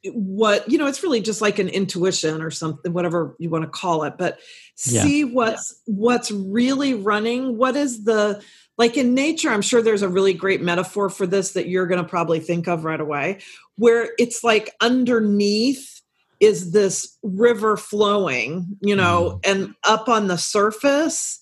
what 0.04 0.68
you 0.68 0.78
know 0.78 0.86
it's 0.86 1.02
really 1.04 1.20
just 1.20 1.40
like 1.40 1.60
an 1.60 1.68
intuition 1.68 2.42
or 2.42 2.50
something 2.50 2.92
whatever 2.92 3.36
you 3.38 3.48
want 3.48 3.62
to 3.62 3.70
call 3.70 4.02
it 4.02 4.14
but 4.18 4.40
see 4.74 5.20
yeah. 5.20 5.26
what's 5.26 5.80
what's 5.86 6.30
really 6.32 6.92
running 6.92 7.56
what 7.56 7.76
is 7.76 8.02
the 8.02 8.42
like 8.82 8.96
in 8.96 9.14
nature 9.14 9.48
i'm 9.48 9.62
sure 9.62 9.80
there's 9.80 10.02
a 10.02 10.08
really 10.08 10.34
great 10.34 10.60
metaphor 10.60 11.08
for 11.08 11.24
this 11.24 11.52
that 11.52 11.68
you're 11.68 11.86
going 11.86 12.02
to 12.02 12.08
probably 12.08 12.40
think 12.40 12.66
of 12.66 12.84
right 12.84 13.00
away 13.00 13.38
where 13.76 14.10
it's 14.18 14.42
like 14.42 14.74
underneath 14.80 16.00
is 16.40 16.72
this 16.72 17.16
river 17.22 17.76
flowing 17.76 18.76
you 18.80 18.96
know 18.96 19.38
mm. 19.44 19.50
and 19.50 19.74
up 19.84 20.08
on 20.08 20.26
the 20.26 20.36
surface 20.36 21.38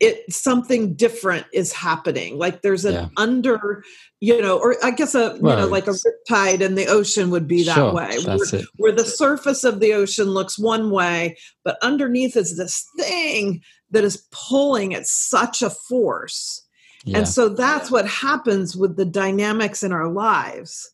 it 0.00 0.30
something 0.30 0.94
different 0.94 1.46
is 1.54 1.72
happening 1.72 2.36
like 2.36 2.60
there's 2.60 2.84
an 2.84 2.92
yeah. 2.92 3.08
under 3.16 3.82
you 4.20 4.42
know 4.42 4.58
or 4.58 4.76
i 4.84 4.90
guess 4.90 5.14
a 5.14 5.36
you 5.36 5.42
know 5.42 5.66
like 5.66 5.86
a 5.86 5.94
tide 6.28 6.60
in 6.60 6.74
the 6.74 6.88
ocean 6.88 7.30
would 7.30 7.48
be 7.48 7.62
that 7.62 7.76
sure, 7.76 7.94
way 7.94 8.18
where, 8.26 8.62
where, 8.76 8.92
the 8.92 9.04
surface 9.04 9.64
of 9.64 9.80
the 9.80 9.94
ocean 9.94 10.26
looks 10.26 10.58
one 10.58 10.90
way 10.90 11.38
but 11.64 11.78
underneath 11.82 12.36
is 12.36 12.58
this 12.58 12.86
thing 12.98 13.62
that 13.90 14.04
is 14.04 14.26
pulling 14.30 14.92
at 14.92 15.06
such 15.06 15.62
a 15.62 15.70
force 15.70 16.61
yeah. 17.04 17.18
And 17.18 17.28
so 17.28 17.48
that's 17.48 17.90
what 17.90 18.06
happens 18.08 18.76
with 18.76 18.96
the 18.96 19.04
dynamics 19.04 19.82
in 19.82 19.92
our 19.92 20.08
lives. 20.08 20.92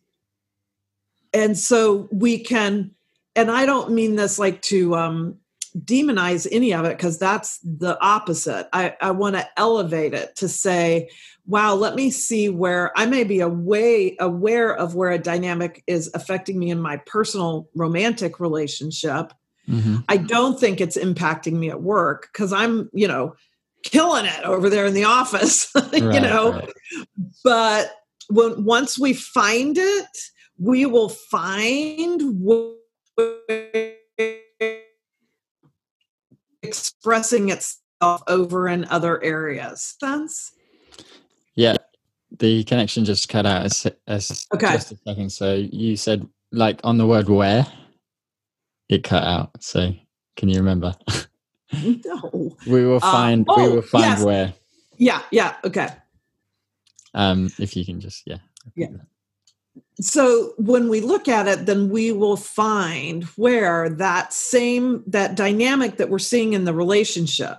And 1.33 1.59
so 1.59 2.09
we 2.11 2.38
can, 2.38 2.92
and 3.37 3.51
I 3.51 3.66
don't 3.66 3.92
mean 3.92 4.16
this 4.16 4.38
like 4.38 4.62
to 4.62 4.94
um, 4.97 5.37
demonize 5.77 6.49
any 6.51 6.73
of 6.73 6.85
it 6.87 6.97
because 6.97 7.18
that's 7.18 7.59
the 7.59 7.99
opposite. 8.01 8.68
I, 8.73 8.97
I 9.01 9.11
want 9.11 9.37
to 9.37 9.47
elevate 9.57 10.14
it 10.14 10.35
to 10.37 10.49
say, 10.49 11.11
wow, 11.47 11.75
let 11.75 11.94
me 11.94 12.11
see 12.11 12.49
where 12.49 12.92
I 12.97 13.07
may 13.07 13.25
be 13.25 13.40
away, 13.40 14.16
aware 14.18 14.75
of 14.75 14.94
where 14.94 15.11
a 15.11 15.18
dynamic 15.18 15.83
is 15.87 16.11
affecting 16.14 16.59
me 16.59 16.71
in 16.71 16.81
my 16.81 16.97
personal 17.07 17.68
romantic 17.75 18.40
relationship. 18.40 19.33
Mm-hmm. 19.68 19.99
I 20.09 20.16
don't 20.16 20.59
think 20.59 20.81
it's 20.81 20.97
impacting 20.97 21.55
me 21.55 21.68
at 21.68 21.83
work 21.83 22.31
because 22.33 22.53
I'm, 22.53 22.88
you 22.92 23.07
know, 23.07 23.35
killing 23.82 24.26
it 24.26 24.44
over 24.44 24.68
there 24.68 24.86
in 24.86 24.94
the 24.94 25.04
office, 25.04 25.70
you 25.92 26.08
right, 26.08 26.22
know. 26.22 26.52
Right. 26.52 26.72
But 27.44 27.92
when 28.28 28.64
once 28.64 28.98
we 28.98 29.14
find 29.14 29.76
it, 29.78 30.18
we 30.58 30.86
will 30.86 31.08
find 31.08 32.20
what 32.40 32.74
expressing 36.62 37.48
itself 37.48 38.22
over 38.26 38.68
in 38.68 38.84
other 38.86 39.22
areas. 39.22 39.96
Sense? 40.00 40.52
Yeah, 41.54 41.76
the 42.38 42.64
connection 42.64 43.04
just 43.04 43.28
cut 43.28 43.46
out 43.46 43.64
as, 43.64 43.86
as 44.06 44.46
okay. 44.54 44.72
just 44.72 44.92
a 44.92 44.96
second. 45.06 45.30
So 45.30 45.54
you 45.54 45.96
said 45.96 46.26
like 46.52 46.80
on 46.84 46.98
the 46.98 47.06
word 47.06 47.28
where 47.28 47.66
it 48.88 49.04
cut 49.04 49.24
out. 49.24 49.50
So 49.62 49.92
can 50.36 50.48
you 50.48 50.58
remember? 50.58 50.94
no. 52.04 52.57
We 52.66 52.85
will 52.85 52.96
uh, 52.96 53.00
find. 53.00 53.48
Uh, 53.48 53.54
oh, 53.57 53.68
we 53.68 53.76
will 53.76 53.83
find 53.83 54.04
yes. 54.04 54.24
where. 54.24 54.54
Yeah. 54.96 55.22
Yeah. 55.31 55.57
Okay. 55.64 55.88
Um, 57.14 57.50
if 57.59 57.76
you 57.76 57.85
can 57.85 58.00
just 58.00 58.22
yeah. 58.26 58.38
Yeah. 58.74 58.88
So 60.00 60.54
when 60.59 60.88
we 60.88 61.00
look 61.00 61.26
at 61.26 61.48
it, 61.48 61.66
then 61.66 61.88
we 61.88 62.12
will 62.12 62.37
find 62.37 63.24
where 63.37 63.88
that 63.88 64.33
same 64.33 65.02
that 65.07 65.35
dynamic 65.35 65.96
that 65.96 66.09
we're 66.09 66.18
seeing 66.20 66.52
in 66.52 66.64
the 66.64 66.74
relationship 66.74 67.59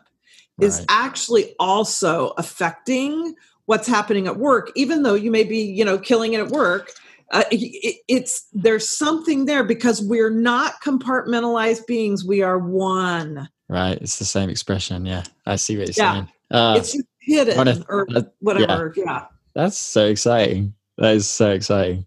right. 0.57 0.67
is 0.67 0.85
actually 0.87 1.55
also 1.59 2.29
affecting 2.37 3.35
what's 3.65 3.87
happening 3.87 4.25
at 4.25 4.37
work. 4.37 4.71
Even 4.75 5.03
though 5.03 5.15
you 5.15 5.31
may 5.31 5.43
be, 5.43 5.59
you 5.59 5.83
know, 5.83 5.97
killing 5.97 6.33
it 6.33 6.39
at 6.39 6.47
work, 6.47 6.91
uh, 7.31 7.43
it, 7.51 7.97
it's 8.07 8.47
there's 8.53 8.87
something 8.87 9.45
there 9.45 9.63
because 9.63 10.01
we're 10.01 10.31
not 10.31 10.81
compartmentalized 10.81 11.85
beings. 11.87 12.25
We 12.25 12.41
are 12.41 12.57
one. 12.57 13.49
Right. 13.69 13.97
It's 14.01 14.17
the 14.17 14.25
same 14.25 14.49
expression. 14.49 15.05
Yeah. 15.05 15.23
I 15.45 15.55
see 15.55 15.77
what 15.77 15.87
you're 15.95 16.05
yeah. 16.05 16.13
saying. 16.13 16.29
Uh, 16.51 16.75
it's 16.77 16.97
hidden 17.21 17.85
or 17.87 18.07
whatever. 18.39 18.93
Yeah. 18.95 19.03
yeah. 19.05 19.25
That's 19.53 19.77
so 19.77 20.07
exciting. 20.07 20.73
That 20.97 21.15
is 21.15 21.29
so 21.29 21.51
exciting 21.51 22.05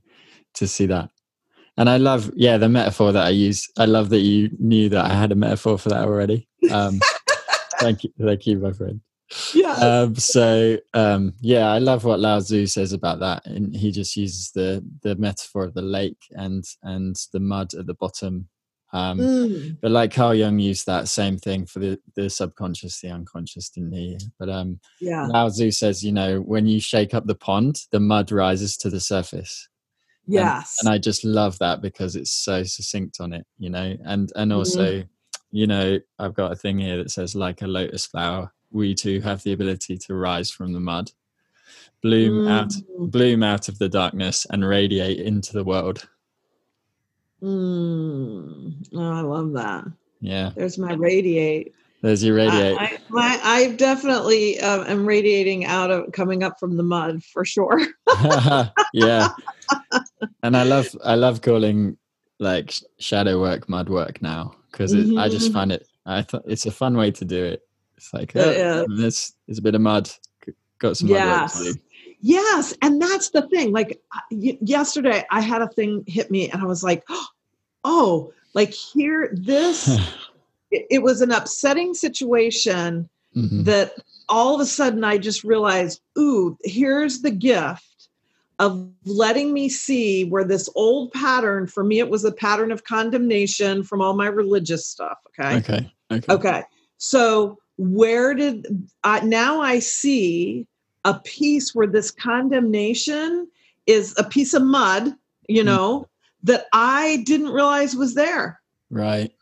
to 0.55 0.67
see 0.67 0.87
that. 0.87 1.11
And 1.77 1.89
I 1.89 1.97
love, 1.97 2.31
yeah, 2.35 2.59
the 2.59 2.69
metaphor 2.69 3.13
that 3.13 3.27
I 3.27 3.31
use. 3.31 3.69
I 3.79 3.87
love 3.87 4.11
that 4.11 4.21
you 4.21 4.51
knew 4.59 4.89
that 4.91 5.05
I 5.05 5.15
had 5.15 5.33
a 5.33 5.37
metaphor 5.37 5.79
for 5.79 5.89
that 5.89 6.05
already. 6.05 6.49
Um, 6.71 7.01
thank 7.81 8.05
you. 8.05 8.13
Thank 8.21 8.47
you, 8.47 8.59
my 8.59 8.73
friend. 8.73 9.01
Yeah. 9.55 9.73
Um, 9.73 10.17
so 10.17 10.77
um, 10.93 11.33
yeah, 11.41 11.73
I 11.73 11.79
love 11.79 12.05
what 12.05 12.21
Lao 12.21 12.41
Tzu 12.41 12.67
says 12.67 12.93
about 12.93 13.21
that, 13.21 13.47
and 13.47 13.75
he 13.75 13.91
just 13.91 14.17
uses 14.17 14.51
the 14.51 14.85
the 15.03 15.17
metaphor 15.17 15.65
of 15.65 15.73
the 15.73 15.83
lake 15.83 16.19
and 16.33 16.65
and 16.83 17.17
the 17.33 17.41
mud 17.41 17.73
at 17.73 17.87
the 17.87 17.95
bottom 17.95 18.49
um, 18.93 19.19
mm. 19.19 19.77
But 19.81 19.91
like 19.91 20.13
Carl 20.13 20.35
Jung 20.35 20.59
used 20.59 20.87
that 20.87 21.09
same 21.09 21.39
thing 21.39 21.65
for 21.65 21.79
the, 21.79 21.99
the 22.15 22.29
subconscious, 22.29 23.01
the 23.01 23.11
unconscious, 23.11 23.71
didn't 23.71 23.93
he? 23.93 24.19
But 24.39 24.51
um, 24.51 24.81
yeah. 25.01 25.27
Lao 25.27 25.49
Tzu 25.49 25.71
says, 25.71 26.05
you 26.05 26.13
know, 26.13 26.41
when 26.41 26.67
you 26.67 26.81
shake 26.81 27.15
up 27.15 27.27
the 27.27 27.35
pond, 27.35 27.85
the 27.91 28.01
mud 28.01 28.31
rises 28.31 28.77
to 28.79 28.91
the 28.91 29.01
surface. 29.01 29.69
Yes. 30.27 30.79
And, 30.81 30.89
and 30.89 30.95
I 30.95 30.99
just 30.99 31.25
love 31.25 31.59
that 31.59 31.81
because 31.81 32.17
it's 32.17 32.31
so 32.31 32.63
succinct 32.65 33.19
on 33.21 33.33
it, 33.33 33.47
you 33.59 33.71
know, 33.71 33.97
and 34.05 34.31
and 34.37 34.53
also, 34.53 35.01
mm. 35.01 35.09
you 35.51 35.67
know, 35.67 35.99
I've 36.19 36.35
got 36.35 36.53
a 36.53 36.57
thing 36.57 36.79
here 36.79 36.99
that 36.99 37.11
says, 37.11 37.35
like 37.35 37.63
a 37.63 37.67
lotus 37.67 38.07
flower, 38.07 38.53
we 38.71 38.95
too 38.95 39.21
have 39.23 39.43
the 39.43 39.53
ability 39.53 39.97
to 39.99 40.15
rise 40.15 40.51
from 40.51 40.73
the 40.73 40.81
mud, 40.81 41.11
bloom 42.03 42.45
mm. 42.45 42.51
out, 42.51 42.73
bloom 43.11 43.43
out 43.43 43.69
of 43.69 43.79
the 43.79 43.89
darkness, 43.89 44.47
and 44.51 44.65
radiate 44.65 45.19
into 45.19 45.55
the 45.55 45.65
world. 45.65 46.07
Mm. 47.43 48.75
Oh, 48.95 49.13
I 49.13 49.21
love 49.21 49.53
that. 49.53 49.85
Yeah. 50.21 50.53
There's 50.55 50.79
my 50.79 50.95
radiate. 50.95 51.75
There's 52.03 52.23
your 52.23 52.37
radiate. 52.37 52.79
I, 52.79 52.85
I, 52.85 52.99
my, 53.09 53.41
I 53.43 53.73
definitely 53.73 54.61
uh, 54.61 54.85
am 54.85 55.07
radiating 55.07 55.65
out 55.65 55.91
of 55.91 56.13
coming 56.13 56.43
up 56.43 56.59
from 56.59 56.77
the 56.77 56.83
mud 56.83 57.23
for 57.23 57.45
sure. 57.45 57.81
yeah. 58.93 59.29
And 60.45 60.57
I 60.57 60.65
love 60.65 60.89
I 61.05 61.15
love 61.15 61.41
calling 61.41 61.97
like 62.41 62.75
shadow 62.99 63.41
work 63.41 63.69
mud 63.69 63.89
work 63.89 64.21
now 64.23 64.57
because 64.71 64.93
mm-hmm. 64.93 65.19
I 65.19 65.29
just 65.29 65.47
mm-hmm. 65.47 65.55
find 65.55 65.73
it 65.73 65.87
I 66.05 66.23
thought 66.23 66.43
it's 66.47 66.67
a 66.67 66.71
fun 66.71 66.97
way 66.97 67.13
to 67.13 67.25
do 67.25 67.45
it. 67.45 67.63
It's 67.97 68.13
like 68.13 68.35
oh, 68.35 68.87
this 68.97 69.35
is 69.47 69.59
a 69.59 69.63
bit 69.63 69.75
of 69.75 69.81
mud. 69.81 70.11
Got 70.79 70.97
some 70.97 71.09
yes. 71.09 71.55
mud 71.55 71.65
work 71.65 71.75
to 71.75 71.79
do. 71.79 71.81
Yes, 72.23 72.75
and 72.81 73.03
that's 73.03 73.31
the 73.31 73.43
thing. 73.49 73.73
Like 73.73 74.01
yesterday, 74.31 75.25
I 75.31 75.41
had 75.41 75.61
a 75.61 75.69
thing 75.69 76.05
hit 76.07 76.31
me, 76.31 76.49
and 76.49 76.63
I 76.63 76.67
was 76.67 76.83
like, 76.85 77.05
"Oh, 77.85 78.33
like 78.55 78.73
here, 78.73 79.31
this 79.33 79.89
it, 80.71 80.87
it 80.89 81.03
was 81.03 81.21
an 81.21 81.33
upsetting 81.33 81.95
situation 81.95 83.09
mm-hmm. 83.37 83.65
that 83.65 83.95
all 84.29 84.55
of 84.55 84.61
a 84.61 84.67
sudden 84.67 85.05
I 85.05 85.19
just 85.19 85.43
realized, 85.45 86.01
ooh, 86.19 86.57
here's 86.63 87.23
the 87.23 87.31
gift 87.31 88.09
of 88.59 88.89
letting 89.05 89.53
me 89.53 89.69
see 89.69 90.25
where 90.25 90.45
this 90.45 90.69
old 90.77 91.13
pattern, 91.13 91.67
for 91.67 91.83
me, 91.83 91.99
it 91.99 92.09
was 92.09 92.25
a 92.25 92.33
pattern 92.33 92.71
of 92.71 92.85
condemnation 92.85 93.83
from 93.83 94.01
all 94.01 94.15
my 94.15 94.29
religious 94.29 94.87
stuff. 94.87 95.19
Okay. 95.39 95.57
Okay. 95.57 95.93
Okay. 96.13 96.33
okay. 96.33 96.63
So 96.99 97.59
where 97.79 98.35
did 98.35 98.89
I 99.03 99.21
now 99.21 99.61
I 99.61 99.81
see 99.81 100.69
a 101.05 101.15
piece 101.21 101.75
where 101.75 101.87
this 101.87 102.11
condemnation 102.11 103.49
is 103.87 104.15
a 104.17 104.25
piece 104.25 104.55
of 104.55 104.63
mud, 104.63 105.15
you 105.49 105.63
mm. 105.63 105.67
know, 105.67 106.01
mm. 106.01 106.07
that 106.45 106.67
I 106.73 107.23
didn't 107.27 107.51
realize 107.51 107.97
was 107.97 108.15
there. 108.15 108.61
Right 108.91 109.33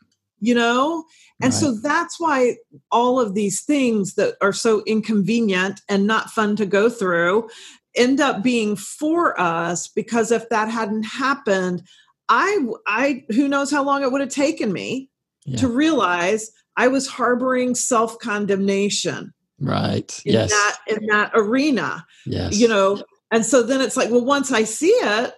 you 0.41 0.55
know 0.55 1.05
and 1.41 1.53
right. 1.53 1.59
so 1.59 1.71
that's 1.71 2.19
why 2.19 2.57
all 2.91 3.19
of 3.19 3.33
these 3.33 3.61
things 3.61 4.15
that 4.15 4.35
are 4.41 4.51
so 4.51 4.83
inconvenient 4.85 5.79
and 5.87 6.05
not 6.05 6.29
fun 6.29 6.55
to 6.57 6.65
go 6.65 6.89
through 6.89 7.47
end 7.95 8.19
up 8.19 8.43
being 8.43 8.75
for 8.75 9.39
us 9.39 9.87
because 9.87 10.31
if 10.31 10.49
that 10.49 10.67
hadn't 10.67 11.03
happened 11.03 11.83
i 12.27 12.59
i 12.87 13.23
who 13.29 13.47
knows 13.47 13.71
how 13.71 13.83
long 13.83 14.03
it 14.03 14.11
would 14.11 14.21
have 14.21 14.29
taken 14.29 14.73
me 14.73 15.09
yeah. 15.45 15.57
to 15.57 15.67
realize 15.67 16.51
i 16.75 16.87
was 16.87 17.07
harboring 17.07 17.75
self 17.75 18.17
condemnation 18.19 19.33
right. 19.61 20.21
in 20.25 20.33
yes. 20.33 20.49
that 20.49 20.77
in 20.87 21.05
that 21.07 21.31
arena 21.33 22.05
yes. 22.25 22.57
you 22.57 22.67
know? 22.67 23.03
And 23.31 23.45
so 23.45 23.63
then 23.63 23.79
it's 23.79 23.95
like 23.95 24.09
well 24.09 24.25
once 24.25 24.51
i 24.51 24.63
see 24.63 24.87
it 24.89 25.33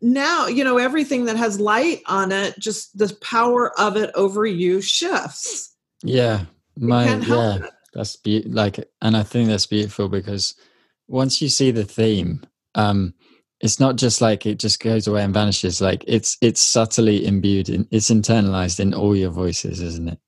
now 0.00 0.46
you 0.48 0.64
know 0.64 0.78
everything 0.78 1.26
that 1.26 1.36
has 1.36 1.60
light 1.60 2.00
on 2.06 2.32
it 2.32 2.58
just 2.58 2.96
the 2.98 3.14
power 3.22 3.78
of 3.78 3.96
it 3.96 4.10
over 4.14 4.44
you 4.44 4.80
shifts. 4.80 5.74
Yeah. 6.02 6.46
My 6.76 7.04
yeah. 7.04 7.56
it. 7.56 7.70
that's 7.94 8.16
be- 8.16 8.42
like 8.42 8.82
and 9.02 9.16
i 9.16 9.22
think 9.22 9.48
that's 9.48 9.66
beautiful 9.66 10.08
because 10.08 10.54
once 11.06 11.42
you 11.42 11.48
see 11.48 11.70
the 11.70 11.84
theme 11.84 12.42
um 12.74 13.14
it's 13.62 13.78
not 13.78 13.96
just 13.96 14.20
like 14.20 14.44
it 14.44 14.58
just 14.58 14.80
goes 14.80 15.06
away 15.06 15.22
and 15.22 15.32
vanishes. 15.32 15.80
Like 15.80 16.04
it's 16.06 16.36
it's 16.40 16.60
subtly 16.60 17.24
imbued 17.24 17.68
in 17.68 17.86
it's 17.90 18.10
internalized 18.10 18.80
in 18.80 18.92
all 18.92 19.16
your 19.16 19.30
voices 19.30 19.80
isn't 19.80 20.08
it? 20.08 20.18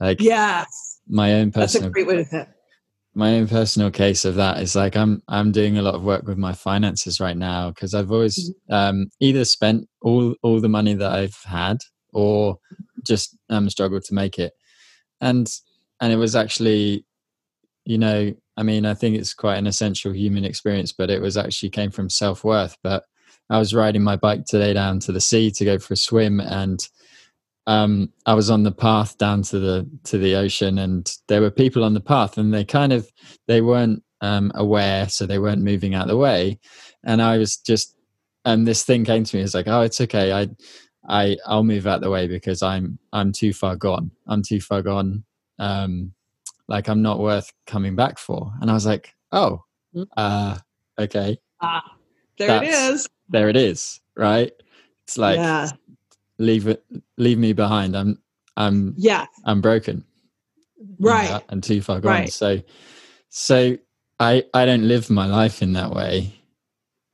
Like 0.00 0.20
yes. 0.20 1.00
my 1.08 1.34
own 1.34 1.50
personal 1.50 1.90
that's 1.90 1.90
a 1.90 1.90
great 1.90 2.06
way 2.06 2.16
to 2.16 2.24
say 2.24 2.46
my 3.14 3.34
own 3.34 3.46
personal 3.46 3.90
case 3.90 4.24
of 4.24 4.34
that 4.34 4.60
is 4.60 4.74
like 4.74 4.96
I'm 4.96 5.22
I'm 5.28 5.52
doing 5.52 5.78
a 5.78 5.82
lot 5.82 5.94
of 5.94 6.02
work 6.02 6.26
with 6.26 6.36
my 6.36 6.52
finances 6.52 7.20
right 7.20 7.36
now 7.36 7.70
because 7.70 7.94
I've 7.94 8.10
always 8.10 8.50
mm-hmm. 8.50 8.74
um, 8.74 9.10
either 9.20 9.44
spent 9.44 9.88
all 10.02 10.34
all 10.42 10.60
the 10.60 10.68
money 10.68 10.94
that 10.94 11.12
I've 11.12 11.38
had 11.44 11.78
or 12.12 12.58
just 13.06 13.36
um, 13.50 13.70
struggled 13.70 14.04
to 14.04 14.14
make 14.14 14.38
it, 14.38 14.52
and 15.20 15.48
and 16.00 16.12
it 16.12 16.16
was 16.16 16.34
actually, 16.34 17.06
you 17.84 17.98
know, 17.98 18.34
I 18.56 18.62
mean, 18.62 18.84
I 18.84 18.94
think 18.94 19.16
it's 19.16 19.34
quite 19.34 19.56
an 19.56 19.66
essential 19.66 20.12
human 20.12 20.44
experience, 20.44 20.92
but 20.92 21.10
it 21.10 21.20
was 21.20 21.36
actually 21.36 21.70
came 21.70 21.90
from 21.90 22.10
self 22.10 22.42
worth. 22.42 22.76
But 22.82 23.04
I 23.48 23.58
was 23.58 23.74
riding 23.74 24.02
my 24.02 24.16
bike 24.16 24.44
today 24.46 24.72
down 24.72 24.98
to 25.00 25.12
the 25.12 25.20
sea 25.20 25.50
to 25.52 25.64
go 25.64 25.78
for 25.78 25.94
a 25.94 25.96
swim, 25.96 26.40
and 26.40 26.86
um, 27.66 28.12
I 28.26 28.34
was 28.34 28.50
on 28.50 28.62
the 28.62 28.72
path 28.72 29.16
down 29.18 29.42
to 29.42 29.58
the 29.58 29.88
to 30.04 30.18
the 30.18 30.34
ocean, 30.34 30.78
and 30.78 31.10
there 31.28 31.40
were 31.40 31.50
people 31.50 31.84
on 31.84 31.94
the 31.94 32.00
path, 32.00 32.36
and 32.36 32.52
they 32.52 32.64
kind 32.64 32.92
of 32.92 33.10
they 33.46 33.60
weren't 33.60 34.02
um, 34.20 34.52
aware, 34.54 35.08
so 35.08 35.26
they 35.26 35.38
weren't 35.38 35.62
moving 35.62 35.94
out 35.94 36.02
of 36.02 36.08
the 36.08 36.16
way, 36.16 36.58
and 37.04 37.22
I 37.22 37.38
was 37.38 37.56
just, 37.56 37.96
and 38.44 38.66
this 38.66 38.84
thing 38.84 39.04
came 39.04 39.24
to 39.24 39.36
me, 39.36 39.42
it's 39.42 39.54
like, 39.54 39.68
oh, 39.68 39.80
it's 39.80 40.00
okay, 40.00 40.32
I, 40.32 40.48
I, 41.08 41.36
I'll 41.46 41.64
move 41.64 41.86
out 41.86 42.00
the 42.00 42.10
way 42.10 42.26
because 42.26 42.62
I'm 42.62 42.98
I'm 43.12 43.32
too 43.32 43.52
far 43.54 43.76
gone, 43.76 44.10
I'm 44.26 44.42
too 44.42 44.60
far 44.60 44.82
gone, 44.82 45.24
um, 45.58 46.12
like 46.68 46.88
I'm 46.88 47.02
not 47.02 47.18
worth 47.18 47.50
coming 47.66 47.96
back 47.96 48.18
for, 48.18 48.52
and 48.60 48.70
I 48.70 48.74
was 48.74 48.86
like, 48.86 49.14
oh, 49.32 49.62
hmm. 49.94 50.02
uh, 50.18 50.58
okay, 50.98 51.38
ah, 51.62 51.96
there 52.36 52.48
That's, 52.48 52.66
it 52.66 52.94
is, 52.94 53.08
there 53.30 53.48
it 53.48 53.56
is, 53.56 54.00
right? 54.16 54.52
It's 55.06 55.16
like. 55.16 55.36
Yeah 55.36 55.70
leave 56.38 56.66
it 56.66 56.84
leave 57.16 57.38
me 57.38 57.52
behind. 57.52 57.96
I'm 57.96 58.18
i'm 58.56 58.94
yeah. 58.96 59.26
I'm 59.44 59.60
broken. 59.60 60.04
Right. 60.98 61.30
Uh, 61.30 61.40
and 61.48 61.62
too 61.62 61.80
far 61.80 62.00
gone. 62.00 62.12
Right. 62.12 62.32
so 62.32 62.60
so 63.30 63.76
i 64.20 64.44
i 64.54 64.64
don't 64.64 64.86
live 64.86 65.10
my 65.10 65.26
life 65.26 65.62
in 65.62 65.72
that 65.72 65.90
way 65.90 66.32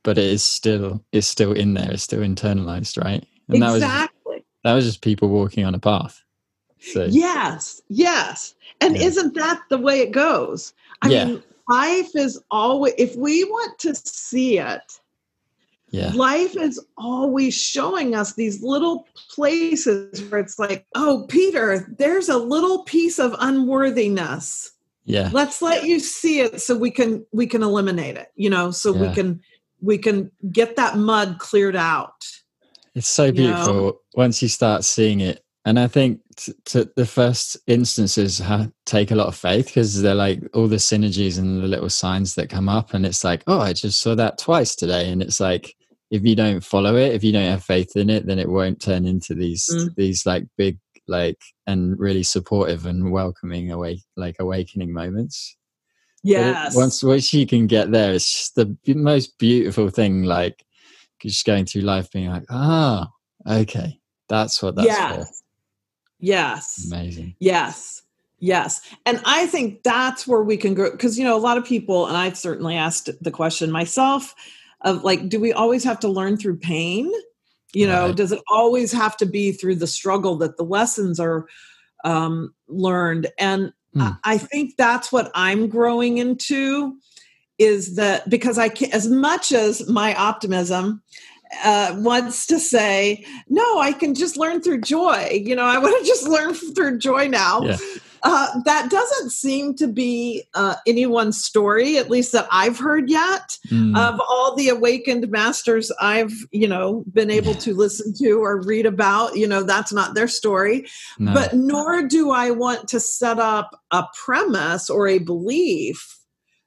but 0.02 0.18
it 0.18 0.24
is 0.24 0.44
still 0.44 1.04
it's 1.12 1.26
still 1.26 1.52
in 1.52 1.74
there. 1.74 1.90
It's 1.90 2.02
still 2.02 2.20
internalized 2.20 3.02
right? 3.02 3.24
And 3.48 3.56
exactly. 3.56 3.60
that 3.60 3.72
was 3.72 3.82
exactly. 3.82 4.44
that 4.64 4.74
was 4.74 4.84
just 4.84 5.02
people 5.02 5.28
walking 5.28 5.64
on 5.64 5.74
a 5.74 5.78
path. 5.78 6.22
So 6.80 7.04
yes 7.04 7.82
yes. 7.88 8.54
And 8.80 8.96
yeah. 8.96 9.04
isn't 9.04 9.34
that 9.34 9.60
the 9.68 9.78
way 9.78 10.00
it 10.00 10.12
goes? 10.12 10.72
I 11.02 11.08
yeah. 11.08 11.24
mean 11.26 11.42
life 11.68 12.16
is 12.16 12.42
always 12.50 12.94
if 12.98 13.14
we 13.16 13.44
want 13.44 13.78
to 13.80 13.94
see 13.94 14.58
it 14.58 15.00
yeah. 15.90 16.12
Life 16.14 16.56
is 16.56 16.80
always 16.96 17.54
showing 17.54 18.14
us 18.14 18.34
these 18.34 18.62
little 18.62 19.08
places 19.30 20.22
where 20.24 20.40
it's 20.40 20.58
like, 20.58 20.86
oh, 20.94 21.26
Peter, 21.28 21.92
there's 21.98 22.28
a 22.28 22.38
little 22.38 22.84
piece 22.84 23.18
of 23.18 23.34
unworthiness. 23.38 24.70
Yeah. 25.04 25.30
Let's 25.32 25.60
let 25.60 25.84
you 25.84 25.98
see 25.98 26.40
it 26.40 26.60
so 26.60 26.76
we 26.76 26.92
can 26.92 27.26
we 27.32 27.46
can 27.46 27.62
eliminate 27.62 28.16
it, 28.16 28.28
you 28.36 28.48
know, 28.48 28.70
so 28.70 28.94
yeah. 28.94 29.08
we 29.08 29.14
can 29.14 29.40
we 29.80 29.98
can 29.98 30.30
get 30.52 30.76
that 30.76 30.96
mud 30.96 31.38
cleared 31.40 31.76
out. 31.76 32.24
It's 32.94 33.08
so 33.08 33.32
beautiful 33.32 33.74
you 33.74 33.80
know? 33.80 34.00
once 34.14 34.42
you 34.42 34.48
start 34.48 34.84
seeing 34.84 35.20
it. 35.20 35.44
And 35.64 35.78
I 35.78 35.88
think 35.88 36.20
t- 36.36 36.54
t- 36.64 36.86
the 36.96 37.04
first 37.04 37.58
instances 37.66 38.38
ha- 38.38 38.68
take 38.86 39.10
a 39.10 39.14
lot 39.14 39.26
of 39.26 39.36
faith 39.36 39.66
because 39.66 40.00
they're 40.00 40.14
like 40.14 40.40
all 40.54 40.68
the 40.68 40.76
synergies 40.76 41.38
and 41.38 41.62
the 41.62 41.68
little 41.68 41.90
signs 41.90 42.34
that 42.36 42.48
come 42.48 42.68
up. 42.68 42.94
And 42.94 43.04
it's 43.04 43.24
like, 43.24 43.42
oh, 43.46 43.60
I 43.60 43.74
just 43.74 44.00
saw 44.00 44.14
that 44.14 44.38
twice 44.38 44.74
today. 44.74 45.10
And 45.10 45.20
it's 45.20 45.38
like, 45.38 45.74
if 46.10 46.24
you 46.24 46.34
don't 46.34 46.64
follow 46.64 46.96
it, 46.96 47.14
if 47.14 47.22
you 47.22 47.32
don't 47.32 47.50
have 47.50 47.62
faith 47.62 47.94
in 47.96 48.10
it, 48.10 48.26
then 48.26 48.38
it 48.38 48.48
won't 48.48 48.80
turn 48.80 49.06
into 49.06 49.34
these 49.34 49.68
mm. 49.72 49.94
these 49.94 50.26
like 50.26 50.44
big 50.56 50.78
like 51.06 51.38
and 51.66 51.98
really 51.98 52.22
supportive 52.22 52.86
and 52.86 53.12
welcoming 53.12 53.70
awake 53.70 54.02
like 54.16 54.36
awakening 54.40 54.92
moments. 54.92 55.56
Yes. 56.22 56.74
It, 56.74 56.78
once 56.78 57.02
once 57.02 57.32
you 57.32 57.46
can 57.46 57.66
get 57.66 57.92
there, 57.92 58.12
it's 58.12 58.30
just 58.30 58.54
the 58.54 58.76
most 58.94 59.38
beautiful 59.38 59.88
thing. 59.88 60.24
Like 60.24 60.64
just 61.22 61.44
going 61.46 61.66
through 61.66 61.82
life, 61.82 62.10
being 62.10 62.30
like, 62.30 62.44
ah, 62.50 63.08
oh, 63.46 63.60
okay, 63.60 64.00
that's 64.28 64.62
what 64.62 64.74
that's 64.76 64.86
yes. 64.86 65.28
for. 65.28 65.34
Yes. 66.20 66.86
Amazing. 66.86 67.34
Yes. 67.38 68.02
Yes. 68.38 68.80
And 69.04 69.20
I 69.24 69.46
think 69.46 69.82
that's 69.82 70.26
where 70.26 70.42
we 70.42 70.56
can 70.56 70.74
grow 70.74 70.90
because, 70.90 71.18
you 71.18 71.24
know, 71.24 71.36
a 71.36 71.38
lot 71.38 71.58
of 71.58 71.64
people, 71.64 72.06
and 72.06 72.16
I've 72.16 72.38
certainly 72.38 72.76
asked 72.76 73.10
the 73.20 73.30
question 73.30 73.70
myself, 73.70 74.34
of 74.82 75.04
like 75.04 75.28
do 75.28 75.40
we 75.40 75.52
always 75.52 75.84
have 75.84 76.00
to 76.00 76.08
learn 76.08 76.36
through 76.36 76.56
pain 76.56 77.10
you 77.72 77.86
know 77.86 78.06
right. 78.06 78.16
does 78.16 78.32
it 78.32 78.40
always 78.50 78.92
have 78.92 79.16
to 79.16 79.26
be 79.26 79.52
through 79.52 79.74
the 79.74 79.86
struggle 79.86 80.36
that 80.36 80.56
the 80.56 80.64
lessons 80.64 81.20
are 81.20 81.46
um, 82.04 82.54
learned 82.68 83.28
and 83.38 83.72
mm. 83.94 84.18
I, 84.24 84.34
I 84.34 84.38
think 84.38 84.76
that's 84.76 85.12
what 85.12 85.30
i'm 85.34 85.68
growing 85.68 86.18
into 86.18 86.96
is 87.58 87.96
that 87.96 88.28
because 88.28 88.58
i 88.58 88.68
can 88.68 88.92
as 88.92 89.08
much 89.08 89.52
as 89.52 89.88
my 89.88 90.14
optimism 90.14 91.02
uh, 91.64 91.94
wants 91.98 92.46
to 92.46 92.58
say 92.58 93.24
no 93.48 93.78
i 93.80 93.92
can 93.92 94.14
just 94.14 94.36
learn 94.36 94.60
through 94.60 94.80
joy 94.80 95.28
you 95.44 95.54
know 95.54 95.64
i 95.64 95.78
want 95.78 95.98
to 96.00 96.06
just 96.06 96.28
learn 96.28 96.54
through 96.54 96.98
joy 96.98 97.26
now 97.28 97.60
yeah. 97.62 97.76
Uh, 98.22 98.60
that 98.64 98.90
doesn't 98.90 99.30
seem 99.30 99.74
to 99.74 99.86
be 99.86 100.44
uh, 100.54 100.76
anyone's 100.86 101.42
story, 101.42 101.96
at 101.96 102.10
least 102.10 102.32
that 102.32 102.46
I've 102.50 102.78
heard 102.78 103.08
yet. 103.08 103.56
Mm. 103.68 103.96
Of 103.96 104.20
all 104.20 104.54
the 104.54 104.68
awakened 104.68 105.28
masters 105.30 105.90
I've, 106.00 106.32
you 106.50 106.68
know, 106.68 107.04
been 107.12 107.30
able 107.30 107.54
to 107.54 107.74
listen 107.74 108.12
to 108.18 108.42
or 108.42 108.60
read 108.62 108.86
about, 108.86 109.36
you 109.36 109.46
know, 109.46 109.62
that's 109.62 109.92
not 109.92 110.14
their 110.14 110.28
story. 110.28 110.86
No. 111.18 111.32
But 111.32 111.54
nor 111.54 112.02
do 112.02 112.30
I 112.30 112.50
want 112.50 112.88
to 112.88 113.00
set 113.00 113.38
up 113.38 113.80
a 113.90 114.04
premise 114.14 114.90
or 114.90 115.08
a 115.08 115.18
belief 115.18 116.18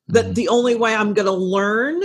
that 0.08 0.26
mm. 0.26 0.36
the 0.36 0.48
only 0.48 0.76
way 0.76 0.96
I'm 0.96 1.14
going 1.14 1.28
to 1.28 1.32
learn 1.32 2.02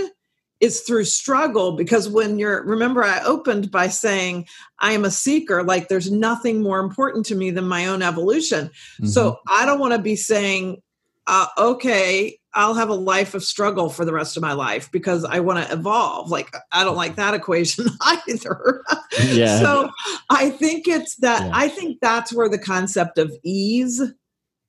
is 0.61 0.81
through 0.81 1.05
struggle 1.05 1.73
because 1.73 2.09
when 2.09 2.39
you're 2.39 2.65
remember 2.65 3.05
i 3.05 3.23
opened 3.23 3.71
by 3.71 3.89
saying 3.89 4.47
i 4.81 4.93
am 4.93 5.05
a 5.05 5.11
seeker 5.11 5.63
like 5.63 5.89
there's 5.89 6.11
nothing 6.11 6.63
more 6.63 6.81
important 6.81 7.25
to 7.25 7.35
me 7.35 7.51
than 7.51 7.67
my 7.67 7.87
own 7.87 8.03
evolution 8.03 8.67
mm-hmm. 8.67 9.07
so 9.07 9.39
i 9.49 9.65
don't 9.65 9.79
want 9.79 9.93
to 9.93 10.01
be 10.01 10.17
saying 10.17 10.81
uh, 11.27 11.47
okay 11.59 12.39
i'll 12.55 12.75
have 12.75 12.89
a 12.89 12.95
life 12.95 13.35
of 13.35 13.45
struggle 13.45 13.91
for 13.91 14.05
the 14.05 14.13
rest 14.13 14.37
of 14.37 14.43
my 14.43 14.53
life 14.53 14.91
because 14.91 15.25
i 15.27 15.39
want 15.39 15.65
to 15.65 15.73
evolve 15.73 16.31
like 16.31 16.51
i 16.73 16.83
don't 16.83 16.97
like 16.97 17.17
that 17.17 17.35
equation 17.41 17.87
either 18.27 18.83
yeah 19.31 19.61
so 19.61 19.91
i 20.31 20.51
think 20.51 20.89
it's 20.89 21.17
that 21.17 21.43
yeah. 21.43 21.51
i 21.55 21.69
think 21.69 21.99
that's 22.01 22.33
where 22.33 22.49
the 22.49 22.59
concept 22.59 23.19
of 23.19 23.33
ease 23.45 24.03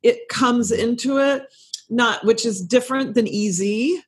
it 0.04 0.28
comes 0.30 0.72
mm-hmm. 0.72 0.90
into 0.90 1.18
it 1.18 1.48
not 1.90 2.24
which 2.26 2.46
is 2.46 2.62
different 2.62 3.16
than 3.16 3.26
easy 3.26 4.04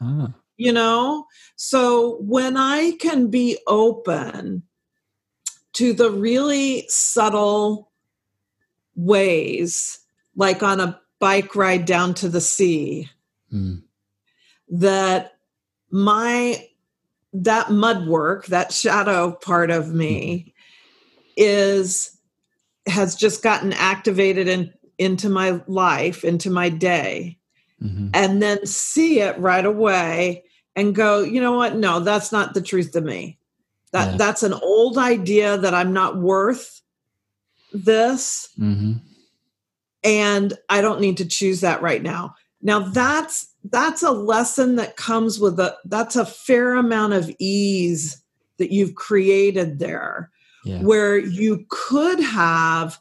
ah 0.00 0.32
you 0.58 0.72
know? 0.72 1.26
So 1.56 2.18
when 2.20 2.56
I 2.58 2.92
can 3.00 3.28
be 3.28 3.56
open 3.66 4.64
to 5.74 5.94
the 5.94 6.10
really 6.10 6.84
subtle 6.88 7.90
ways, 8.94 10.00
like 10.36 10.62
on 10.62 10.80
a 10.80 11.00
bike 11.20 11.54
ride 11.56 11.86
down 11.86 12.12
to 12.14 12.28
the 12.28 12.40
sea, 12.40 13.08
mm. 13.52 13.82
that 14.68 15.38
my 15.90 16.66
that 17.32 17.70
mud 17.70 18.06
work, 18.06 18.46
that 18.46 18.72
shadow 18.72 19.32
part 19.32 19.70
of 19.70 19.94
me 19.94 20.52
mm. 20.52 21.32
is 21.36 22.18
has 22.88 23.14
just 23.14 23.42
gotten 23.42 23.72
activated 23.74 24.48
in, 24.48 24.72
into 24.96 25.28
my 25.28 25.60
life, 25.66 26.24
into 26.24 26.50
my 26.50 26.68
day. 26.68 27.38
Mm-hmm. 27.82 28.08
And 28.14 28.42
then 28.42 28.66
see 28.66 29.20
it 29.20 29.38
right 29.38 29.64
away 29.64 30.42
and 30.78 30.94
go, 30.94 31.22
you 31.22 31.40
know 31.40 31.56
what? 31.56 31.74
No, 31.74 31.98
that's 31.98 32.30
not 32.30 32.54
the 32.54 32.62
truth 32.62 32.92
to 32.92 33.00
me. 33.00 33.36
That 33.90 34.12
yeah. 34.12 34.16
that's 34.16 34.44
an 34.44 34.52
old 34.52 34.96
idea 34.96 35.58
that 35.58 35.74
I'm 35.74 35.92
not 35.92 36.18
worth 36.18 36.80
this. 37.72 38.48
Mm-hmm. 38.56 38.92
And 40.04 40.52
I 40.68 40.80
don't 40.80 41.00
need 41.00 41.16
to 41.16 41.26
choose 41.26 41.62
that 41.62 41.82
right 41.82 42.00
now. 42.00 42.36
Now 42.62 42.78
that's 42.78 43.52
that's 43.64 44.04
a 44.04 44.12
lesson 44.12 44.76
that 44.76 44.96
comes 44.96 45.40
with 45.40 45.58
a 45.58 45.76
that's 45.84 46.14
a 46.14 46.24
fair 46.24 46.74
amount 46.74 47.14
of 47.14 47.28
ease 47.40 48.22
that 48.58 48.72
you've 48.72 48.94
created 48.94 49.80
there 49.80 50.30
yeah. 50.64 50.80
where 50.80 51.18
you 51.18 51.66
could 51.70 52.20
have 52.20 53.00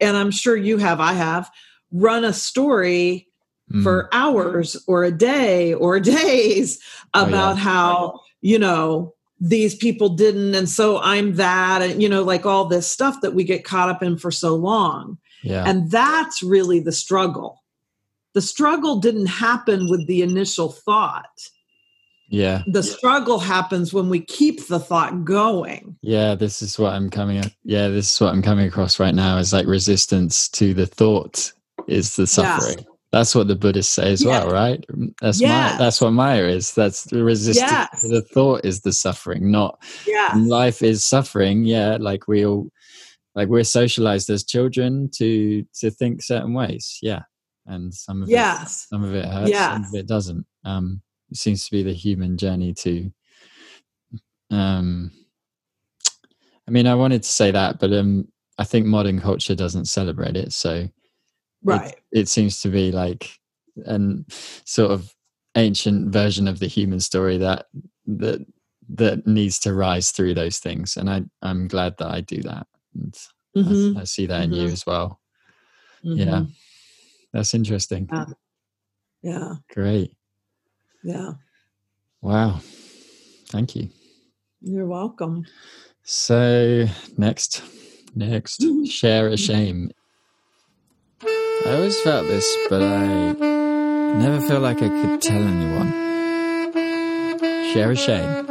and 0.00 0.16
I'm 0.16 0.30
sure 0.30 0.56
you 0.56 0.78
have 0.78 1.00
I 1.00 1.12
have 1.12 1.50
run 1.92 2.24
a 2.24 2.32
story 2.32 3.28
mm. 3.72 3.82
for 3.82 4.08
hours 4.12 4.82
or 4.86 5.04
a 5.04 5.12
day 5.12 5.74
or 5.74 6.00
days 6.18 6.80
about 7.14 7.54
oh, 7.54 7.56
yeah. 7.56 7.62
how, 7.62 8.20
you 8.40 8.58
know, 8.58 9.14
these 9.40 9.74
people 9.74 10.08
didn't 10.08 10.54
and 10.54 10.68
so 10.68 11.00
I'm 11.00 11.34
that 11.34 11.82
and 11.82 12.00
you 12.00 12.08
know 12.08 12.22
like 12.22 12.46
all 12.46 12.64
this 12.64 12.88
stuff 12.88 13.20
that 13.20 13.34
we 13.34 13.44
get 13.44 13.64
caught 13.64 13.90
up 13.90 14.02
in 14.02 14.16
for 14.16 14.30
so 14.30 14.54
long. 14.54 15.18
Yeah. 15.42 15.64
And 15.66 15.90
that's 15.90 16.42
really 16.42 16.80
the 16.80 16.92
struggle. 16.92 17.62
The 18.32 18.40
struggle 18.40 19.00
didn't 19.00 19.26
happen 19.26 19.90
with 19.90 20.06
the 20.06 20.22
initial 20.22 20.72
thought. 20.72 21.50
Yeah. 22.28 22.62
The 22.66 22.82
struggle 22.82 23.38
happens 23.38 23.92
when 23.92 24.08
we 24.08 24.20
keep 24.20 24.66
the 24.66 24.80
thought 24.80 25.24
going. 25.24 25.96
Yeah, 26.00 26.34
this 26.34 26.62
is 26.62 26.78
what 26.78 26.94
I'm 26.94 27.10
coming 27.10 27.38
at. 27.38 27.52
Yeah, 27.62 27.88
this 27.88 28.12
is 28.12 28.20
what 28.20 28.32
I'm 28.32 28.42
coming 28.42 28.66
across 28.66 28.98
right 28.98 29.14
now 29.14 29.36
is 29.36 29.52
like 29.52 29.66
resistance 29.66 30.48
to 30.50 30.72
the 30.72 30.86
thought 30.86 31.52
is 31.86 32.16
the 32.16 32.26
suffering. 32.26 32.78
Yeah. 32.78 32.93
That's 33.14 33.32
what 33.32 33.46
the 33.46 33.54
Buddhists 33.54 33.94
say 33.94 34.10
as 34.10 34.24
yeah. 34.24 34.44
well, 34.44 34.50
right? 34.50 34.84
That's 35.20 35.40
yeah. 35.40 35.70
my 35.70 35.78
that's 35.78 36.00
what 36.00 36.10
Maya 36.10 36.46
is. 36.46 36.74
That's 36.74 37.04
the 37.04 37.22
resistance 37.22 37.70
yes. 37.70 38.02
the 38.02 38.22
thought 38.22 38.64
is 38.64 38.80
the 38.80 38.92
suffering, 38.92 39.52
not 39.52 39.80
yeah. 40.04 40.34
life 40.36 40.82
is 40.82 41.04
suffering, 41.04 41.62
yeah, 41.64 41.96
like 42.00 42.26
we 42.26 42.44
all 42.44 42.72
like 43.36 43.46
we're 43.46 43.62
socialized 43.62 44.30
as 44.30 44.42
children 44.42 45.10
to 45.14 45.64
to 45.78 45.92
think 45.92 46.24
certain 46.24 46.54
ways. 46.54 46.98
Yeah. 47.02 47.22
And 47.66 47.94
some 47.94 48.20
of 48.20 48.28
yes. 48.28 48.62
it 48.62 48.88
some 48.88 49.04
of 49.04 49.14
it 49.14 49.26
hurts, 49.26 49.48
yes. 49.48 49.72
some 49.72 49.84
of 49.84 49.94
it 49.94 50.08
doesn't. 50.08 50.44
Um 50.64 51.00
it 51.30 51.36
seems 51.36 51.64
to 51.66 51.70
be 51.70 51.84
the 51.84 51.94
human 51.94 52.36
journey 52.36 52.74
to 52.74 53.12
um 54.50 55.12
I 56.66 56.72
mean 56.72 56.88
I 56.88 56.96
wanted 56.96 57.22
to 57.22 57.28
say 57.28 57.52
that, 57.52 57.78
but 57.78 57.92
um 57.92 58.26
I 58.58 58.64
think 58.64 58.86
modern 58.86 59.20
culture 59.20 59.54
doesn't 59.54 59.84
celebrate 59.84 60.36
it. 60.36 60.52
So 60.52 60.88
right. 61.64 61.88
it, 62.12 62.20
it 62.20 62.28
seems 62.28 62.60
to 62.60 62.68
be 62.68 62.92
like 62.92 63.38
an 63.86 64.24
sort 64.64 64.90
of 64.90 65.14
ancient 65.56 66.12
version 66.12 66.46
of 66.48 66.58
the 66.58 66.66
human 66.66 67.00
story 67.00 67.38
that 67.38 67.66
that 68.06 68.44
that 68.88 69.26
needs 69.26 69.58
to 69.58 69.72
rise 69.72 70.10
through 70.10 70.34
those 70.34 70.58
things 70.58 70.96
and 70.96 71.08
i 71.08 71.22
i'm 71.42 71.66
glad 71.66 71.96
that 71.96 72.10
i 72.10 72.20
do 72.20 72.42
that 72.42 72.66
and 72.94 73.16
mm-hmm. 73.56 73.96
I, 73.96 74.02
I, 74.02 74.04
see 74.04 74.26
that 74.26 74.42
mm-hmm. 74.42 74.52
in 74.52 74.58
you 74.58 74.64
mm-hmm. 74.66 74.72
as 74.72 74.86
well. 74.86 75.20
Mm-hmm. 76.04 76.28
yeah 76.28 76.44
that's 77.34 77.52
interesting. 77.52 78.08
Yeah. 78.12 78.24
yeah. 79.22 79.54
Great. 79.72 80.12
Yeah. 81.02 81.32
Wow. 82.22 82.60
Thank 83.48 83.74
you. 83.74 83.90
You're 84.62 84.86
welcome. 84.86 85.44
So 86.04 86.86
next 87.18 87.62
next. 88.14 88.64
Share 88.86 89.28
a 89.28 89.36
shame 89.36 89.90
I 91.66 91.74
always 91.76 92.00
felt 92.02 92.26
this, 92.26 92.56
but 92.68 92.82
I 92.82 93.32
never 93.32 94.40
felt 94.40 94.62
like 94.62 94.82
I 94.82 94.88
could 94.88 95.22
tell 95.22 95.42
anyone. 95.42 95.92
Share 97.72 97.92
a 97.92 97.96
shame. 97.96 98.44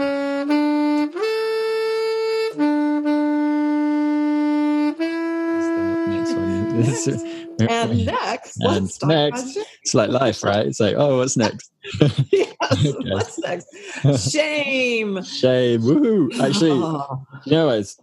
and 7.69 8.05
next, 8.05 8.57
and 8.61 8.89
next, 9.03 9.57
it's 9.81 9.93
like 9.93 10.09
life, 10.09 10.43
right? 10.43 10.65
It's 10.65 10.79
like, 10.79 10.95
oh, 10.97 11.19
what's 11.19 11.37
next? 11.37 11.71
yes, 12.31 12.55
okay. 12.71 13.09
what's 13.09 13.39
next? 13.39 14.31
Shame. 14.31 15.23
Shame. 15.23 15.81
Woohoo! 15.81 16.39
Actually, 16.39 16.71
oh. 16.71 17.25
you 17.45 17.51
know, 17.51 17.67
what? 17.67 17.93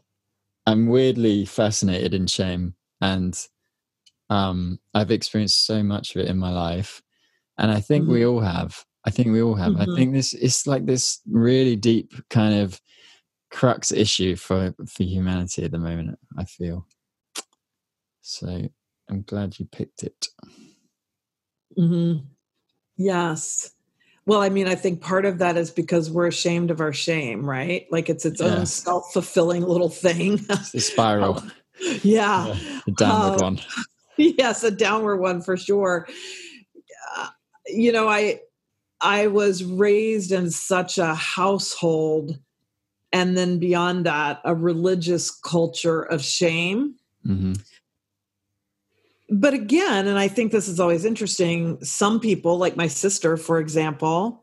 I'm 0.67 0.89
weirdly 0.89 1.47
fascinated 1.47 2.15
in 2.15 2.27
shame, 2.27 2.75
and 3.01 3.35
um, 4.31 4.79
I've 4.95 5.11
experienced 5.11 5.67
so 5.67 5.83
much 5.83 6.15
of 6.15 6.23
it 6.23 6.29
in 6.29 6.39
my 6.39 6.51
life, 6.51 7.03
and 7.59 7.71
I 7.71 7.81
think 7.81 8.05
mm-hmm. 8.05 8.13
we 8.13 8.27
all 8.27 8.41
have. 8.41 8.85
I 9.05 9.11
think 9.11 9.29
we 9.29 9.43
all 9.43 9.57
have. 9.57 9.73
Mm-hmm. 9.73 9.93
I 9.93 9.97
think 9.97 10.15
this 10.15 10.33
it's 10.35 10.67
like 10.67 10.87
this 10.87 11.21
really 11.29 11.77
deep 11.77 12.13
kind 12.31 12.55
of 12.55 12.81
crux 13.51 13.91
issue 13.91 14.37
for 14.37 14.75
for 14.89 15.03
humanity 15.03 15.65
at 15.65 15.73
the 15.73 15.79
moment. 15.79 16.19
I 16.39 16.45
feel 16.45 16.87
so. 18.23 18.69
I'm 19.11 19.23
glad 19.23 19.59
you 19.59 19.67
picked 19.67 20.05
it. 20.05 20.29
Mm-hmm. 21.77 22.25
Yes. 22.97 23.73
Well, 24.27 24.43
I 24.43 24.49
mean, 24.49 24.69
I 24.69 24.77
think 24.77 25.01
part 25.01 25.25
of 25.25 25.39
that 25.39 25.57
is 25.57 25.73
because 25.73 26.09
we're 26.09 26.29
ashamed 26.29 26.71
of 26.71 26.81
our 26.81 26.93
shame, 26.93 27.49
right? 27.49 27.87
Like 27.91 28.09
it's 28.09 28.25
its 28.25 28.41
yeah. 28.41 28.49
own 28.49 28.67
self 28.67 29.13
fulfilling 29.13 29.65
little 29.65 29.89
thing. 29.89 30.35
It's 30.49 30.75
a 30.75 30.81
spiral. 30.81 31.43
yeah. 31.81 32.47
yeah. 32.47 32.81
The 32.87 32.93
downward 32.93 33.41
uh, 33.41 33.45
one. 33.45 33.61
yes, 34.39 34.63
a 34.63 34.71
downward 34.71 35.17
one 35.17 35.41
for 35.41 35.57
sure. 35.57 36.07
Uh, 37.17 37.29
you 37.67 37.91
know, 37.91 38.09
I 38.09 38.41
I 39.01 39.29
was 39.29 39.65
raised 39.65 40.31
in 40.31 40.51
such 40.51 40.99
a 40.99 41.15
household 41.15 42.39
and 43.13 43.37
then 43.37 43.59
beyond 43.59 44.07
that 44.07 44.41
a 44.45 44.55
religious 44.55 45.31
culture 45.31 46.03
of 46.03 46.23
shame. 46.23 46.97
Mm-hmm. 47.27 47.55
But 49.31 49.55
again, 49.55 50.07
and 50.07 50.19
I 50.19 50.29
think 50.29 50.53
this 50.53 50.69
is 50.69 50.79
always 50.79 51.05
interesting, 51.05 51.83
some 51.83 52.21
people 52.21 52.59
like 52.59 52.77
my 52.77 52.89
sister 52.89 53.37
for 53.37 53.59
example, 53.59 54.43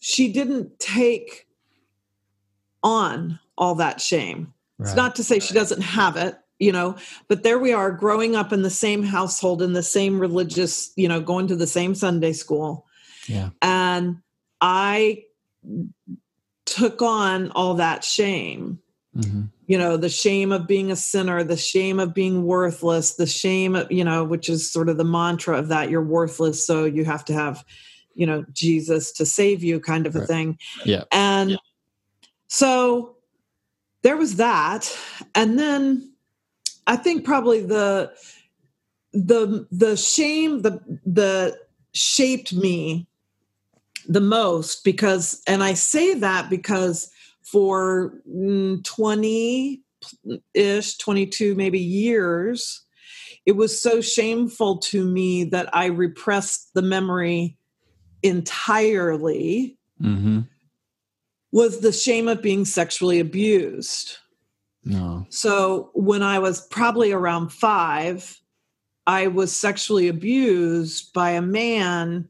she 0.00 0.32
didn't 0.32 0.78
take 0.78 1.46
on 2.82 3.38
all 3.58 3.74
that 3.74 4.00
shame. 4.00 4.54
Right. 4.78 4.86
It's 4.86 4.96
not 4.96 5.16
to 5.16 5.24
say 5.24 5.38
she 5.38 5.52
doesn't 5.52 5.82
have 5.82 6.16
it 6.16 6.38
you 6.60 6.70
know 6.70 6.94
but 7.26 7.42
there 7.42 7.58
we 7.58 7.72
are 7.72 7.90
growing 7.90 8.36
up 8.36 8.52
in 8.52 8.62
the 8.62 8.70
same 8.70 9.02
household 9.02 9.62
in 9.62 9.72
the 9.72 9.82
same 9.82 10.20
religious 10.20 10.92
you 10.96 11.08
know 11.08 11.20
going 11.20 11.48
to 11.48 11.56
the 11.56 11.66
same 11.66 11.94
sunday 11.94 12.32
school. 12.32 12.86
Yeah. 13.26 13.50
And 13.60 14.18
i 14.60 15.24
took 16.66 17.02
on 17.02 17.50
all 17.52 17.74
that 17.74 18.04
shame. 18.04 18.78
Mm-hmm. 19.16 19.46
you 19.66 19.76
know 19.76 19.96
the 19.96 20.08
shame 20.08 20.52
of 20.52 20.68
being 20.68 20.92
a 20.92 20.96
sinner 20.96 21.42
the 21.42 21.56
shame 21.56 21.98
of 21.98 22.14
being 22.14 22.44
worthless 22.44 23.14
the 23.14 23.26
shame 23.26 23.74
of 23.74 23.90
you 23.90 24.04
know 24.04 24.22
which 24.22 24.48
is 24.48 24.70
sort 24.70 24.88
of 24.88 24.98
the 24.98 25.04
mantra 25.04 25.58
of 25.58 25.66
that 25.66 25.90
you're 25.90 26.00
worthless 26.00 26.64
so 26.64 26.84
you 26.84 27.04
have 27.04 27.24
to 27.24 27.32
have 27.32 27.64
you 28.14 28.24
know 28.24 28.44
jesus 28.52 29.10
to 29.10 29.26
save 29.26 29.64
you 29.64 29.80
kind 29.80 30.06
of 30.06 30.14
a 30.14 30.24
thing. 30.26 30.58
Yeah. 30.84 31.02
And 31.10 31.50
yeah. 31.50 31.56
so 32.46 33.16
there 34.02 34.16
was 34.16 34.36
that. 34.36 34.96
And 35.34 35.58
then 35.58 36.12
I 36.90 36.96
think 36.96 37.24
probably 37.24 37.60
the 37.60 38.12
the 39.12 39.64
the 39.70 39.96
shame 39.96 40.62
the 40.62 40.80
the 41.06 41.56
shaped 41.92 42.52
me 42.52 43.06
the 44.08 44.20
most 44.20 44.82
because, 44.82 45.40
and 45.46 45.62
I 45.62 45.74
say 45.74 46.14
that 46.14 46.50
because 46.50 47.08
for 47.42 48.12
mm, 48.28 48.82
20 48.82 49.82
ish, 50.54 50.98
22 50.98 51.54
maybe 51.54 51.78
years, 51.78 52.84
it 53.46 53.52
was 53.52 53.80
so 53.80 54.00
shameful 54.00 54.78
to 54.78 55.04
me 55.04 55.44
that 55.44 55.74
I 55.74 55.86
repressed 55.86 56.74
the 56.74 56.82
memory 56.82 57.56
entirely. 58.24 59.78
Mm-hmm. 60.02 60.40
Was 61.52 61.80
the 61.80 61.92
shame 61.92 62.26
of 62.26 62.42
being 62.42 62.64
sexually 62.64 63.20
abused. 63.20 64.16
No. 64.84 65.26
So 65.28 65.90
when 65.94 66.22
I 66.22 66.38
was 66.38 66.66
probably 66.68 67.12
around 67.12 67.50
five, 67.50 68.40
I 69.06 69.26
was 69.26 69.54
sexually 69.54 70.08
abused 70.08 71.12
by 71.12 71.30
a 71.30 71.42
man, 71.42 72.28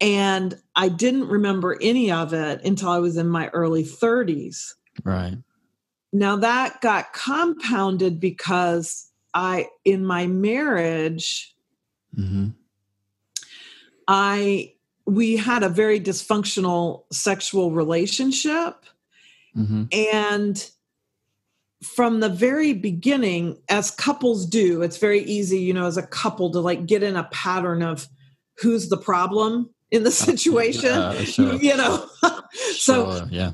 and 0.00 0.58
I 0.74 0.88
didn't 0.88 1.28
remember 1.28 1.78
any 1.80 2.10
of 2.10 2.32
it 2.32 2.62
until 2.64 2.90
I 2.90 2.98
was 2.98 3.16
in 3.16 3.28
my 3.28 3.48
early 3.48 3.84
30s. 3.84 4.74
Right. 5.04 5.36
Now 6.12 6.36
that 6.36 6.80
got 6.80 7.12
compounded 7.12 8.18
because 8.18 9.10
I, 9.32 9.68
in 9.84 10.04
my 10.04 10.26
marriage, 10.26 11.54
mm-hmm. 12.16 12.48
I, 14.08 14.74
we 15.06 15.36
had 15.36 15.62
a 15.62 15.68
very 15.68 16.00
dysfunctional 16.00 17.04
sexual 17.12 17.70
relationship. 17.70 18.84
Mm-hmm. 19.56 19.84
And 19.92 20.70
from 21.82 22.20
the 22.20 22.28
very 22.28 22.72
beginning, 22.72 23.58
as 23.68 23.90
couples 23.90 24.46
do, 24.46 24.82
it's 24.82 24.98
very 24.98 25.20
easy, 25.20 25.58
you 25.58 25.72
know, 25.72 25.86
as 25.86 25.96
a 25.96 26.06
couple 26.06 26.50
to 26.52 26.60
like 26.60 26.86
get 26.86 27.02
in 27.02 27.16
a 27.16 27.24
pattern 27.24 27.82
of 27.82 28.08
who's 28.58 28.88
the 28.88 28.98
problem 28.98 29.70
in 29.90 30.02
the 30.04 30.10
situation, 30.10 30.92
uh, 30.92 31.14
sure. 31.24 31.54
you 31.60 31.76
know. 31.76 32.06
so, 32.72 33.18
sure, 33.18 33.28
yeah. 33.30 33.52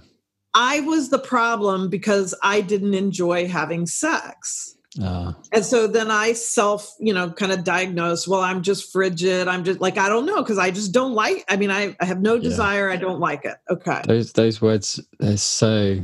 I 0.55 0.81
was 0.81 1.11
the 1.11 1.19
problem 1.19 1.89
because 1.89 2.35
I 2.43 2.63
didn't 2.63 2.95
enjoy 2.95 3.47
having 3.47 3.87
sex. 3.87 4.77
Uh, 5.03 5.35
and 5.53 5.65
so 5.65 5.87
then 5.87 6.11
I 6.11 6.33
self, 6.33 6.95
you 6.99 7.13
know, 7.13 7.31
kind 7.31 7.53
of 7.53 7.65
diagnosed, 7.65 8.27
well, 8.27 8.41
I'm 8.41 8.63
just 8.63 8.91
frigid. 8.91 9.47
I'm 9.47 9.63
just 9.63 9.81
like, 9.81 9.99
I 9.99 10.09
don't 10.09 10.25
know, 10.25 10.43
because 10.43 10.59
I 10.59 10.71
just 10.71 10.93
don't 10.93 11.13
like, 11.13 11.45
I 11.49 11.57
mean, 11.57 11.71
I, 11.71 11.95
I 12.01 12.07
have 12.07 12.23
no 12.23 12.39
desire. 12.39 12.89
Yeah. 12.89 12.95
I 12.95 12.97
don't 12.97 13.21
like 13.21 13.45
it. 13.45 13.57
Okay. 13.71 14.01
Those, 14.07 14.33
those 14.33 14.63
words, 14.63 14.99
they're 15.19 15.37
so, 15.37 15.99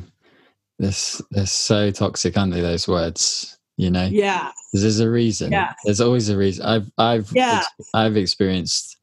they're, 0.83 1.24
they're 1.30 1.47
so 1.47 1.91
toxic, 1.93 2.37
aren't 2.37 2.53
they? 2.53 2.61
Those 2.61 2.89
words, 2.89 3.57
you 3.76 3.89
know? 3.89 4.05
Yeah. 4.05 4.51
There's 4.72 4.99
a 4.99 5.09
reason. 5.09 5.53
Yeah. 5.53 5.74
There's 5.85 6.01
always 6.01 6.28
a 6.28 6.37
reason. 6.37 6.66
I've, 6.66 6.91
I've, 6.99 7.30
yeah. 7.33 7.62
I've 7.95 8.16
experienced 8.16 8.97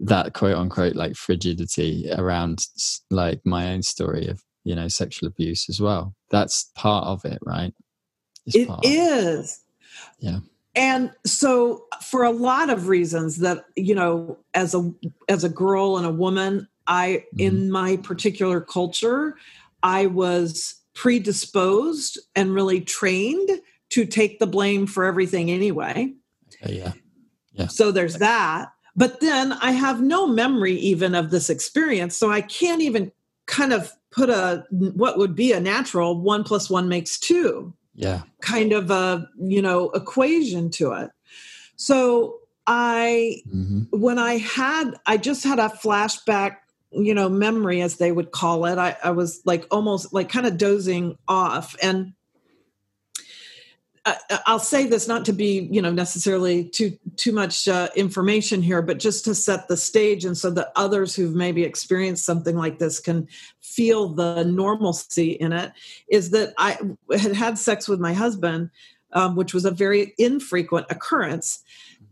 that 0.00 0.32
quote 0.32 0.56
unquote 0.56 0.96
like 0.96 1.14
frigidity 1.14 2.10
around 2.18 2.66
like 3.10 3.40
my 3.44 3.72
own 3.72 3.82
story 3.82 4.26
of, 4.26 4.42
you 4.64 4.74
know, 4.74 4.88
sexual 4.88 5.28
abuse 5.28 5.68
as 5.68 5.80
well. 5.80 6.12
That's 6.30 6.70
part 6.74 7.06
of 7.06 7.24
it, 7.24 7.38
right? 7.42 7.72
It 8.46 8.68
is. 8.82 9.60
Yeah. 10.18 10.40
And 10.74 11.12
so 11.24 11.84
for 12.02 12.24
a 12.24 12.30
lot 12.30 12.68
of 12.68 12.88
reasons 12.88 13.36
that, 13.38 13.66
you 13.76 13.94
know, 13.94 14.38
as 14.54 14.74
a 14.74 14.92
as 15.28 15.44
a 15.44 15.48
girl 15.48 15.98
and 15.98 16.06
a 16.06 16.10
woman, 16.10 16.66
I 16.88 17.24
mm-hmm. 17.36 17.40
in 17.40 17.70
my 17.70 17.98
particular 17.98 18.60
culture, 18.60 19.36
I 19.84 20.06
was 20.06 20.81
predisposed 20.94 22.18
and 22.34 22.54
really 22.54 22.80
trained 22.80 23.50
to 23.90 24.06
take 24.06 24.38
the 24.38 24.46
blame 24.46 24.86
for 24.86 25.04
everything 25.04 25.50
anyway. 25.50 26.12
Yeah. 26.66 26.92
Yeah. 27.52 27.66
So 27.66 27.92
there's 27.92 28.18
that. 28.18 28.72
But 28.94 29.20
then 29.20 29.52
I 29.52 29.72
have 29.72 30.02
no 30.02 30.26
memory 30.26 30.74
even 30.74 31.14
of 31.14 31.30
this 31.30 31.50
experience. 31.50 32.16
So 32.16 32.30
I 32.30 32.40
can't 32.42 32.82
even 32.82 33.12
kind 33.46 33.72
of 33.72 33.92
put 34.10 34.30
a 34.30 34.64
what 34.70 35.18
would 35.18 35.34
be 35.34 35.52
a 35.52 35.60
natural 35.60 36.20
one 36.20 36.44
plus 36.44 36.70
one 36.70 36.88
makes 36.88 37.18
two 37.18 37.74
yeah 37.94 38.22
kind 38.40 38.72
of 38.72 38.90
a 38.90 39.28
you 39.40 39.60
know 39.60 39.90
equation 39.90 40.70
to 40.70 40.92
it 40.92 41.10
so 41.76 42.38
i 42.66 43.36
mm-hmm. 43.48 43.82
when 43.90 44.18
i 44.18 44.34
had 44.38 44.92
i 45.06 45.16
just 45.16 45.42
had 45.42 45.58
a 45.58 45.68
flashback 45.68 46.56
you 46.92 47.14
know 47.14 47.28
memory 47.28 47.80
as 47.80 47.96
they 47.96 48.12
would 48.12 48.30
call 48.30 48.66
it 48.66 48.78
I, 48.78 48.96
I 49.02 49.10
was 49.10 49.40
like 49.44 49.66
almost 49.70 50.12
like 50.12 50.28
kind 50.28 50.46
of 50.46 50.58
dozing 50.58 51.16
off 51.28 51.74
and 51.82 52.12
I'll 54.46 54.58
say 54.58 54.86
this 54.86 55.06
not 55.06 55.24
to 55.26 55.32
be, 55.32 55.68
you 55.70 55.80
know, 55.80 55.92
necessarily 55.92 56.64
too 56.64 56.98
too 57.16 57.30
much 57.30 57.68
uh, 57.68 57.88
information 57.94 58.60
here, 58.60 58.82
but 58.82 58.98
just 58.98 59.24
to 59.26 59.34
set 59.34 59.68
the 59.68 59.76
stage, 59.76 60.24
and 60.24 60.36
so 60.36 60.50
that 60.50 60.72
others 60.74 61.14
who've 61.14 61.34
maybe 61.34 61.62
experienced 61.62 62.24
something 62.24 62.56
like 62.56 62.78
this 62.78 62.98
can 62.98 63.28
feel 63.60 64.08
the 64.08 64.44
normalcy 64.44 65.32
in 65.32 65.52
it. 65.52 65.72
Is 66.08 66.30
that 66.30 66.52
I 66.58 66.78
had 67.16 67.36
had 67.36 67.58
sex 67.58 67.88
with 67.88 68.00
my 68.00 68.12
husband, 68.12 68.70
um, 69.12 69.36
which 69.36 69.54
was 69.54 69.64
a 69.64 69.70
very 69.70 70.14
infrequent 70.18 70.86
occurrence, 70.90 71.62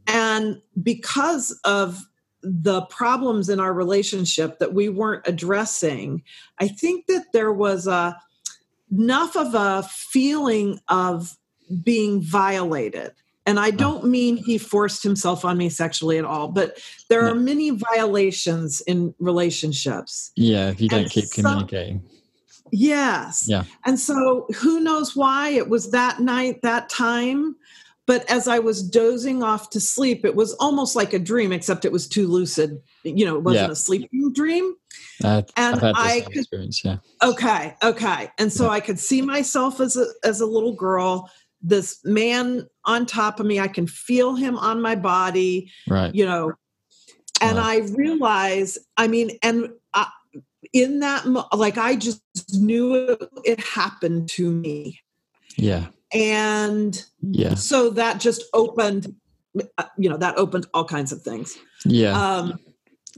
and 0.07 0.62
because 0.81 1.59
of 1.64 2.07
the 2.43 2.82
problems 2.82 3.49
in 3.49 3.61
our 3.61 3.72
relationship 3.72 4.59
that 4.59 4.72
we 4.72 4.88
weren't 4.88 5.26
addressing, 5.26 6.22
I 6.59 6.68
think 6.68 7.07
that 7.07 7.32
there 7.32 7.53
was 7.53 7.86
a 7.86 8.16
enough 8.91 9.36
of 9.36 9.55
a 9.55 9.82
feeling 9.88 10.80
of 10.88 11.36
being 11.82 12.20
violated. 12.20 13.12
And 13.47 13.59
I 13.59 13.70
don't 13.70 14.05
mean 14.05 14.36
he 14.36 14.59
forced 14.59 15.03
himself 15.03 15.45
on 15.45 15.57
me 15.57 15.70
sexually 15.70 16.18
at 16.18 16.24
all, 16.24 16.49
but 16.49 16.78
there 17.09 17.22
no. 17.22 17.30
are 17.30 17.34
many 17.34 17.70
violations 17.70 18.80
in 18.82 19.14
relationships. 19.18 20.30
Yeah, 20.36 20.68
if 20.68 20.80
you 20.80 20.88
don't 20.88 21.03
and 21.03 21.11
keep 21.11 21.30
communicating. 21.30 22.03
Yes. 22.70 23.47
Yeah. 23.49 23.64
And 23.84 23.99
so 23.99 24.47
who 24.57 24.80
knows 24.80 25.16
why 25.16 25.51
it 25.51 25.68
was 25.68 25.91
that 25.91 26.20
night, 26.20 26.62
that 26.62 26.88
time. 26.88 27.57
But 28.07 28.29
as 28.31 28.49
I 28.49 28.59
was 28.59 28.83
dozing 28.83 29.43
off 29.43 29.71
to 29.71 29.81
sleep, 29.81 30.25
it 30.25 30.35
was 30.35 30.55
almost 30.55 30.97
like 30.97 31.13
a 31.13 31.19
dream, 31.19 31.53
except 31.53 31.85
it 31.85 31.93
was 31.93 32.09
too 32.09 32.27
lucid. 32.27 32.81
You 33.05 33.25
know, 33.25 33.37
it 33.37 33.43
wasn't 33.43 33.69
yeah. 33.69 33.73
a 33.73 33.77
sleeping 33.77 34.33
dream. 34.33 34.75
Uh, 35.23 35.43
and 35.57 35.81
I 35.83 36.23
could, 36.23 36.39
experience, 36.39 36.85
yeah. 36.85 36.97
Okay, 37.23 37.77
okay. 37.85 38.31
And 38.39 38.53
so 38.53 38.65
yeah. 38.65 38.71
I 38.71 38.81
could 38.81 38.99
see 38.99 39.23
myself 39.23 39.81
as 39.81 39.97
a 39.97 40.07
as 40.25 40.41
a 40.41 40.47
little 40.47 40.75
girl 40.75 41.31
this 41.63 42.01
man 42.05 42.67
on 42.85 43.07
top 43.07 43.39
of 43.39 43.47
me. 43.47 43.61
I 43.61 43.69
can 43.69 43.87
feel 43.87 44.35
him 44.35 44.59
on 44.59 44.83
my 44.83 44.97
body. 44.97 45.71
Right. 45.89 46.13
You 46.15 46.25
know, 46.25 46.53
and. 47.41 47.59
I 47.61 47.79
realize, 47.95 48.79
I 48.97 49.07
mean, 49.07 49.39
and 49.43 49.69
I, 49.95 50.09
in 50.73 51.01
that, 51.01 51.27
like, 51.53 51.79
I 51.79 51.97
just 51.97 52.23
knew 52.55 52.95
it, 52.95 53.29
it 53.45 53.61
happened 53.61 54.29
to 54.31 54.51
me. 54.51 55.01
Yeah. 55.57 55.87
And 56.13 57.05
yeah. 57.21 57.55
So 57.55 57.91
that 57.91 58.21
just 58.21 58.45
opened, 58.53 59.15
uh, 59.79 59.85
you 59.97 60.09
know, 60.09 60.17
that 60.17 60.37
opened 60.37 60.67
all 60.75 60.85
kinds 60.85 61.13
of 61.13 61.23
things. 61.23 61.57
Yeah. 61.85 62.13
Um, 62.13 62.59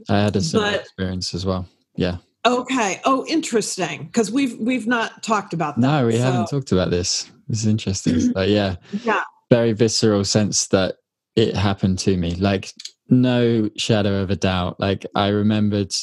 I 0.09 0.19
had 0.19 0.35
a 0.35 0.41
similar 0.41 0.71
but, 0.71 0.81
experience 0.81 1.33
as 1.33 1.45
well. 1.45 1.67
Yeah. 1.95 2.17
Okay. 2.45 2.99
Oh, 3.05 3.25
interesting. 3.27 4.05
Because 4.05 4.31
we've 4.31 4.57
we've 4.59 4.87
not 4.87 5.23
talked 5.23 5.53
about 5.53 5.75
that. 5.75 5.81
No, 5.81 6.07
we 6.07 6.13
so. 6.13 6.19
haven't 6.19 6.47
talked 6.47 6.71
about 6.71 6.89
this. 6.89 7.31
This 7.47 7.61
is 7.61 7.67
interesting. 7.67 8.31
but 8.33 8.49
yeah, 8.49 8.75
yeah, 9.03 9.23
very 9.49 9.71
visceral 9.71 10.25
sense 10.25 10.67
that 10.67 10.95
it 11.35 11.55
happened 11.55 11.99
to 11.99 12.17
me. 12.17 12.35
Like 12.35 12.73
no 13.09 13.69
shadow 13.77 14.21
of 14.21 14.29
a 14.29 14.35
doubt. 14.35 14.79
Like 14.79 15.05
I 15.15 15.29
remembered 15.29 15.93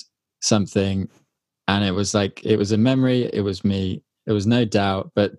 something, 0.41 1.09
and 1.68 1.84
it 1.84 1.93
was 1.93 2.14
like 2.14 2.45
it 2.45 2.57
was 2.57 2.72
a 2.72 2.78
memory. 2.78 3.28
It 3.32 3.43
was 3.43 3.64
me. 3.64 4.03
There 4.26 4.34
was 4.34 4.46
no 4.46 4.64
doubt. 4.64 5.12
But 5.14 5.32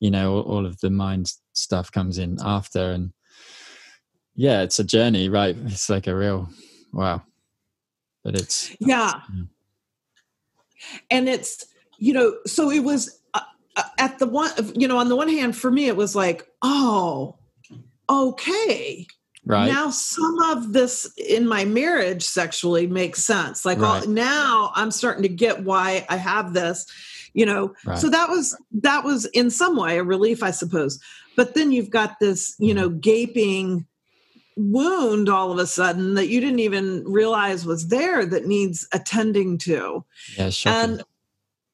you 0.00 0.10
know, 0.10 0.40
all, 0.40 0.66
of 0.66 0.80
the 0.80 0.90
mind 0.90 1.32
stuff 1.52 1.90
comes 1.92 2.18
in 2.18 2.38
after, 2.42 2.90
and 2.90 3.12
yeah, 4.34 4.62
it's 4.62 4.78
a 4.78 4.84
journey, 4.84 5.28
right? 5.28 5.56
It's 5.66 5.90
like 5.90 6.06
a 6.06 6.14
real 6.14 6.48
wow. 6.92 7.22
But 8.24 8.34
it's 8.36 8.74
yeah. 8.80 9.20
yeah 9.34 9.44
and 11.10 11.28
it's 11.28 11.66
you 11.98 12.12
know 12.12 12.36
so 12.46 12.70
it 12.70 12.80
was 12.80 13.20
uh, 13.34 13.40
uh, 13.76 13.82
at 13.98 14.18
the 14.18 14.26
one 14.26 14.50
you 14.74 14.88
know 14.88 14.98
on 14.98 15.08
the 15.08 15.16
one 15.16 15.28
hand 15.28 15.56
for 15.56 15.70
me 15.70 15.86
it 15.86 15.96
was 15.96 16.14
like 16.14 16.46
oh 16.62 17.36
okay 18.08 19.06
right 19.44 19.70
now 19.70 19.90
some 19.90 20.38
of 20.40 20.72
this 20.72 21.12
in 21.16 21.46
my 21.46 21.64
marriage 21.64 22.22
sexually 22.22 22.86
makes 22.86 23.24
sense 23.24 23.64
like 23.64 23.78
right. 23.78 24.02
all, 24.02 24.08
now 24.08 24.72
i'm 24.74 24.90
starting 24.90 25.22
to 25.22 25.28
get 25.28 25.64
why 25.64 26.04
i 26.08 26.16
have 26.16 26.52
this 26.52 26.86
you 27.34 27.46
know 27.46 27.74
right. 27.84 27.98
so 27.98 28.08
that 28.08 28.28
was 28.28 28.56
that 28.72 29.04
was 29.04 29.24
in 29.26 29.50
some 29.50 29.76
way 29.76 29.98
a 29.98 30.04
relief 30.04 30.42
i 30.42 30.50
suppose 30.50 31.00
but 31.36 31.54
then 31.54 31.72
you've 31.72 31.90
got 31.90 32.18
this 32.20 32.54
you 32.58 32.74
mm-hmm. 32.74 32.82
know 32.82 32.88
gaping 32.88 33.86
wound 34.58 35.28
all 35.28 35.52
of 35.52 35.58
a 35.58 35.66
sudden 35.66 36.14
that 36.14 36.28
you 36.28 36.40
didn't 36.40 36.58
even 36.58 37.04
realize 37.04 37.64
was 37.64 37.88
there 37.88 38.26
that 38.26 38.46
needs 38.46 38.86
attending 38.92 39.56
to. 39.56 40.04
Yeah, 40.36 40.50
sure. 40.50 40.72
And 40.72 41.02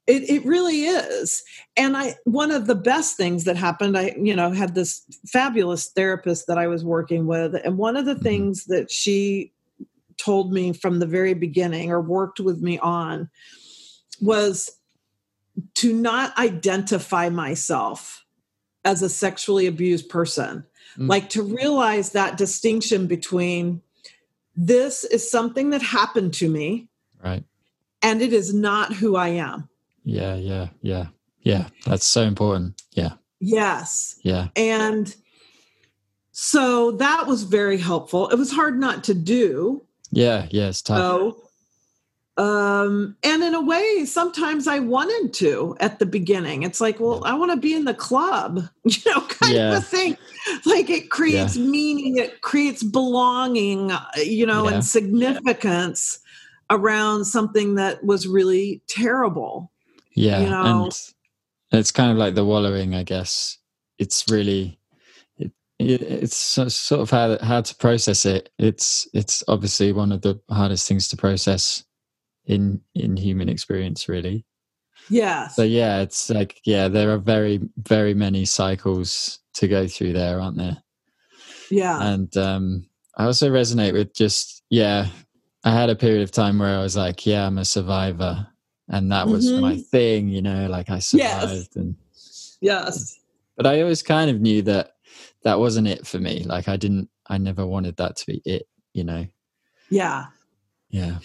it, 0.06 0.28
it 0.28 0.44
really 0.44 0.82
is. 0.82 1.42
And 1.76 1.96
I 1.96 2.16
one 2.24 2.50
of 2.50 2.66
the 2.66 2.74
best 2.74 3.16
things 3.16 3.44
that 3.44 3.56
happened, 3.56 3.96
I, 3.96 4.14
you 4.20 4.36
know, 4.36 4.50
had 4.50 4.74
this 4.74 5.02
fabulous 5.26 5.88
therapist 5.88 6.46
that 6.46 6.58
I 6.58 6.66
was 6.66 6.84
working 6.84 7.26
with. 7.26 7.54
And 7.64 7.78
one 7.78 7.96
of 7.96 8.04
the 8.04 8.14
mm-hmm. 8.14 8.22
things 8.22 8.66
that 8.66 8.90
she 8.90 9.52
told 10.18 10.52
me 10.52 10.72
from 10.72 10.98
the 10.98 11.06
very 11.06 11.34
beginning 11.34 11.90
or 11.90 12.00
worked 12.00 12.38
with 12.38 12.60
me 12.60 12.78
on 12.78 13.30
was 14.20 14.70
to 15.74 15.92
not 15.92 16.36
identify 16.38 17.28
myself 17.28 18.24
as 18.84 19.02
a 19.02 19.08
sexually 19.08 19.66
abused 19.66 20.08
person. 20.08 20.64
Mm. 20.98 21.08
Like 21.08 21.30
to 21.30 21.42
realize 21.42 22.10
that 22.10 22.36
distinction 22.36 23.06
between 23.06 23.82
this 24.56 25.04
is 25.04 25.28
something 25.30 25.70
that 25.70 25.82
happened 25.82 26.34
to 26.34 26.48
me. 26.48 26.88
Right. 27.22 27.44
And 28.02 28.20
it 28.20 28.32
is 28.32 28.52
not 28.52 28.92
who 28.92 29.16
I 29.16 29.28
am. 29.28 29.68
Yeah, 30.04 30.34
yeah, 30.34 30.68
yeah. 30.82 31.06
Yeah, 31.42 31.68
that's 31.84 32.06
so 32.06 32.22
important. 32.22 32.82
Yeah. 32.92 33.14
Yes. 33.40 34.18
Yeah. 34.22 34.48
And 34.56 35.14
so 36.32 36.92
that 36.92 37.26
was 37.26 37.42
very 37.42 37.78
helpful. 37.78 38.28
It 38.28 38.36
was 38.36 38.50
hard 38.50 38.78
not 38.78 39.04
to 39.04 39.14
do. 39.14 39.84
Yeah, 40.10 40.46
yeah, 40.50 40.68
it's 40.68 40.82
tough. 40.82 40.98
So, 40.98 41.43
um, 42.36 43.16
and 43.22 43.44
in 43.44 43.54
a 43.54 43.60
way, 43.60 44.04
sometimes 44.06 44.66
I 44.66 44.80
wanted 44.80 45.32
to 45.34 45.76
at 45.78 46.00
the 46.00 46.06
beginning. 46.06 46.64
It's 46.64 46.80
like, 46.80 46.98
well, 46.98 47.22
I 47.24 47.34
want 47.34 47.52
to 47.52 47.56
be 47.56 47.74
in 47.74 47.84
the 47.84 47.94
club, 47.94 48.68
you 48.84 48.98
know, 49.06 49.20
kind 49.22 49.54
yeah. 49.54 49.72
of 49.72 49.78
a 49.78 49.80
thing. 49.80 50.16
Like 50.66 50.90
it 50.90 51.10
creates 51.10 51.56
yeah. 51.56 51.64
meaning, 51.64 52.18
it 52.18 52.40
creates 52.40 52.82
belonging, 52.82 53.92
uh, 53.92 54.04
you 54.16 54.46
know, 54.46 54.68
yeah. 54.68 54.74
and 54.74 54.84
significance 54.84 56.18
around 56.70 57.26
something 57.26 57.76
that 57.76 58.02
was 58.02 58.26
really 58.26 58.82
terrible. 58.88 59.70
Yeah. 60.14 60.40
You 60.40 60.50
know? 60.50 60.90
And 61.70 61.80
it's 61.80 61.92
kind 61.92 62.10
of 62.10 62.16
like 62.16 62.34
the 62.34 62.44
wallowing, 62.44 62.94
I 62.94 63.04
guess. 63.04 63.58
It's 63.98 64.28
really 64.28 64.78
it's 65.78 66.36
sort 66.36 67.00
of 67.00 67.10
how 67.10 67.38
how 67.42 67.60
to 67.60 67.74
process 67.76 68.26
it. 68.26 68.50
It's 68.58 69.08
it's 69.14 69.42
obviously 69.46 69.92
one 69.92 70.10
of 70.10 70.22
the 70.22 70.40
hardest 70.50 70.88
things 70.88 71.08
to 71.08 71.16
process 71.16 71.84
in 72.46 72.80
in 72.94 73.16
human 73.16 73.48
experience, 73.48 74.08
really. 74.08 74.44
Yeah. 75.08 75.48
So 75.48 75.62
yeah, 75.62 76.00
it's 76.00 76.30
like 76.30 76.60
yeah, 76.64 76.88
there 76.88 77.10
are 77.12 77.18
very 77.18 77.60
very 77.76 78.14
many 78.14 78.44
cycles 78.44 79.40
to 79.54 79.68
go 79.68 79.86
through 79.86 80.12
there, 80.14 80.40
aren't 80.40 80.58
there? 80.58 80.82
Yeah. 81.70 82.02
And 82.02 82.36
um, 82.36 82.86
I 83.16 83.24
also 83.24 83.50
resonate 83.50 83.92
with 83.92 84.14
just 84.14 84.62
yeah. 84.70 85.08
I 85.66 85.70
had 85.70 85.88
a 85.88 85.96
period 85.96 86.22
of 86.22 86.30
time 86.30 86.58
where 86.58 86.78
I 86.78 86.82
was 86.82 86.94
like, 86.94 87.24
yeah, 87.24 87.46
I'm 87.46 87.56
a 87.56 87.64
survivor, 87.64 88.46
and 88.88 89.10
that 89.12 89.28
was 89.28 89.46
mm-hmm. 89.46 89.60
my 89.62 89.76
thing, 89.76 90.28
you 90.28 90.42
know, 90.42 90.66
like 90.66 90.90
I 90.90 90.98
survived 90.98 91.52
yes. 91.52 91.76
and 91.76 91.96
yes. 92.60 93.18
But 93.56 93.66
I 93.66 93.80
always 93.80 94.02
kind 94.02 94.30
of 94.30 94.40
knew 94.40 94.62
that 94.62 94.94
that 95.42 95.58
wasn't 95.58 95.88
it 95.88 96.06
for 96.06 96.18
me. 96.18 96.44
Like 96.44 96.68
I 96.68 96.76
didn't, 96.76 97.08
I 97.26 97.38
never 97.38 97.66
wanted 97.66 97.96
that 97.96 98.16
to 98.16 98.26
be 98.26 98.42
it, 98.44 98.66
you 98.92 99.04
know? 99.04 99.26
Yeah. 99.90 100.26
Yeah. 100.90 101.18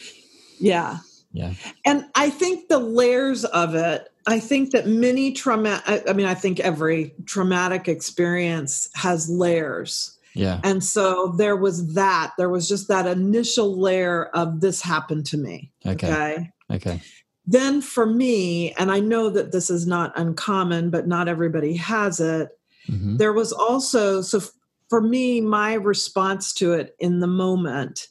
Yeah. 0.59 0.99
Yeah. 1.31 1.53
And 1.85 2.05
I 2.15 2.29
think 2.29 2.69
the 2.69 2.79
layers 2.79 3.45
of 3.45 3.75
it, 3.75 4.09
I 4.25 4.39
think 4.39 4.71
that 4.71 4.87
many 4.87 5.31
trauma, 5.31 5.81
I, 5.85 6.03
I 6.09 6.13
mean, 6.13 6.25
I 6.25 6.33
think 6.33 6.59
every 6.59 7.13
traumatic 7.25 7.87
experience 7.87 8.89
has 8.95 9.29
layers. 9.29 10.17
Yeah. 10.33 10.59
And 10.63 10.83
so 10.83 11.33
there 11.37 11.55
was 11.55 11.93
that. 11.93 12.33
There 12.37 12.49
was 12.49 12.67
just 12.67 12.87
that 12.87 13.05
initial 13.05 13.79
layer 13.79 14.25
of 14.27 14.61
this 14.61 14.81
happened 14.81 15.25
to 15.27 15.37
me. 15.37 15.71
Okay. 15.85 16.11
Okay. 16.11 16.51
okay. 16.71 17.01
Then 17.45 17.81
for 17.81 18.05
me, 18.05 18.73
and 18.73 18.91
I 18.91 18.99
know 18.99 19.29
that 19.29 19.51
this 19.51 19.69
is 19.69 19.87
not 19.87 20.17
uncommon, 20.17 20.89
but 20.89 21.07
not 21.07 21.27
everybody 21.27 21.75
has 21.75 22.19
it, 22.19 22.49
Mm-hmm. 22.89 23.17
There 23.17 23.33
was 23.33 23.51
also, 23.51 24.21
so 24.21 24.41
for 24.89 25.01
me, 25.01 25.41
my 25.41 25.73
response 25.73 26.53
to 26.53 26.73
it 26.73 26.95
in 26.99 27.19
the 27.19 27.27
moment 27.27 28.07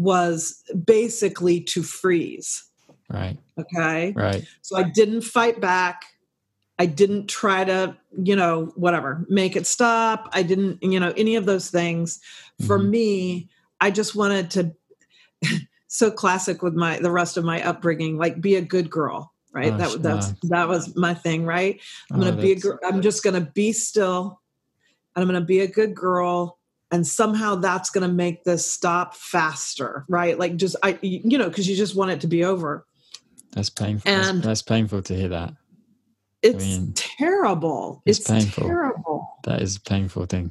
was 0.00 0.64
basically 0.86 1.60
to 1.60 1.82
freeze. 1.82 2.64
Right. 3.10 3.36
Okay. 3.58 4.12
Right. 4.12 4.46
So 4.62 4.78
I 4.78 4.84
didn't 4.84 5.22
fight 5.22 5.60
back. 5.60 6.04
I 6.78 6.86
didn't 6.86 7.26
try 7.26 7.64
to, 7.64 7.94
you 8.16 8.34
know, 8.34 8.72
whatever, 8.76 9.26
make 9.28 9.56
it 9.56 9.66
stop. 9.66 10.30
I 10.32 10.42
didn't, 10.42 10.82
you 10.82 10.98
know, 10.98 11.12
any 11.18 11.36
of 11.36 11.44
those 11.44 11.70
things. 11.70 12.18
For 12.66 12.78
mm-hmm. 12.78 12.90
me, 12.90 13.50
I 13.78 13.90
just 13.90 14.16
wanted 14.16 14.50
to 14.52 14.74
so 15.88 16.10
classic 16.10 16.62
with 16.62 16.72
my 16.72 16.98
the 16.98 17.10
rest 17.10 17.36
of 17.36 17.44
my 17.44 17.62
upbringing, 17.62 18.16
like 18.16 18.40
be 18.40 18.56
a 18.56 18.62
good 18.62 18.88
girl 18.88 19.34
right? 19.52 19.76
Gosh, 19.76 19.94
that 19.94 20.02
that's 20.02 20.32
that 20.44 20.68
was 20.68 20.94
my 20.94 21.12
thing, 21.12 21.44
right? 21.44 21.80
I'm 22.12 22.20
oh, 22.20 22.24
gonna 22.24 22.40
be 22.40 22.52
a 22.52 22.56
girl. 22.56 22.78
I'm 22.84 23.02
just 23.02 23.24
gonna 23.24 23.40
be 23.40 23.72
still, 23.72 24.40
and 25.16 25.22
I'm 25.22 25.28
gonna 25.28 25.44
be 25.44 25.58
a 25.58 25.66
good 25.66 25.92
girl, 25.92 26.59
and 26.90 27.06
somehow 27.06 27.54
that's 27.54 27.90
gonna 27.90 28.08
make 28.08 28.44
this 28.44 28.70
stop 28.70 29.14
faster, 29.14 30.04
right? 30.08 30.38
Like 30.38 30.56
just 30.56 30.76
I, 30.82 30.98
you 31.02 31.38
know, 31.38 31.48
because 31.48 31.68
you 31.68 31.76
just 31.76 31.94
want 31.94 32.10
it 32.10 32.20
to 32.22 32.26
be 32.26 32.44
over. 32.44 32.86
That's 33.52 33.70
painful. 33.70 34.10
And 34.10 34.38
that's, 34.38 34.46
that's 34.46 34.62
painful 34.62 35.02
to 35.02 35.14
hear 35.14 35.28
that. 35.28 35.54
It's 36.42 36.64
I 36.64 36.68
mean, 36.68 36.92
terrible. 36.94 38.02
It's, 38.06 38.20
it's 38.20 38.30
painful. 38.30 38.64
terrible. 38.64 39.38
That 39.44 39.60
is 39.60 39.76
a 39.76 39.80
painful 39.80 40.26
thing. 40.26 40.50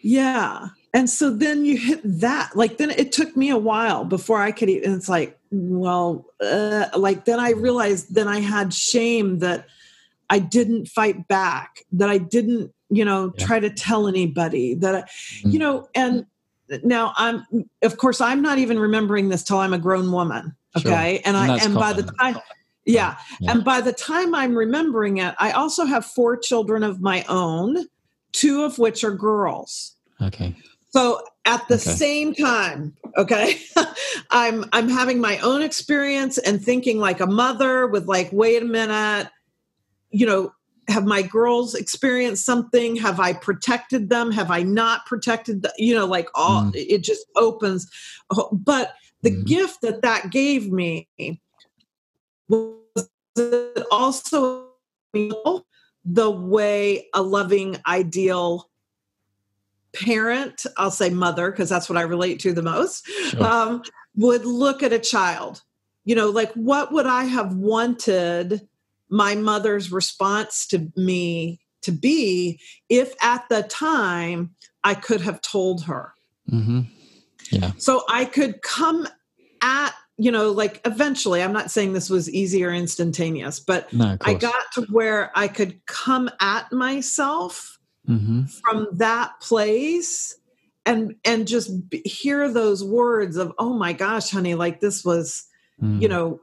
Yeah. 0.00 0.68
And 0.94 1.08
so 1.08 1.30
then 1.30 1.64
you 1.64 1.78
hit 1.78 2.00
that. 2.04 2.54
Like 2.54 2.76
then 2.76 2.90
it 2.90 3.12
took 3.12 3.36
me 3.36 3.50
a 3.50 3.56
while 3.56 4.04
before 4.04 4.40
I 4.40 4.52
could 4.52 4.68
even, 4.68 4.92
it's 4.92 5.08
like, 5.08 5.38
well, 5.50 6.26
uh, 6.40 6.86
like 6.96 7.24
then 7.24 7.40
I 7.40 7.52
realized 7.52 8.14
then 8.14 8.28
I 8.28 8.40
had 8.40 8.74
shame 8.74 9.38
that 9.38 9.66
I 10.28 10.38
didn't 10.38 10.88
fight 10.88 11.28
back, 11.28 11.84
that 11.92 12.10
I 12.10 12.18
didn't, 12.18 12.72
you 12.92 13.04
know, 13.04 13.32
yeah. 13.36 13.46
try 13.46 13.60
to 13.60 13.70
tell 13.70 14.06
anybody 14.06 14.74
that, 14.74 14.94
I, 14.94 15.00
mm-hmm. 15.00 15.50
you 15.50 15.58
know, 15.58 15.88
and 15.94 16.26
now 16.82 17.12
I'm, 17.16 17.44
of 17.82 17.96
course, 17.96 18.20
I'm 18.20 18.42
not 18.42 18.58
even 18.58 18.78
remembering 18.78 19.28
this 19.28 19.42
till 19.42 19.58
I'm 19.58 19.72
a 19.72 19.78
grown 19.78 20.12
woman. 20.12 20.54
Okay. 20.76 20.88
Sure. 20.88 20.94
And, 21.24 21.36
and 21.36 21.36
I, 21.36 21.58
and 21.58 21.74
by 21.74 21.92
the 21.92 22.02
time, 22.02 22.36
yeah. 22.84 23.16
yeah. 23.40 23.52
And 23.52 23.64
by 23.64 23.80
the 23.80 23.92
time 23.92 24.34
I'm 24.34 24.54
remembering 24.54 25.18
it, 25.18 25.34
I 25.38 25.52
also 25.52 25.84
have 25.84 26.04
four 26.04 26.36
children 26.36 26.82
of 26.82 27.00
my 27.00 27.24
own, 27.28 27.86
two 28.32 28.64
of 28.64 28.78
which 28.78 29.04
are 29.04 29.12
girls. 29.12 29.96
Okay. 30.20 30.54
So 30.90 31.22
at 31.44 31.66
the 31.68 31.74
okay. 31.74 31.90
same 31.90 32.34
time, 32.34 32.94
okay, 33.16 33.60
I'm 34.30 34.66
I'm 34.72 34.88
having 34.88 35.20
my 35.20 35.38
own 35.38 35.62
experience 35.62 36.38
and 36.38 36.62
thinking 36.62 36.98
like 36.98 37.20
a 37.20 37.26
mother 37.26 37.86
with 37.86 38.06
like, 38.06 38.30
wait 38.32 38.62
a 38.62 38.66
minute, 38.66 39.28
you 40.10 40.26
know, 40.26 40.52
have 40.88 41.04
my 41.04 41.22
girls 41.22 41.74
experienced 41.74 42.44
something? 42.44 42.96
Have 42.96 43.20
I 43.20 43.32
protected 43.32 44.08
them? 44.08 44.32
Have 44.32 44.50
I 44.50 44.62
not 44.62 45.06
protected 45.06 45.62
them? 45.62 45.72
You 45.78 45.94
know, 45.94 46.06
like 46.06 46.28
all 46.34 46.64
mm. 46.64 46.72
it 46.74 47.02
just 47.02 47.26
opens. 47.36 47.90
But 48.52 48.94
the 49.22 49.30
mm. 49.30 49.46
gift 49.46 49.82
that 49.82 50.02
that 50.02 50.30
gave 50.30 50.70
me 50.70 51.08
was 52.48 53.08
also 53.90 54.66
the 56.04 56.30
way 56.30 57.08
a 57.14 57.22
loving 57.22 57.76
ideal 57.86 58.68
parent, 59.94 60.66
I'll 60.76 60.90
say 60.90 61.10
mother, 61.10 61.50
because 61.50 61.68
that's 61.68 61.88
what 61.88 61.98
I 61.98 62.02
relate 62.02 62.40
to 62.40 62.52
the 62.52 62.62
most, 62.62 63.06
sure. 63.06 63.44
um, 63.44 63.82
would 64.16 64.44
look 64.44 64.82
at 64.82 64.92
a 64.92 64.98
child. 64.98 65.62
You 66.04 66.16
know, 66.16 66.30
like 66.30 66.52
what 66.54 66.92
would 66.92 67.06
I 67.06 67.24
have 67.24 67.54
wanted 67.54 68.66
my 69.12 69.34
mother's 69.34 69.92
response 69.92 70.66
to 70.68 70.90
me 70.96 71.60
to 71.82 71.92
be 71.92 72.58
if 72.88 73.14
at 73.22 73.48
the 73.48 73.62
time 73.62 74.54
I 74.82 74.94
could 74.94 75.20
have 75.20 75.40
told 75.42 75.84
her? 75.84 76.14
Mm-hmm. 76.50 76.80
Yeah. 77.50 77.72
So 77.76 78.02
I 78.08 78.24
could 78.24 78.62
come 78.62 79.06
at 79.62 79.90
you 80.18 80.30
know, 80.30 80.50
like 80.50 80.80
eventually, 80.84 81.42
I'm 81.42 81.54
not 81.54 81.70
saying 81.70 81.94
this 81.94 82.10
was 82.10 82.30
easy 82.30 82.64
or 82.64 82.72
instantaneous, 82.72 83.58
but 83.58 83.92
no, 83.92 84.16
I 84.20 84.34
got 84.34 84.70
to 84.74 84.82
where 84.82 85.32
I 85.34 85.48
could 85.48 85.84
come 85.86 86.30
at 86.40 86.70
myself 86.70 87.78
mm-hmm. 88.08 88.44
from 88.44 88.88
that 88.92 89.40
place 89.40 90.36
and 90.84 91.14
and 91.24 91.48
just 91.48 91.70
hear 92.04 92.48
those 92.48 92.84
words 92.84 93.36
of 93.36 93.52
oh 93.58 93.72
my 93.72 93.92
gosh 93.92 94.30
honey 94.30 94.54
like 94.54 94.80
this 94.80 95.04
was 95.04 95.46
mm. 95.82 96.00
you 96.02 96.08
know 96.08 96.40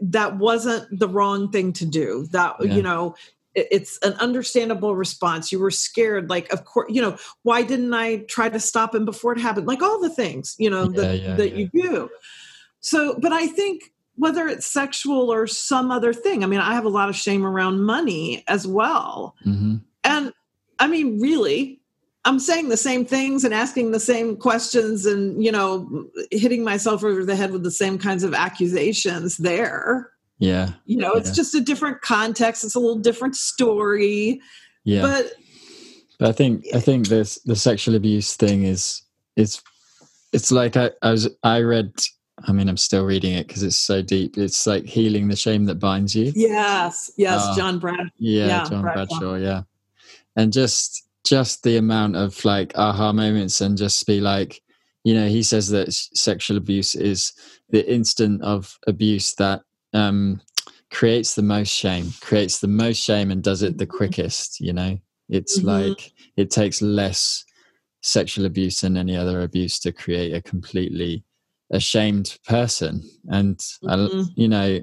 that 0.00 0.36
wasn't 0.38 0.86
the 0.98 1.08
wrong 1.08 1.50
thing 1.50 1.72
to 1.74 1.86
do. 1.86 2.26
That 2.32 2.56
yeah. 2.60 2.74
you 2.74 2.82
know 2.82 3.14
it's 3.54 3.98
an 4.02 4.12
understandable 4.14 4.94
response. 4.94 5.50
You 5.50 5.58
were 5.58 5.70
scared 5.70 6.30
like 6.30 6.52
of 6.52 6.64
course 6.64 6.90
you 6.92 7.02
know 7.02 7.16
why 7.42 7.62
didn't 7.62 7.92
i 7.94 8.18
try 8.28 8.48
to 8.48 8.60
stop 8.60 8.94
him 8.94 9.04
before 9.04 9.32
it 9.32 9.40
happened? 9.40 9.66
Like 9.66 9.82
all 9.82 10.00
the 10.00 10.10
things 10.10 10.54
you 10.58 10.70
know 10.70 10.84
yeah, 10.84 11.00
that, 11.00 11.18
yeah, 11.20 11.34
that 11.34 11.52
you 11.54 11.68
do. 11.72 12.08
So 12.80 13.18
but 13.20 13.32
i 13.32 13.46
think 13.46 13.92
whether 14.14 14.48
it's 14.48 14.66
sexual 14.66 15.32
or 15.32 15.46
some 15.46 15.90
other 15.90 16.12
thing 16.12 16.42
i 16.42 16.46
mean 16.46 16.60
i 16.60 16.74
have 16.74 16.84
a 16.84 16.88
lot 16.88 17.08
of 17.08 17.14
shame 17.16 17.44
around 17.44 17.82
money 17.82 18.44
as 18.46 18.66
well. 18.66 19.34
Mm-hmm. 19.44 19.76
and 20.04 20.32
I 20.78 20.86
mean, 20.86 21.20
really, 21.20 21.77
I'm 22.28 22.38
saying 22.38 22.68
the 22.68 22.76
same 22.76 23.06
things 23.06 23.42
and 23.42 23.54
asking 23.54 23.92
the 23.92 23.98
same 23.98 24.36
questions 24.36 25.06
and, 25.06 25.42
you 25.42 25.50
know, 25.50 26.10
hitting 26.30 26.62
myself 26.62 27.02
over 27.02 27.24
the 27.24 27.34
head 27.34 27.52
with 27.52 27.62
the 27.62 27.70
same 27.70 27.96
kinds 27.96 28.22
of 28.22 28.34
accusations 28.34 29.38
there. 29.38 30.10
Yeah. 30.38 30.72
You 30.84 30.98
know, 30.98 31.14
yeah. 31.14 31.20
it's 31.20 31.30
just 31.30 31.54
a 31.54 31.60
different 31.62 32.02
context, 32.02 32.64
it's 32.64 32.74
a 32.74 32.80
little 32.80 32.98
different 32.98 33.34
story. 33.34 34.42
Yeah. 34.84 35.00
But 35.00 35.32
but 36.18 36.28
I 36.28 36.32
think 36.32 36.66
I 36.74 36.80
think 36.80 37.08
this 37.08 37.36
the 37.46 37.56
sexual 37.56 37.94
abuse 37.94 38.36
thing 38.36 38.64
is 38.64 39.00
is 39.36 39.62
it's 40.34 40.52
like 40.52 40.76
I, 40.76 40.90
I 41.00 41.12
was 41.12 41.30
I 41.42 41.60
read 41.62 41.94
I 42.46 42.52
mean 42.52 42.68
I'm 42.68 42.76
still 42.76 43.06
reading 43.06 43.32
it 43.32 43.46
because 43.46 43.62
it's 43.62 43.78
so 43.78 44.02
deep. 44.02 44.36
It's 44.36 44.66
like 44.66 44.84
healing 44.84 45.28
the 45.28 45.36
shame 45.36 45.64
that 45.64 45.76
binds 45.76 46.14
you. 46.14 46.32
Yes, 46.36 47.10
yes, 47.16 47.40
uh, 47.42 47.56
John 47.56 47.78
Brad. 47.78 48.10
Yeah, 48.18 48.46
yeah 48.46 48.64
John 48.64 48.82
Bradshaw, 48.82 49.18
Bradshaw, 49.18 49.34
yeah. 49.36 49.62
And 50.36 50.52
just 50.52 51.07
just 51.28 51.62
the 51.62 51.76
amount 51.76 52.16
of 52.16 52.44
like 52.44 52.72
aha 52.76 53.12
moments 53.12 53.60
and 53.60 53.76
just 53.76 54.06
be 54.06 54.20
like, 54.20 54.60
you 55.04 55.14
know, 55.14 55.28
he 55.28 55.42
says 55.42 55.68
that 55.68 55.92
sexual 55.92 56.56
abuse 56.56 56.94
is 56.94 57.32
the 57.70 57.90
instant 57.90 58.42
of 58.42 58.76
abuse 58.86 59.34
that 59.34 59.62
um 59.94 60.40
creates 60.90 61.34
the 61.34 61.42
most 61.42 61.68
shame, 61.68 62.12
creates 62.20 62.60
the 62.60 62.68
most 62.68 63.02
shame 63.02 63.30
and 63.30 63.42
does 63.42 63.62
it 63.62 63.78
the 63.78 63.86
mm-hmm. 63.86 63.96
quickest, 63.96 64.60
you 64.60 64.72
know? 64.72 64.98
It's 65.28 65.58
mm-hmm. 65.58 65.68
like 65.68 66.12
it 66.36 66.50
takes 66.50 66.80
less 66.80 67.44
sexual 68.02 68.46
abuse 68.46 68.80
than 68.80 68.96
any 68.96 69.16
other 69.16 69.42
abuse 69.42 69.78
to 69.80 69.92
create 69.92 70.34
a 70.34 70.42
completely 70.42 71.24
ashamed 71.70 72.38
person. 72.46 73.02
And 73.28 73.58
mm-hmm. 73.58 73.90
I, 73.90 74.32
you 74.36 74.48
know, 74.48 74.80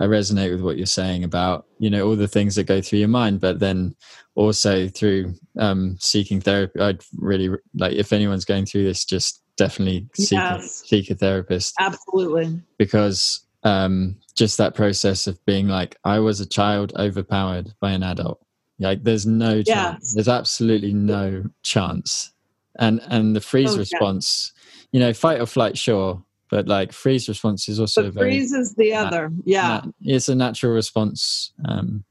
I 0.00 0.04
resonate 0.04 0.50
with 0.50 0.62
what 0.62 0.78
you're 0.78 0.86
saying 0.86 1.24
about 1.24 1.66
you 1.78 1.90
know 1.90 2.06
all 2.06 2.16
the 2.16 2.28
things 2.28 2.54
that 2.56 2.64
go 2.64 2.80
through 2.80 3.00
your 3.00 3.08
mind, 3.08 3.40
but 3.40 3.60
then 3.60 3.94
also 4.34 4.88
through 4.88 5.34
um, 5.58 5.96
seeking 6.00 6.40
therapy. 6.40 6.80
I'd 6.80 7.02
really 7.18 7.50
like 7.74 7.92
if 7.92 8.12
anyone's 8.12 8.44
going 8.44 8.66
through 8.66 8.84
this, 8.84 9.04
just 9.04 9.42
definitely 9.56 10.08
seek 10.14 10.38
yes. 10.38 10.82
a, 10.82 10.86
seek 10.86 11.10
a 11.10 11.14
therapist. 11.14 11.74
Absolutely, 11.78 12.60
because 12.78 13.46
um, 13.62 14.16
just 14.34 14.58
that 14.58 14.74
process 14.74 15.26
of 15.26 15.44
being 15.44 15.68
like, 15.68 15.96
I 16.04 16.18
was 16.18 16.40
a 16.40 16.46
child 16.46 16.92
overpowered 16.96 17.74
by 17.80 17.92
an 17.92 18.02
adult. 18.02 18.40
Like, 18.78 19.04
there's 19.04 19.26
no 19.26 19.62
chance. 19.62 19.66
Yes. 20.02 20.14
There's 20.14 20.28
absolutely 20.28 20.94
no 20.94 21.44
chance. 21.62 22.32
And 22.78 23.00
and 23.08 23.36
the 23.36 23.40
freeze 23.40 23.74
oh, 23.74 23.78
response, 23.78 24.52
yeah. 24.54 24.86
you 24.92 25.00
know, 25.00 25.12
fight 25.12 25.40
or 25.40 25.46
flight, 25.46 25.76
sure, 25.76 26.24
but 26.50 26.66
like 26.66 26.92
freeze 26.92 27.28
response 27.28 27.68
is 27.68 27.80
also 27.80 28.04
but 28.04 28.14
very. 28.14 28.30
Freeze 28.30 28.52
is 28.52 28.74
the 28.74 28.94
other, 28.94 29.30
yeah. 29.44 29.82
it's 30.02 30.28
a 30.28 30.34
natural 30.34 30.72
response. 30.72 31.52
Um, 31.64 32.04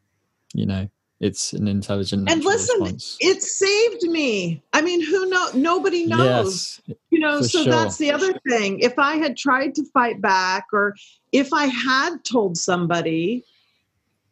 you 0.54 0.66
know, 0.66 0.90
it's 1.20 1.54
an 1.54 1.68
intelligent 1.68 2.30
and 2.30 2.44
listen 2.44 2.82
response. 2.82 3.18
it 3.20 3.44
saved 3.44 4.04
me 4.04 4.62
i 4.74 4.82
mean 4.82 5.04
who 5.06 5.30
know 5.30 5.50
nobody 5.54 6.06
knows 6.06 6.80
yes, 6.88 6.98
you 7.10 7.20
know 7.20 7.42
so 7.42 7.64
sure. 7.64 7.72
that's 7.72 7.98
the 7.98 8.12
other 8.12 8.34
thing 8.48 8.80
if 8.80 8.98
i 8.98 9.16
had 9.16 9.36
tried 9.36 9.76
to 9.76 9.84
fight 9.94 10.22
back 10.22 10.66
or 10.72 10.96
if 11.32 11.52
i 11.52 11.66
had 11.66 12.24
told 12.24 12.58
somebody 12.58 13.44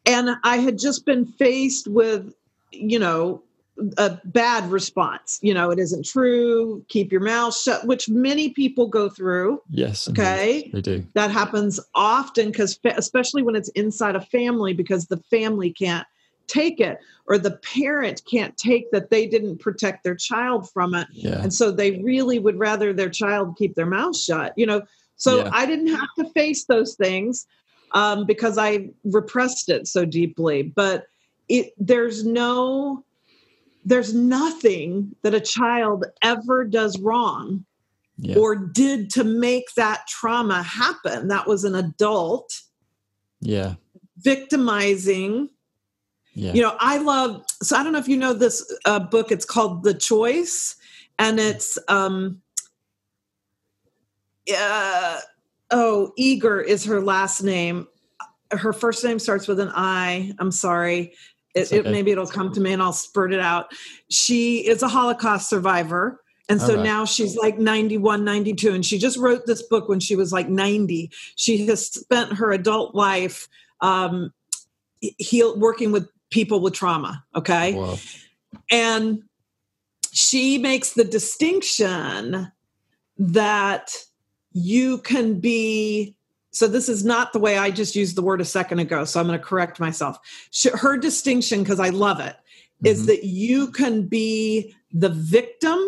and 0.06 0.30
i 0.44 0.58
had 0.58 0.78
just 0.80 1.06
been 1.06 1.26
faced 1.26 1.88
with 1.88 2.34
you 2.72 3.00
know 3.00 3.42
a 3.98 4.20
bad 4.26 4.70
response. 4.72 5.40
You 5.42 5.54
know 5.54 5.72
it 5.72 5.80
isn't 5.80 6.06
true 6.06 6.84
keep 6.88 7.12
your 7.12 7.22
mouth 7.22 7.56
shut 7.56 7.86
which 7.86 8.10
many 8.10 8.50
people 8.50 8.88
go 8.88 9.10
through. 9.10 9.62
Yes 9.70 10.08
okay? 10.10 10.70
They 10.74 10.82
do. 10.82 11.06
That 11.14 11.32
happens 11.32 11.80
often 11.94 12.48
because 12.48 12.80
especially 12.84 13.44
when 13.44 13.56
it's 13.56 13.70
inside 13.70 14.16
a 14.16 14.22
family 14.22 14.74
because 14.74 15.08
the 15.08 15.18
family 15.18 15.72
can't 15.72 16.08
take 16.48 16.80
it 16.80 17.00
or 17.28 17.38
the 17.38 17.52
parent 17.52 18.22
can't 18.30 18.56
take 18.58 18.90
that 18.92 19.10
they 19.10 19.28
didn't 19.28 19.58
protect 19.58 20.04
their 20.04 20.16
child 20.16 20.70
from 20.72 20.96
it. 20.96 21.08
Yeah. 21.12 21.42
and 21.42 21.54
so 21.54 21.72
they 21.72 22.00
really 22.00 22.40
would 22.40 22.58
rather 22.58 22.94
their 22.94 23.10
child 23.10 23.58
keep 23.58 23.76
their 23.76 23.86
mouth 23.86 24.18
shut 24.18 24.54
you 24.56 24.66
know? 24.66 24.82
So 25.18 25.40
yeah. 25.40 25.50
i 25.52 25.66
didn't 25.66 25.88
have 25.88 26.10
to 26.18 26.30
face 26.32 26.66
those 26.66 26.96
things 26.96 27.48
um, 27.92 28.26
because 28.26 28.58
i 28.58 28.90
repressed 29.04 29.70
it 29.70 29.88
so 29.88 30.06
deeply 30.06 30.64
but 30.64 31.08
it 31.50 31.74
there's 31.78 32.26
no 32.26 33.04
there's 33.88 34.14
nothing 34.14 35.16
that 35.22 35.34
a 35.34 35.40
child 35.40 36.06
ever 36.22 36.66
does 36.66 37.00
wrong 37.00 37.66
yeah. 38.18 38.36
or 38.38 38.56
did 38.56 39.10
to 39.12 39.24
make 39.24 39.74
that 39.76 40.06
trauma 40.08 40.62
happen 40.62 41.30
that 41.30 41.48
was 41.48 41.64
an 41.64 41.76
adult 41.76 42.62
yeah 43.40 43.76
victimizing 44.18 45.50
yeah. 46.38 46.54
You 46.54 46.62
know, 46.62 46.78
I 46.80 47.00
love, 47.00 47.44
so 47.64 47.76
I 47.76 47.84
don't 47.84 47.94
know 47.94 48.00
if 48.00 48.08
you 48.08 48.16
know 48.16 48.32
this 48.32 48.72
uh, 48.86 49.00
book, 49.00 49.32
it's 49.32 49.44
called 49.44 49.82
The 49.82 49.96
Choice, 49.96 50.76
and 51.18 51.40
it's, 51.40 51.80
um, 51.88 52.44
uh, 54.56 55.20
oh, 55.72 56.14
Eger 56.16 56.62
is 56.62 56.86
her 56.86 57.02
last 57.02 57.42
name. 57.42 57.88
Her 58.52 58.72
first 58.72 59.04
name 59.04 59.18
starts 59.18 59.48
with 59.48 59.60
an 59.60 59.72
I. 59.74 60.32
I'm 60.38 60.52
sorry. 60.52 61.16
It, 61.58 61.68
okay. 61.68 61.78
it, 61.78 61.92
maybe 61.92 62.12
it'll 62.12 62.28
come 62.28 62.54
to 62.54 62.62
me 62.62 62.74
and 62.74 62.82
I'll 62.82 62.94
spurt 62.94 63.34
it 63.34 63.40
out. 63.40 63.72
She 64.10 64.68
is 64.68 64.82
a 64.84 64.88
Holocaust 64.88 65.50
survivor. 65.50 66.22
And 66.50 66.62
so 66.62 66.76
right. 66.76 66.84
now 66.84 67.04
she's 67.04 67.36
like 67.36 67.60
91, 67.60 68.24
92. 68.24 68.74
And 68.74 68.86
she 68.86 68.98
just 68.98 69.18
wrote 69.18 69.46
this 69.46 69.62
book 69.62 69.90
when 69.90 70.00
she 70.00 70.16
was 70.16 70.32
like 70.32 70.48
90. 70.48 71.12
She 71.36 71.66
has 71.66 71.88
spent 71.88 72.34
her 72.34 72.52
adult 72.52 72.96
life 72.96 73.50
um, 73.82 74.34
heal, 75.02 75.58
working 75.60 75.92
with 75.92 76.10
people 76.30 76.62
with 76.62 76.74
trauma. 76.74 77.24
Okay. 77.36 77.74
Wow. 77.74 77.98
And 78.72 79.24
she 80.14 80.58
makes 80.58 80.94
the 80.94 81.04
distinction 81.04 82.52
that 83.18 83.94
you 84.52 85.00
can 85.00 85.40
be 85.40 86.16
so 86.58 86.68
this 86.68 86.90
is 86.90 87.06
not 87.06 87.34
the 87.34 87.40
way 87.40 87.58
i 87.58 87.70
just 87.70 87.96
used 87.96 88.16
the 88.16 88.22
word 88.22 88.42
a 88.42 88.46
second 88.46 88.80
ago 88.80 89.06
so 89.06 89.20
i'm 89.20 89.28
going 89.28 89.38
to 89.38 89.46
correct 89.46 89.80
myself 89.80 90.18
her 90.74 90.98
distinction 90.98 91.64
because 91.64 91.80
i 91.80 91.90
love 91.90 92.20
it, 92.20 92.36
mm-hmm. 92.36 92.88
is 92.88 93.06
that 93.06 93.24
you 93.24 93.72
can 93.72 94.08
be 94.08 94.74
the 94.92 95.10
victim 95.10 95.80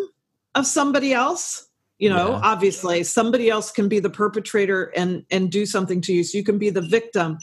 of 0.54 0.66
somebody 0.66 1.12
else 1.12 1.68
you 1.98 2.08
know 2.08 2.30
yeah. 2.30 2.40
obviously 2.42 3.02
somebody 3.04 3.48
else 3.48 3.70
can 3.70 3.88
be 3.88 4.00
the 4.00 4.10
perpetrator 4.10 4.92
and 4.96 5.24
and 5.30 5.50
do 5.50 5.66
something 5.66 6.00
to 6.00 6.12
you 6.12 6.24
so 6.24 6.36
you 6.36 6.44
can 6.44 6.58
be 6.58 6.70
the 6.70 6.80
victim 6.80 7.38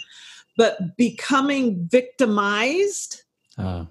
but 0.57 0.97
becoming 0.97 1.87
victimized 1.89 3.23
uh, 3.57 3.85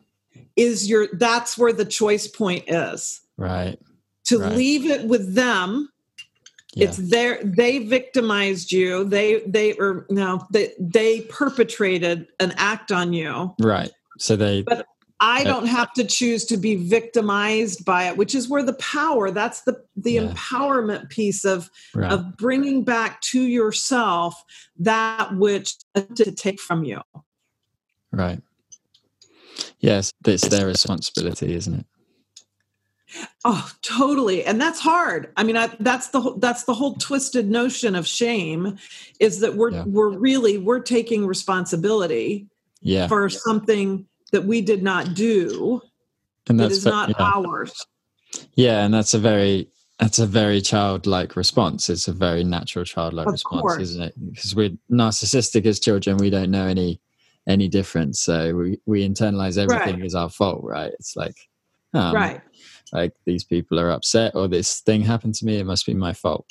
is 0.57 0.89
your 0.89 1.09
that's 1.15 1.57
where 1.57 1.73
the 1.73 1.85
choice 1.85 2.27
point 2.27 2.65
is 2.67 3.21
right 3.37 3.79
to 4.25 4.39
right. 4.39 4.57
leave 4.57 4.87
it 4.87 5.07
with 5.07 5.35
them 5.35 5.89
yeah. 6.77 6.87
it's 6.89 6.97
their 6.99 7.43
they 7.43 7.79
victimized 7.79 8.71
you 8.71 9.05
they 9.05 9.41
they 9.41 9.73
or 9.75 10.07
no 10.11 10.47
they 10.53 10.73
they 10.79 11.23
perpetrated 11.23 12.29
an 12.39 12.53
act 12.57 12.93
on 12.93 13.13
you 13.13 13.55
right 13.59 13.91
so 14.19 14.37
they 14.37 14.63
but 14.63 14.87
I 15.19 15.45
don't 15.45 15.67
have 15.67 15.95
to 15.95 16.05
choose 16.05 16.45
to 16.47 16.59
be 16.59 16.77
victimized 16.77 17.87
by 17.87 18.05
it, 18.05 18.19
which 18.19 18.35
is 18.35 18.51
where 18.51 18.63
the 18.63 18.75
power, 18.75 19.31
that's 19.31 19.63
the 19.63 19.83
the 19.97 20.13
yeah. 20.13 20.27
empowerment 20.27 21.09
piece 21.09 21.45
of 21.45 21.71
right. 21.95 22.13
of 22.13 22.37
bringing 22.37 22.85
back 22.85 23.23
to 23.23 23.41
yourself 23.41 24.43
that 24.79 25.35
which 25.37 25.77
to 26.17 26.33
take 26.33 26.61
from 26.61 26.85
you. 26.85 27.01
Right. 28.13 28.43
Yes, 29.81 30.13
it's 30.27 30.49
their 30.49 30.67
responsibility, 30.67 31.55
isn't 31.55 31.81
it? 31.81 31.87
Oh, 33.45 33.71
totally. 33.83 34.45
And 34.45 34.61
that's 34.61 34.81
hard. 34.81 35.33
I 35.37 35.45
mean, 35.45 35.57
I, 35.57 35.69
that's 35.81 36.09
the 36.09 36.35
that's 36.39 36.65
the 36.65 36.75
whole 36.75 36.95
twisted 36.95 37.49
notion 37.49 37.95
of 37.95 38.07
shame 38.07 38.77
is 39.21 39.41
that 39.41 39.55
we're 39.55 39.71
yeah. 39.71 39.85
we're 39.87 40.11
really 40.11 40.59
we're 40.59 40.81
taking 40.81 41.27
responsibility 41.27 42.47
yeah. 42.81 43.09
for 43.09 43.29
something 43.29 44.07
that 44.33 44.45
we 44.45 44.61
did 44.61 44.83
not 44.83 45.15
do 45.15 45.81
and 46.49 46.61
that 46.61 46.71
is 46.71 46.85
not 46.85 47.11
yeah. 47.11 47.15
ours 47.19 47.87
yeah 48.55 48.85
and 48.85 48.93
that's 48.93 49.15
a 49.15 49.19
very 49.19 49.69
that's 49.99 50.19
a 50.19 50.27
very 50.27 50.61
childlike 50.61 51.37
response 51.37 51.89
it's 51.89 52.09
a 52.09 52.13
very 52.13 52.45
natural 52.45 52.85
childlike 52.85 53.27
of 53.27 53.33
response 53.33 53.61
course. 53.61 53.83
isn't 53.83 54.03
it 54.03 54.15
because 54.31 54.55
we're 54.55 54.71
narcissistic 54.91 55.67
as 55.67 55.81
children 55.81 56.17
we 56.17 56.31
don't 56.31 56.51
know 56.51 56.67
any 56.67 57.01
any 57.49 57.69
difference 57.69 58.21
so 58.21 58.55
we 58.55 58.79
we 58.87 59.09
internalize 59.09 59.59
everything 59.59 59.97
right. 59.97 60.05
as 60.05 60.15
our 60.15 60.29
fault 60.29 60.61
right 60.63 60.93
it's 60.95 61.17
like 61.17 61.37
um, 61.97 62.15
right 62.15 62.41
like 62.93 63.13
these 63.25 63.45
people 63.45 63.81
are 63.81 63.91
upset 63.91 64.35
or 64.35 64.47
this 64.49 64.81
thing 64.81 65.03
happened 65.03 65.35
to 65.35 65.45
me 65.45 65.59
it 65.59 65.67
must 65.67 65.87
be 65.87 65.95
my 65.95 66.13
fault 66.13 66.47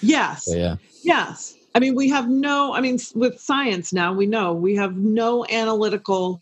yes 0.00 0.44
so, 0.46 0.54
yeah 0.54 0.76
yes 1.02 1.54
i 1.74 1.78
mean 1.78 1.94
we 1.94 2.08
have 2.08 2.28
no 2.28 2.72
i 2.74 2.80
mean 2.80 2.98
with 3.14 3.40
science 3.40 3.92
now 3.92 4.12
we 4.12 4.26
know 4.26 4.52
we 4.52 4.74
have 4.74 4.96
no 4.96 5.44
analytical 5.46 6.40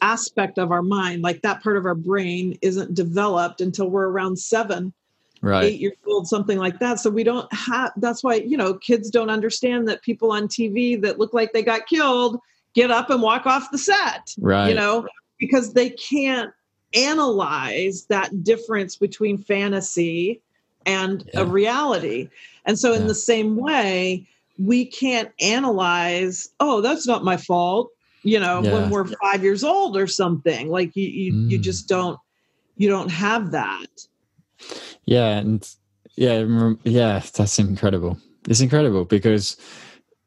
aspect 0.00 0.58
of 0.58 0.70
our 0.70 0.82
mind, 0.82 1.22
like 1.22 1.42
that 1.42 1.62
part 1.62 1.76
of 1.76 1.86
our 1.86 1.94
brain, 1.94 2.58
isn't 2.62 2.94
developed 2.94 3.60
until 3.60 3.88
we're 3.88 4.08
around 4.08 4.38
seven, 4.38 4.92
right. 5.42 5.64
eight 5.64 5.80
years 5.80 5.96
old, 6.06 6.28
something 6.28 6.58
like 6.58 6.78
that. 6.80 7.00
So 7.00 7.10
we 7.10 7.24
don't 7.24 7.52
have. 7.52 7.92
That's 7.96 8.22
why 8.22 8.36
you 8.36 8.56
know 8.56 8.74
kids 8.74 9.10
don't 9.10 9.30
understand 9.30 9.88
that 9.88 10.02
people 10.02 10.32
on 10.32 10.48
TV 10.48 11.00
that 11.02 11.18
look 11.18 11.32
like 11.34 11.52
they 11.52 11.62
got 11.62 11.86
killed 11.86 12.38
get 12.74 12.90
up 12.90 13.10
and 13.10 13.22
walk 13.22 13.46
off 13.46 13.70
the 13.70 13.78
set. 13.78 14.34
Right. 14.38 14.68
You 14.68 14.74
know 14.74 15.06
because 15.38 15.72
they 15.72 15.90
can't 15.90 16.50
analyze 16.96 18.06
that 18.06 18.42
difference 18.42 18.96
between 18.96 19.38
fantasy 19.38 20.40
and 20.84 21.28
yeah. 21.32 21.40
a 21.40 21.44
reality. 21.44 22.28
And 22.64 22.78
so, 22.78 22.92
in 22.92 23.06
the 23.06 23.14
same 23.14 23.56
way, 23.56 24.26
we 24.58 24.86
can't 24.86 25.30
analyze, 25.40 26.48
oh, 26.60 26.80
that's 26.80 27.06
not 27.06 27.24
my 27.24 27.36
fault 27.36 27.90
you 28.22 28.40
know 28.40 28.60
yeah. 28.60 28.72
when 28.72 28.90
we're 28.90 29.04
five 29.04 29.44
years 29.44 29.62
old 29.62 29.96
or 29.96 30.08
something 30.08 30.68
like 30.68 30.96
you 30.96 31.06
you, 31.06 31.32
mm. 31.32 31.50
you 31.50 31.58
just 31.58 31.86
don't 31.86 32.18
you 32.76 32.88
don't 32.88 33.10
have 33.10 33.52
that 33.52 33.86
yeah 35.04 35.36
and 35.36 35.76
yeah, 36.16 36.72
yeah, 36.84 37.22
that's 37.34 37.58
incredible. 37.58 38.18
It's 38.48 38.60
incredible 38.60 39.04
because 39.04 39.56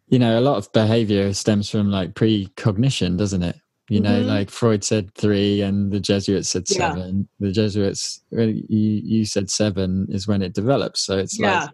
you 0.07 0.19
know 0.19 0.39
a 0.39 0.41
lot 0.41 0.57
of 0.57 0.71
behavior 0.71 1.33
stems 1.33 1.69
from 1.69 1.89
like 1.89 2.13
precognition, 2.13 3.17
doesn't 3.17 3.43
it? 3.43 3.59
You 3.89 3.99
know, 3.99 4.19
mm-hmm. 4.19 4.29
like 4.29 4.49
Freud 4.49 4.83
said 4.83 5.13
three, 5.15 5.61
and 5.61 5.91
the 5.91 5.99
Jesuits 5.99 6.49
said 6.49 6.65
yeah. 6.69 6.77
seven. 6.77 7.27
The 7.39 7.51
Jesuits, 7.51 8.23
you 8.31 8.57
you 8.69 9.25
said 9.25 9.49
seven 9.49 10.07
is 10.09 10.27
when 10.27 10.41
it 10.41 10.53
develops. 10.53 11.01
So 11.01 11.17
it's 11.17 11.39
yeah. 11.39 11.61
like, 11.61 11.69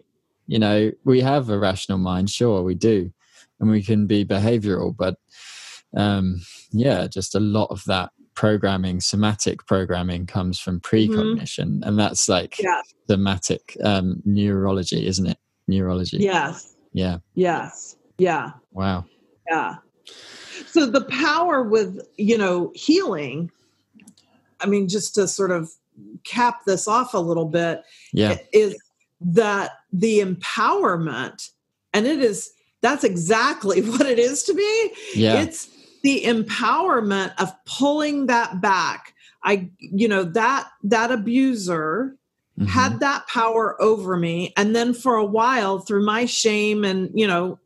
you 0.46 0.58
know, 0.58 0.90
we 1.04 1.20
have 1.20 1.50
a 1.50 1.58
rational 1.58 1.98
mind, 1.98 2.30
sure, 2.30 2.62
we 2.62 2.74
do, 2.74 3.12
and 3.60 3.70
we 3.70 3.82
can 3.82 4.06
be 4.06 4.24
behavioral, 4.24 4.96
but 4.96 5.16
um, 5.96 6.40
yeah, 6.72 7.06
just 7.06 7.34
a 7.34 7.40
lot 7.40 7.66
of 7.70 7.84
that 7.84 8.10
programming, 8.34 9.00
somatic 9.00 9.66
programming 9.66 10.26
comes 10.26 10.60
from 10.60 10.80
mm-hmm. 10.80 11.12
precognition, 11.12 11.68
mm-hmm. 11.68 11.88
and 11.88 11.98
that's 11.98 12.28
like 12.28 12.58
yeah. 12.58 12.82
somatic 13.08 13.76
um, 13.82 14.22
neurology, 14.24 15.06
isn't 15.06 15.26
it? 15.26 15.38
Neurology. 15.68 16.18
Yes. 16.18 16.76
Yeah. 16.92 17.18
Yes. 17.34 17.96
Yeah. 18.18 18.52
Wow. 18.72 19.04
Yeah. 19.48 19.76
So 20.66 20.86
the 20.86 21.04
power 21.04 21.62
with 21.62 22.00
you 22.16 22.38
know 22.38 22.72
healing. 22.74 23.50
I 24.60 24.66
mean, 24.66 24.88
just 24.88 25.14
to 25.16 25.28
sort 25.28 25.50
of 25.50 25.70
cap 26.24 26.64
this 26.64 26.88
off 26.88 27.12
a 27.14 27.18
little 27.18 27.44
bit, 27.44 27.82
yeah, 28.12 28.38
is 28.52 28.76
that 29.20 29.72
the 29.92 30.20
empowerment, 30.20 31.50
and 31.92 32.06
it 32.06 32.20
is 32.20 32.50
that's 32.80 33.04
exactly 33.04 33.80
what 33.90 34.06
it 34.06 34.18
is 34.18 34.42
to 34.44 34.54
me. 34.54 34.92
Yeah. 35.14 35.40
It's 35.40 35.68
the 36.02 36.22
empowerment 36.22 37.34
of 37.40 37.52
pulling 37.64 38.26
that 38.26 38.60
back 38.60 39.12
i 39.42 39.68
you 39.78 40.06
know 40.06 40.22
that 40.22 40.68
that 40.82 41.10
abuser 41.10 42.16
mm-hmm. 42.58 42.68
had 42.68 43.00
that 43.00 43.26
power 43.26 43.80
over 43.82 44.16
me 44.16 44.52
and 44.56 44.76
then 44.76 44.92
for 44.92 45.14
a 45.14 45.24
while 45.24 45.78
through 45.78 46.04
my 46.04 46.24
shame 46.26 46.84
and 46.84 47.10
you 47.14 47.26
know 47.26 47.58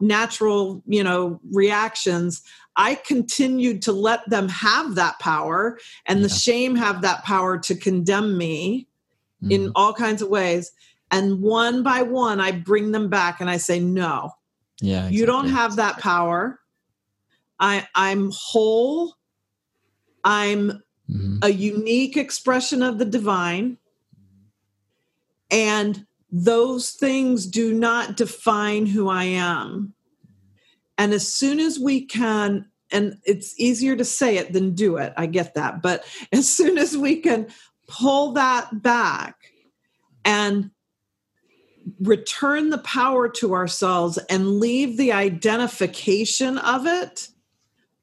natural 0.00 0.82
you 0.86 1.02
know 1.02 1.40
reactions 1.52 2.42
i 2.76 2.94
continued 2.94 3.80
to 3.80 3.92
let 3.92 4.28
them 4.28 4.48
have 4.48 4.94
that 4.94 5.18
power 5.18 5.78
and 6.06 6.18
yeah. 6.18 6.22
the 6.24 6.28
shame 6.28 6.76
have 6.76 7.02
that 7.02 7.24
power 7.24 7.58
to 7.58 7.74
condemn 7.74 8.36
me 8.36 8.86
mm-hmm. 9.42 9.52
in 9.52 9.72
all 9.74 9.92
kinds 9.92 10.20
of 10.20 10.28
ways 10.28 10.72
and 11.10 11.40
one 11.40 11.82
by 11.82 12.02
one 12.02 12.40
i 12.40 12.52
bring 12.52 12.92
them 12.92 13.08
back 13.08 13.40
and 13.40 13.48
i 13.48 13.56
say 13.56 13.80
no 13.80 14.30
yeah 14.80 14.98
exactly. 14.98 15.16
you 15.16 15.26
don't 15.26 15.48
have 15.48 15.76
that 15.76 15.98
power 15.98 16.60
I, 17.58 17.86
I'm 17.94 18.30
whole. 18.32 19.14
I'm 20.24 20.82
mm-hmm. 21.10 21.38
a 21.42 21.48
unique 21.48 22.16
expression 22.16 22.82
of 22.82 22.98
the 22.98 23.04
divine. 23.04 23.78
And 25.50 26.06
those 26.38 26.90
things 26.90 27.46
do 27.46 27.72
not 27.72 28.14
define 28.14 28.84
who 28.84 29.08
I 29.08 29.24
am. 29.24 29.94
And 30.98 31.14
as 31.14 31.32
soon 31.32 31.60
as 31.60 31.78
we 31.78 32.04
can, 32.04 32.66
and 32.90 33.16
it's 33.24 33.58
easier 33.58 33.96
to 33.96 34.04
say 34.04 34.36
it 34.36 34.52
than 34.52 34.74
do 34.74 34.98
it, 34.98 35.14
I 35.16 35.26
get 35.26 35.54
that. 35.54 35.80
But 35.80 36.04
as 36.32 36.46
soon 36.46 36.76
as 36.76 36.96
we 36.96 37.20
can 37.20 37.48
pull 37.88 38.32
that 38.32 38.82
back 38.82 39.36
and 40.26 40.70
return 42.00 42.68
the 42.68 42.78
power 42.78 43.30
to 43.30 43.54
ourselves 43.54 44.18
and 44.28 44.60
leave 44.60 44.98
the 44.98 45.12
identification 45.12 46.58
of 46.58 46.84
it 46.86 47.28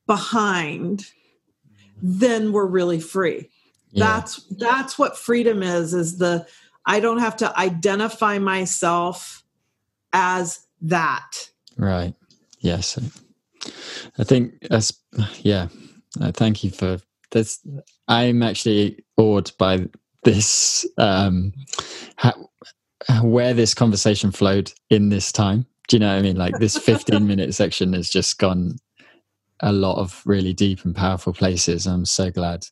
behind, 0.07 1.05
then 2.01 2.51
we're 2.51 2.65
really 2.65 2.99
free. 2.99 3.49
Yeah. 3.91 4.05
That's 4.05 4.43
that's 4.57 4.97
what 4.97 5.19
freedom 5.19 5.61
is 5.61 5.93
is 5.93 6.17
the 6.17 6.47
I 6.86 6.99
don't 6.99 7.19
have 7.19 7.38
to 7.38 7.57
identify 7.57 8.39
myself 8.39 9.43
as 10.11 10.59
that. 10.81 11.49
Right. 11.77 12.13
Yes. 12.59 12.99
I 14.17 14.23
think 14.23 14.53
that's 14.69 14.93
yeah. 15.41 15.67
Uh, 16.21 16.31
thank 16.31 16.63
you 16.63 16.69
for 16.69 16.99
this. 17.31 17.59
I'm 18.07 18.43
actually 18.43 19.03
awed 19.17 19.51
by 19.57 19.88
this 20.23 20.86
um 20.97 21.53
how, 22.17 22.49
where 23.21 23.53
this 23.53 23.73
conversation 23.73 24.31
flowed 24.31 24.71
in 24.89 25.09
this 25.09 25.31
time. 25.31 25.65
Do 25.88 25.97
you 25.97 25.99
know 25.99 26.07
what 26.07 26.19
I 26.19 26.21
mean? 26.21 26.38
Like 26.38 26.57
this 26.59 26.77
15 26.77 27.25
minute 27.27 27.53
section 27.55 27.93
has 27.93 28.09
just 28.09 28.38
gone 28.38 28.77
a 29.59 29.71
lot 29.71 29.97
of 29.97 30.21
really 30.25 30.53
deep 30.53 30.86
and 30.86 30.95
powerful 30.95 31.34
places. 31.34 31.88
I'm 31.88 32.05
so 32.05 32.31
glad 32.31 32.65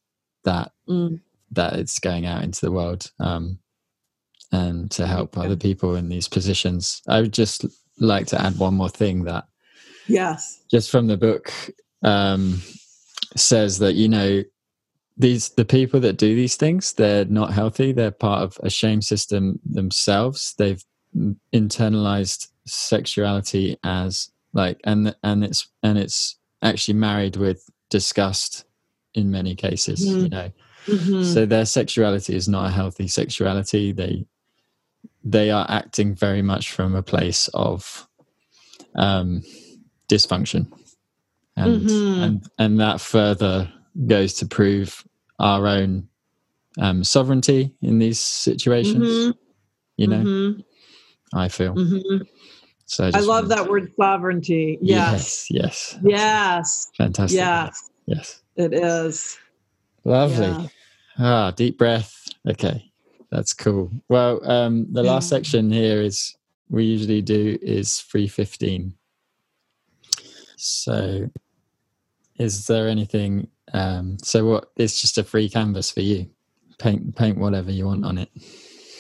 that 0.44 0.72
mm. 0.88 1.20
that 1.52 1.74
it's 1.74 2.00
going 2.00 2.26
out 2.26 2.44
into 2.44 2.62
the 2.62 2.72
world 2.72 3.12
um, 3.20 3.60
and 4.52 4.92
to 4.92 5.08
help 5.08 5.38
other 5.38 5.56
people 5.56 5.96
in 5.96 6.10
these 6.10 6.28
positions. 6.28 7.02
I 7.08 7.22
would 7.22 7.34
just 7.34 7.66
like 8.00 8.28
to 8.28 8.42
add 8.42 8.58
one 8.58 8.74
more 8.76 8.90
thing 8.90 9.24
that 9.24 9.46
yes, 10.08 10.62
just 10.70 10.90
from 10.90 11.08
the 11.08 11.18
book 11.18 11.54
um, 12.04 12.62
says 13.36 13.80
that 13.80 13.94
you 13.94 14.10
know 14.10 14.44
these 15.18 15.50
the 15.50 15.66
people 15.66 16.00
that 16.00 16.18
do 16.18 16.36
these 16.36 16.56
things 16.56 16.94
they're 16.94 17.26
not 17.26 17.54
healthy. 17.54 17.92
They're 17.92 18.12
part 18.12 18.44
of 18.44 18.60
a 18.64 18.70
shame 18.70 19.02
system 19.02 19.60
themselves. 19.66 20.56
They've 20.58 20.84
internalized 21.54 22.48
sexuality 22.66 23.78
as 23.84 24.32
like 24.54 24.80
and 24.84 25.16
and 25.24 25.44
it's 25.44 25.68
and 25.84 25.98
it's 25.98 26.38
actually 26.62 26.94
married 26.94 27.36
with 27.36 27.70
disgust 27.90 28.66
in 29.14 29.32
many 29.32 29.56
cases 29.56 30.06
mm-hmm. 30.06 30.20
you 30.24 30.30
know 30.30 30.52
mm-hmm. 30.86 31.24
so 31.24 31.46
their 31.46 31.66
sexuality 31.66 32.36
is 32.36 32.48
not 32.48 32.68
a 32.68 32.72
healthy 32.72 33.08
sexuality 33.08 33.92
they 33.92 34.26
they 35.24 35.52
are 35.52 35.66
acting 35.70 36.16
very 36.16 36.42
much 36.42 36.72
from 36.72 36.96
a 36.96 37.04
place 37.04 37.48
of 37.54 38.08
um 38.96 39.42
dysfunction 40.10 40.72
and 41.56 41.82
mm-hmm. 41.82 42.24
and 42.24 42.48
and 42.58 42.80
that 42.80 43.00
further 43.00 43.72
goes 44.08 44.34
to 44.34 44.46
prove 44.46 45.04
our 45.40 45.68
own 45.68 46.08
um 46.80 47.04
sovereignty 47.04 47.74
in 47.82 48.00
these 48.00 48.20
situations 48.20 49.08
mm-hmm. 49.08 49.32
you 49.98 50.08
know 50.08 50.24
mm-hmm. 50.24 51.38
i 51.38 51.48
feel 51.48 51.76
mm-hmm. 51.76 52.24
So 52.92 53.06
I, 53.06 53.20
I 53.20 53.20
love 53.22 53.48
that 53.48 53.70
word 53.70 53.90
sovereignty. 53.98 54.78
Yes. 54.82 55.50
Yes. 55.50 55.98
Yes. 56.04 56.12
yes. 56.12 56.92
Fantastic. 56.98 57.38
Yes. 57.38 57.90
Yes. 58.06 58.42
It 58.58 58.74
is. 58.74 59.38
Lovely. 60.04 60.48
Yeah. 60.48 60.68
Ah, 61.18 61.52
deep 61.52 61.78
breath. 61.78 62.28
Okay. 62.50 62.91
That's 63.32 63.54
cool. 63.54 63.92
Well, 64.10 64.46
um, 64.50 64.88
the 64.92 65.04
last 65.04 65.30
section 65.30 65.72
here 65.72 66.02
is 66.02 66.36
we 66.70 66.84
usually 66.84 67.22
do 67.22 67.58
is 67.62 68.02
315. 68.02 68.94
So 70.58 71.30
is 72.38 72.68
there 72.68 72.88
anything 72.88 73.48
um, 73.74 74.18
so 74.22 74.46
what 74.46 74.72
it's 74.76 75.00
just 75.00 75.18
a 75.18 75.24
free 75.24 75.50
canvas 75.50 75.92
for 75.92 76.02
you. 76.02 76.30
Paint 76.78 77.16
paint 77.16 77.38
whatever 77.38 77.72
you 77.72 77.86
want 77.86 78.06
on 78.06 78.18
it. 78.18 78.30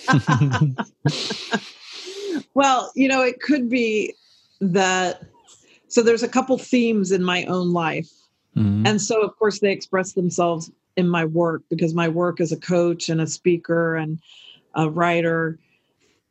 well, 2.53 2.91
you 2.95 3.07
know, 3.07 3.23
it 3.23 3.41
could 3.41 3.69
be 3.69 4.13
that. 4.59 5.23
So 5.87 6.01
there's 6.01 6.23
a 6.23 6.27
couple 6.27 6.57
themes 6.57 7.11
in 7.11 7.23
my 7.23 7.43
own 7.45 7.73
life. 7.73 8.09
Mm-hmm. 8.55 8.87
And 8.87 9.01
so, 9.01 9.21
of 9.21 9.37
course, 9.37 9.59
they 9.59 9.71
express 9.71 10.13
themselves 10.13 10.71
in 10.95 11.07
my 11.07 11.25
work 11.25 11.63
because 11.69 11.93
my 11.93 12.07
work 12.07 12.39
as 12.39 12.51
a 12.51 12.57
coach 12.57 13.09
and 13.09 13.21
a 13.21 13.27
speaker 13.27 13.95
and 13.95 14.19
a 14.75 14.89
writer 14.89 15.59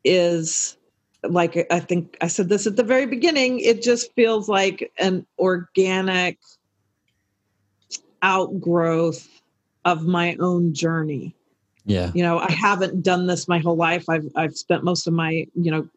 is 0.03 0.77
like 1.23 1.67
I 1.71 1.79
think 1.79 2.17
I 2.21 2.27
said 2.27 2.49
this 2.49 2.65
at 2.65 2.75
the 2.75 2.83
very 2.83 3.05
beginning, 3.05 3.59
it 3.59 3.83
just 3.83 4.13
feels 4.13 4.49
like 4.49 4.91
an 4.97 5.25
organic 5.37 6.39
outgrowth 8.21 9.27
of 9.85 10.05
my 10.05 10.35
own 10.39 10.73
journey. 10.73 11.35
Yeah. 11.85 12.11
You 12.13 12.23
know, 12.23 12.39
I 12.39 12.51
haven't 12.51 13.03
done 13.03 13.27
this 13.27 13.47
my 13.47 13.59
whole 13.59 13.75
life. 13.75 14.09
I've 14.09 14.29
I've 14.35 14.55
spent 14.55 14.83
most 14.83 15.07
of 15.07 15.13
my, 15.13 15.47
you 15.55 15.71
know, 15.71 15.87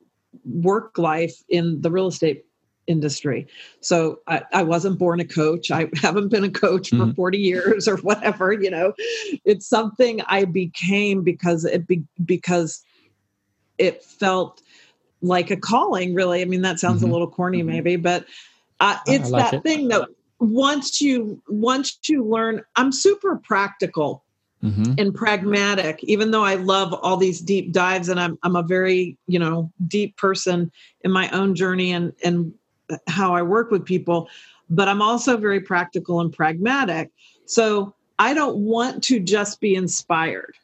work 0.45 0.99
life 0.99 1.43
in 1.49 1.81
the 1.81 1.91
real 1.91 2.09
estate 2.09 2.45
industry. 2.87 3.47
So 3.81 4.21
I, 4.27 4.43
I, 4.53 4.63
wasn't 4.63 4.99
born 4.99 5.21
a 5.21 5.25
coach. 5.25 5.71
I 5.71 5.89
haven't 6.03 6.29
been 6.29 6.45
a 6.45 6.51
coach 6.51 6.91
for 6.91 6.97
mm-hmm. 6.97 7.13
40 7.13 7.39
years 7.39 7.89
or 7.89 7.97
whatever, 8.03 8.53
you 8.53 8.71
know. 8.71 8.93
It's 9.45 9.67
something 9.67 10.21
I 10.27 10.45
became 10.45 11.23
because 11.23 11.65
it 11.65 11.87
be, 11.87 12.05
because 12.25 12.85
it 13.79 14.05
felt 14.05 14.63
like 15.23 15.51
a 15.51 15.57
calling 15.57 16.15
really. 16.15 16.43
I 16.43 16.45
mean 16.45 16.63
that 16.63 16.79
sounds 16.79 17.03
mm-hmm. 17.03 17.11
a 17.11 17.13
little 17.13 17.31
corny 17.31 17.59
mm-hmm. 17.59 17.69
maybe, 17.69 17.97
but 17.97 18.27
uh, 18.81 18.99
it's 19.07 19.31
like 19.31 19.51
that 19.51 19.57
it. 19.59 19.63
thing 19.63 19.89
that 19.89 20.09
once 20.39 21.01
you 21.01 21.41
once 21.49 21.99
you 22.09 22.25
learn 22.25 22.63
I'm 22.77 22.93
super 22.93 23.37
practical 23.37 24.25
mm-hmm. 24.65 24.95
and 24.99 25.15
pragmatic 25.15 26.03
even 26.03 26.31
though 26.31 26.45
i 26.45 26.55
love 26.55 26.93
all 26.95 27.17
these 27.17 27.41
deep 27.41 27.73
dives 27.73 28.09
and 28.09 28.19
i'm 28.19 28.39
i'm 28.43 28.57
a 28.57 28.63
very 28.63 29.17
you 29.27 29.39
know 29.39 29.71
deep 29.87 30.17
person 30.17 30.73
in 31.03 31.11
my 31.11 31.29
own 31.31 31.55
journey 31.55 31.93
and 31.93 32.13
and 32.25 32.53
how 33.09 33.35
i 33.35 33.43
work 33.43 33.71
with 33.71 33.85
people 33.85 34.29
but 34.71 34.89
i'm 34.89 35.03
also 35.03 35.37
very 35.37 35.61
practical 35.61 36.21
and 36.21 36.33
pragmatic 36.33 37.11
so 37.47 37.95
i 38.19 38.35
don't 38.35 38.57
want 38.57 39.03
to 39.03 39.21
just 39.21 39.61
be 39.61 39.75
inspired 39.75 40.55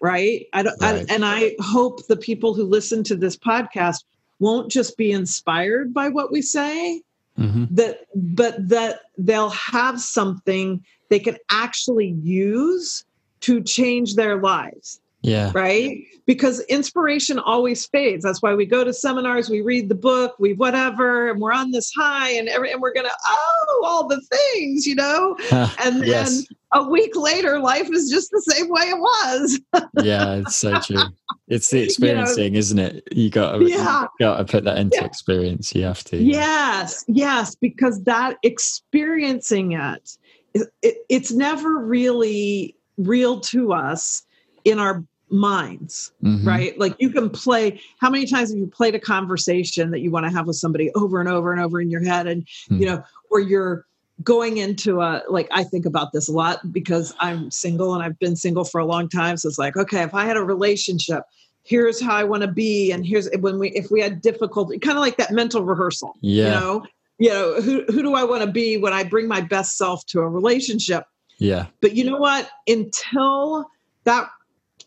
right? 0.00 0.46
I 0.52 0.62
don't, 0.62 0.80
right. 0.80 1.10
I, 1.10 1.14
and 1.14 1.24
I 1.24 1.54
hope 1.60 2.06
the 2.06 2.16
people 2.16 2.54
who 2.54 2.64
listen 2.64 3.02
to 3.04 3.16
this 3.16 3.36
podcast 3.36 4.04
won't 4.38 4.70
just 4.70 4.96
be 4.96 5.10
inspired 5.10 5.92
by 5.92 6.08
what 6.08 6.30
we 6.30 6.42
say, 6.42 7.02
mm-hmm. 7.38 7.64
that 7.70 8.06
but 8.14 8.68
that 8.68 9.00
they'll 9.16 9.50
have 9.50 10.00
something 10.00 10.84
they 11.08 11.18
can 11.18 11.36
actually 11.50 12.16
use 12.22 13.04
to 13.40 13.62
change 13.62 14.14
their 14.14 14.40
lives. 14.40 15.00
Yeah. 15.22 15.50
Right? 15.54 16.04
Because 16.26 16.60
inspiration 16.68 17.38
always 17.38 17.86
fades. 17.86 18.22
That's 18.22 18.40
why 18.40 18.54
we 18.54 18.66
go 18.66 18.84
to 18.84 18.92
seminars, 18.92 19.50
we 19.50 19.62
read 19.62 19.88
the 19.88 19.94
book, 19.94 20.36
we 20.38 20.52
whatever, 20.52 21.30
and 21.30 21.40
we're 21.40 21.52
on 21.52 21.72
this 21.72 21.92
high 21.96 22.30
and 22.30 22.48
every, 22.48 22.70
and 22.70 22.80
we're 22.80 22.92
going 22.92 23.06
to, 23.06 23.16
oh, 23.28 23.82
all 23.84 24.06
the 24.06 24.20
things, 24.20 24.86
you 24.86 24.94
know? 24.94 25.36
and 25.50 26.02
then 26.02 26.06
yes. 26.06 26.46
a 26.72 26.88
week 26.88 27.16
later, 27.16 27.58
life 27.58 27.88
is 27.90 28.10
just 28.10 28.30
the 28.30 28.42
same 28.42 28.68
way 28.68 28.82
it 28.82 28.98
was. 28.98 29.60
yeah, 30.04 30.34
it's 30.34 30.56
so 30.56 30.78
true. 30.80 31.02
It's 31.48 31.70
the 31.70 31.82
experiencing, 31.82 32.44
you 32.44 32.50
know, 32.50 32.58
isn't 32.58 32.78
it? 32.78 33.08
You 33.10 33.30
got 33.30 33.58
to, 33.58 33.68
yeah. 33.68 34.06
got 34.20 34.36
to 34.36 34.44
put 34.44 34.64
that 34.64 34.78
into 34.78 34.98
yeah. 34.98 35.04
experience. 35.04 35.74
You 35.74 35.84
have 35.84 36.04
to. 36.04 36.18
Yes, 36.18 37.04
yes, 37.08 37.54
because 37.54 38.02
that 38.04 38.36
experiencing 38.42 39.72
it, 39.72 40.16
it, 40.54 40.68
it 40.82 40.96
it's 41.08 41.32
never 41.32 41.78
really 41.78 42.76
real 42.98 43.40
to 43.40 43.72
us 43.72 44.24
in 44.64 44.78
our 44.78 45.04
minds, 45.30 46.12
mm-hmm. 46.22 46.46
right? 46.46 46.78
Like 46.78 46.96
you 46.98 47.10
can 47.10 47.30
play, 47.30 47.80
how 48.00 48.10
many 48.10 48.26
times 48.26 48.50
have 48.50 48.58
you 48.58 48.66
played 48.66 48.94
a 48.94 49.00
conversation 49.00 49.90
that 49.90 50.00
you 50.00 50.10
want 50.10 50.26
to 50.26 50.32
have 50.32 50.46
with 50.46 50.56
somebody 50.56 50.90
over 50.94 51.20
and 51.20 51.28
over 51.28 51.52
and 51.52 51.60
over 51.60 51.80
in 51.80 51.90
your 51.90 52.02
head? 52.02 52.26
And, 52.26 52.44
mm-hmm. 52.44 52.80
you 52.80 52.86
know, 52.86 53.02
or 53.30 53.40
you're 53.40 53.84
going 54.24 54.56
into 54.56 55.00
a, 55.00 55.22
like, 55.28 55.48
I 55.50 55.64
think 55.64 55.86
about 55.86 56.12
this 56.12 56.28
a 56.28 56.32
lot 56.32 56.72
because 56.72 57.14
I'm 57.20 57.50
single 57.50 57.94
and 57.94 58.02
I've 58.02 58.18
been 58.18 58.36
single 58.36 58.64
for 58.64 58.80
a 58.80 58.86
long 58.86 59.08
time. 59.08 59.36
So 59.36 59.48
it's 59.48 59.58
like, 59.58 59.76
okay, 59.76 60.02
if 60.02 60.14
I 60.14 60.24
had 60.24 60.36
a 60.36 60.42
relationship, 60.42 61.22
here's 61.62 62.00
how 62.00 62.16
I 62.16 62.24
want 62.24 62.42
to 62.42 62.48
be. 62.48 62.90
And 62.90 63.06
here's 63.06 63.28
when 63.40 63.58
we, 63.58 63.68
if 63.70 63.90
we 63.90 64.00
had 64.00 64.22
difficulty, 64.22 64.78
kind 64.78 64.96
of 64.96 65.02
like 65.02 65.18
that 65.18 65.30
mental 65.30 65.62
rehearsal, 65.62 66.14
yeah. 66.22 66.44
you 66.44 66.50
know, 66.50 66.86
you 67.18 67.28
know, 67.28 67.60
who, 67.60 67.84
who 67.88 68.02
do 68.02 68.14
I 68.14 68.24
want 68.24 68.42
to 68.42 68.50
be 68.50 68.76
when 68.78 68.92
I 68.92 69.04
bring 69.04 69.28
my 69.28 69.40
best 69.40 69.76
self 69.76 70.06
to 70.06 70.20
a 70.20 70.28
relationship? 70.28 71.04
Yeah. 71.38 71.66
But 71.80 71.94
you 71.94 72.04
know 72.04 72.16
what? 72.16 72.48
Until 72.66 73.66
that 74.04 74.30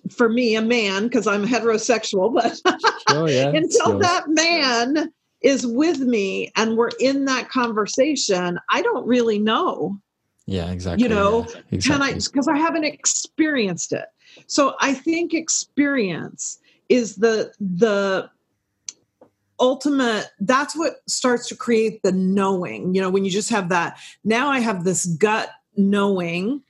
for 0.09 0.29
me, 0.29 0.55
a 0.55 0.61
man, 0.61 1.03
because 1.03 1.27
I'm 1.27 1.45
heterosexual, 1.45 2.33
but 2.33 2.59
oh, 3.09 3.27
yeah. 3.27 3.49
until 3.55 3.99
that 3.99 4.27
man 4.27 5.11
is 5.41 5.65
with 5.65 5.99
me 5.99 6.51
and 6.55 6.77
we're 6.77 6.91
in 6.99 7.25
that 7.25 7.49
conversation, 7.49 8.59
I 8.69 8.81
don't 8.81 9.05
really 9.07 9.39
know. 9.39 9.99
Yeah, 10.45 10.71
exactly. 10.71 11.03
You 11.03 11.09
know, 11.09 11.47
yeah, 11.49 11.61
exactly. 11.71 11.79
can 11.81 12.01
I, 12.01 12.13
because 12.13 12.47
I 12.47 12.57
haven't 12.57 12.83
experienced 12.83 13.93
it. 13.93 14.05
So 14.47 14.75
I 14.79 14.93
think 14.93 15.33
experience 15.33 16.59
is 16.89 17.15
the, 17.15 17.53
the, 17.59 18.29
ultimate 19.59 20.25
that's 20.39 20.75
what 20.75 21.07
starts 21.07 21.47
to 21.47 21.55
create 21.55 22.01
the 22.01 22.11
knowing 22.11 22.95
you 22.95 22.99
know 22.99 23.11
when 23.11 23.23
you 23.23 23.29
just 23.29 23.51
have 23.51 23.69
that 23.69 23.95
now 24.23 24.49
i 24.49 24.57
have 24.57 24.83
this 24.83 25.05
gut 25.05 25.51
knowing 25.77 26.63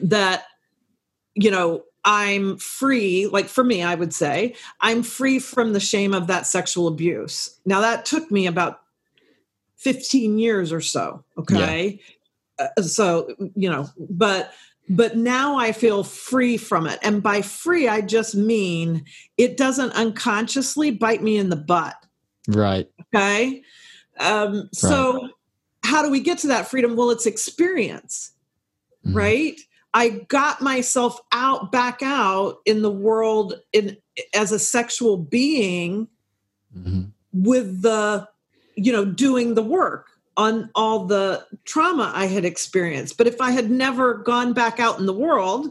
that 0.00 0.42
you 1.34 1.52
know 1.52 1.84
I'm 2.12 2.56
free, 2.56 3.28
like 3.28 3.46
for 3.46 3.62
me, 3.62 3.84
I 3.84 3.94
would 3.94 4.12
say, 4.12 4.56
I'm 4.80 5.04
free 5.04 5.38
from 5.38 5.74
the 5.74 5.78
shame 5.78 6.12
of 6.12 6.26
that 6.26 6.44
sexual 6.44 6.88
abuse. 6.88 7.56
Now, 7.64 7.80
that 7.82 8.04
took 8.04 8.32
me 8.32 8.48
about 8.48 8.80
15 9.76 10.36
years 10.36 10.72
or 10.72 10.80
so. 10.80 11.22
Okay. 11.38 12.00
Yeah. 12.58 12.66
Uh, 12.76 12.82
so, 12.82 13.32
you 13.54 13.70
know, 13.70 13.88
but, 13.96 14.52
but 14.88 15.18
now 15.18 15.56
I 15.56 15.70
feel 15.70 16.02
free 16.02 16.56
from 16.56 16.88
it. 16.88 16.98
And 17.00 17.22
by 17.22 17.42
free, 17.42 17.86
I 17.86 18.00
just 18.00 18.34
mean 18.34 19.04
it 19.36 19.56
doesn't 19.56 19.92
unconsciously 19.92 20.90
bite 20.90 21.22
me 21.22 21.36
in 21.36 21.48
the 21.48 21.54
butt. 21.54 21.94
Right. 22.48 22.90
Okay. 23.14 23.62
Um, 24.18 24.54
right. 24.54 24.74
So, 24.74 25.28
how 25.84 26.02
do 26.02 26.10
we 26.10 26.18
get 26.18 26.38
to 26.38 26.48
that 26.48 26.66
freedom? 26.66 26.96
Well, 26.96 27.10
it's 27.10 27.26
experience, 27.26 28.32
mm-hmm. 29.06 29.16
right? 29.16 29.60
I 29.92 30.08
got 30.28 30.60
myself 30.60 31.20
out 31.32 31.72
back 31.72 32.00
out 32.02 32.58
in 32.64 32.82
the 32.82 32.90
world 32.90 33.54
in 33.72 33.96
as 34.34 34.52
a 34.52 34.58
sexual 34.58 35.16
being 35.16 36.08
mm-hmm. 36.76 37.02
with 37.32 37.82
the 37.82 38.28
you 38.76 38.92
know 38.92 39.04
doing 39.04 39.54
the 39.54 39.62
work 39.62 40.10
on 40.36 40.70
all 40.74 41.04
the 41.04 41.44
trauma 41.64 42.12
I 42.14 42.26
had 42.26 42.44
experienced. 42.44 43.18
But 43.18 43.26
if 43.26 43.40
I 43.40 43.50
had 43.50 43.70
never 43.70 44.14
gone 44.14 44.52
back 44.52 44.80
out 44.80 44.98
in 44.98 45.06
the 45.06 45.12
world 45.12 45.68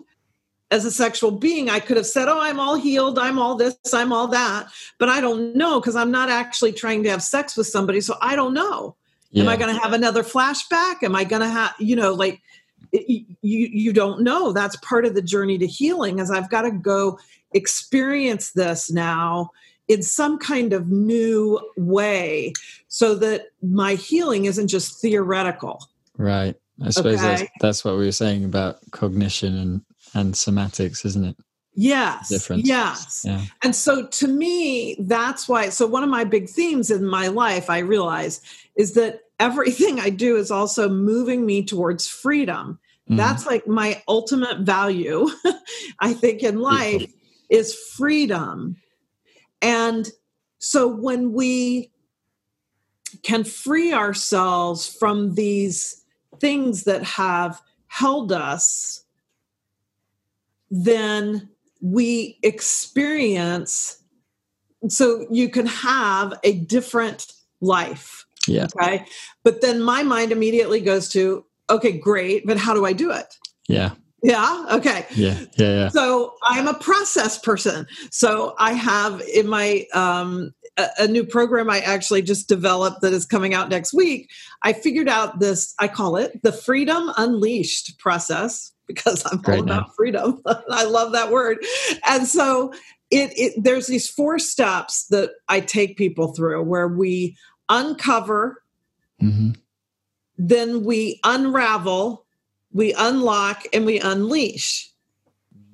as 0.69 0.85
a 0.85 0.91
sexual 0.91 1.31
being, 1.31 1.69
I 1.69 1.79
could 1.79 1.97
have 1.97 2.05
said, 2.05 2.27
Oh, 2.27 2.39
I'm 2.39 2.59
all 2.59 2.75
healed. 2.75 3.17
I'm 3.17 3.39
all 3.39 3.55
this. 3.55 3.75
I'm 3.91 4.13
all 4.13 4.27
that. 4.27 4.67
But 4.99 5.09
I 5.09 5.21
don't 5.21 5.55
know 5.55 5.79
because 5.79 5.95
I'm 5.95 6.11
not 6.11 6.29
actually 6.29 6.73
trying 6.73 7.03
to 7.03 7.09
have 7.09 7.23
sex 7.23 7.57
with 7.57 7.67
somebody. 7.67 7.99
So 7.99 8.15
I 8.21 8.35
don't 8.35 8.53
know. 8.53 8.95
Yeah. 9.31 9.43
Am 9.43 9.49
I 9.49 9.57
going 9.57 9.73
to 9.73 9.81
have 9.81 9.93
another 9.93 10.23
flashback? 10.23 11.03
Am 11.03 11.15
I 11.15 11.23
going 11.23 11.41
to 11.41 11.49
have, 11.49 11.73
you 11.79 11.95
know, 11.95 12.13
like, 12.13 12.41
you 12.91 13.25
you 13.41 13.93
don't 13.93 14.21
know. 14.21 14.51
That's 14.51 14.75
part 14.77 15.05
of 15.05 15.15
the 15.15 15.21
journey 15.21 15.57
to 15.57 15.67
healing 15.67 16.19
is 16.19 16.31
i've 16.31 16.49
got 16.49 16.63
to 16.63 16.71
go 16.71 17.19
experience 17.53 18.51
this 18.51 18.91
now 18.91 19.51
in 19.87 20.03
some 20.03 20.37
kind 20.37 20.71
of 20.71 20.89
new 20.89 21.59
way 21.75 22.53
so 22.87 23.15
that 23.15 23.47
my 23.63 23.95
healing 23.95 24.45
isn't 24.45 24.67
just 24.67 25.01
theoretical. 25.01 25.83
Right. 26.15 26.55
I 26.85 26.91
suppose 26.91 27.19
okay? 27.19 27.27
that's, 27.27 27.51
that's 27.59 27.85
what 27.85 27.97
we 27.97 28.05
were 28.05 28.11
saying 28.11 28.45
about 28.45 28.79
cognition 28.91 29.57
and 29.57 29.81
and 30.13 30.33
somatics 30.33 31.05
isn't 31.05 31.23
it? 31.23 31.35
Yes. 31.75 32.29
Difference. 32.29 32.67
Yes. 32.67 33.23
Yeah. 33.25 33.45
and 33.63 33.75
so 33.75 34.05
to 34.07 34.27
me 34.27 34.95
that's 35.01 35.49
why 35.49 35.69
so 35.69 35.85
one 35.87 36.03
of 36.03 36.09
my 36.09 36.23
big 36.23 36.49
themes 36.49 36.89
in 36.89 37.05
my 37.05 37.27
life 37.27 37.69
i 37.69 37.79
realize 37.79 38.41
is 38.75 38.93
that 38.93 39.21
everything 39.39 39.99
I 39.99 40.09
do 40.09 40.35
is 40.35 40.51
also 40.51 40.89
moving 40.89 41.45
me 41.45 41.63
towards 41.63 42.07
freedom. 42.07 42.79
Mm-hmm. 43.05 43.15
That's 43.15 43.45
like 43.45 43.67
my 43.67 44.01
ultimate 44.07 44.59
value, 44.59 45.27
I 45.99 46.13
think, 46.13 46.43
in 46.43 46.59
life 46.59 47.11
is 47.49 47.73
freedom. 47.73 48.75
And 49.61 50.09
so 50.59 50.87
when 50.87 51.33
we 51.33 51.91
can 53.23 53.43
free 53.43 53.93
ourselves 53.93 54.87
from 54.87 55.33
these 55.33 56.03
things 56.39 56.83
that 56.83 57.03
have 57.03 57.61
held 57.87 58.31
us, 58.31 59.03
then 60.69 61.49
we 61.81 62.37
experience, 62.43 63.97
so 64.87 65.25
you 65.31 65.49
can 65.49 65.65
have 65.65 66.33
a 66.43 66.59
different 66.59 67.33
life 67.61 68.25
yeah. 68.49 68.67
Okay. 68.75 69.05
But 69.43 69.61
then 69.61 69.81
my 69.81 70.03
mind 70.03 70.31
immediately 70.31 70.81
goes 70.81 71.09
to, 71.09 71.45
okay, 71.69 71.91
great, 71.97 72.45
but 72.45 72.57
how 72.57 72.73
do 72.73 72.85
I 72.85 72.93
do 72.93 73.11
it? 73.11 73.33
Yeah. 73.67 73.91
Yeah. 74.21 74.65
Okay. 74.73 75.05
Yeah. 75.15 75.39
Yeah. 75.57 75.75
Yeah. 75.75 75.87
So 75.89 76.33
I'm 76.43 76.67
a 76.67 76.73
process 76.73 77.37
person. 77.37 77.87
So 78.11 78.53
I 78.59 78.73
have 78.73 79.21
in 79.33 79.47
my 79.47 79.85
um, 79.93 80.53
a, 80.77 80.87
a, 80.99 81.07
new 81.07 81.23
program 81.23 81.69
I 81.69 81.79
actually 81.79 82.21
just 82.21 82.49
developed 82.49 83.01
that 83.01 83.13
is 83.13 83.25
coming 83.25 83.53
out 83.53 83.69
next 83.69 83.93
week. 83.93 84.29
I 84.61 84.73
figured 84.73 85.07
out 85.07 85.39
this. 85.39 85.73
I 85.79 85.87
call 85.87 86.17
it 86.17 86.41
the 86.43 86.51
Freedom 86.51 87.11
Unleashed 87.17 87.97
process 87.99 88.71
because 88.87 89.23
I'm 89.31 89.39
Great 89.39 89.59
all 89.59 89.63
about 89.63 89.95
freedom. 89.95 90.41
I 90.45 90.83
love 90.83 91.13
that 91.13 91.31
word. 91.31 91.59
And 92.05 92.27
so 92.27 92.73
it, 93.11 93.31
it 93.37 93.63
there's 93.63 93.87
these 93.87 94.09
four 94.09 94.39
steps 94.39 95.05
that 95.07 95.31
I 95.47 95.61
take 95.61 95.97
people 95.97 96.33
through 96.33 96.63
where 96.63 96.87
we 96.87 97.37
uncover, 97.69 98.63
mm-hmm. 99.21 99.51
then 100.37 100.83
we 100.83 101.19
unravel, 101.23 102.25
we 102.71 102.93
unlock, 102.93 103.65
and 103.73 103.85
we 103.85 103.99
unleash. 103.99 104.89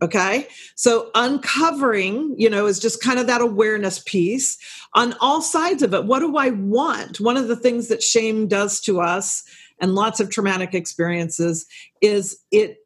Okay. 0.02 0.48
So 0.76 1.10
uncovering, 1.16 2.36
you 2.38 2.50
know, 2.50 2.66
is 2.66 2.80
just 2.80 3.02
kind 3.02 3.18
of 3.18 3.28
that 3.28 3.42
awareness 3.42 4.00
piece 4.00 4.58
on 4.94 5.16
all 5.22 5.42
sides 5.42 5.82
of 5.82 5.94
it. 5.94 6.06
What 6.06 6.20
do 6.20 6.36
I 6.36 6.50
want? 6.50 7.20
One 7.20 7.38
of 7.38 7.48
the 7.48 7.56
things 7.56 7.88
that 7.88 8.04
shame 8.04 8.48
does 8.48 8.82
to 8.82 9.00
us 9.00 9.44
and 9.80 9.96
lots 9.96 10.20
of 10.20 10.30
traumatic 10.30 10.74
experiences 10.74 11.66
is 12.02 12.38
it 12.52 12.78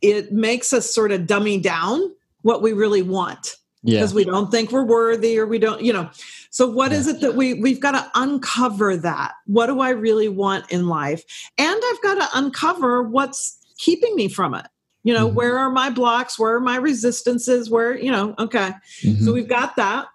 it 0.00 0.32
makes 0.32 0.72
us 0.72 0.92
sort 0.92 1.12
of 1.12 1.26
dummy 1.26 1.58
down 1.58 2.14
what 2.42 2.60
we 2.60 2.72
really 2.72 3.02
want 3.02 3.56
because 3.84 4.12
yeah. 4.12 4.16
we 4.16 4.24
don't 4.24 4.50
think 4.50 4.72
we're 4.72 4.84
worthy 4.84 5.38
or 5.38 5.46
we 5.46 5.58
don't 5.58 5.82
you 5.82 5.92
know 5.92 6.08
so 6.50 6.68
what 6.68 6.90
yeah. 6.90 6.98
is 6.98 7.06
it 7.06 7.20
that 7.20 7.34
we 7.34 7.54
we've 7.54 7.80
got 7.80 7.92
to 7.92 8.10
uncover 8.14 8.96
that 8.96 9.32
what 9.46 9.66
do 9.66 9.80
i 9.80 9.90
really 9.90 10.28
want 10.28 10.70
in 10.70 10.88
life 10.88 11.24
and 11.58 11.82
i've 11.84 12.02
got 12.02 12.14
to 12.14 12.38
uncover 12.38 13.02
what's 13.02 13.58
keeping 13.76 14.14
me 14.16 14.28
from 14.28 14.54
it 14.54 14.66
you 15.02 15.12
know 15.12 15.26
mm-hmm. 15.26 15.36
where 15.36 15.58
are 15.58 15.70
my 15.70 15.90
blocks 15.90 16.38
where 16.38 16.54
are 16.54 16.60
my 16.60 16.76
resistances 16.76 17.70
where 17.70 17.96
you 17.98 18.10
know 18.10 18.34
okay 18.38 18.72
mm-hmm. 19.02 19.24
so 19.24 19.32
we've 19.32 19.48
got 19.48 19.76
that 19.76 20.06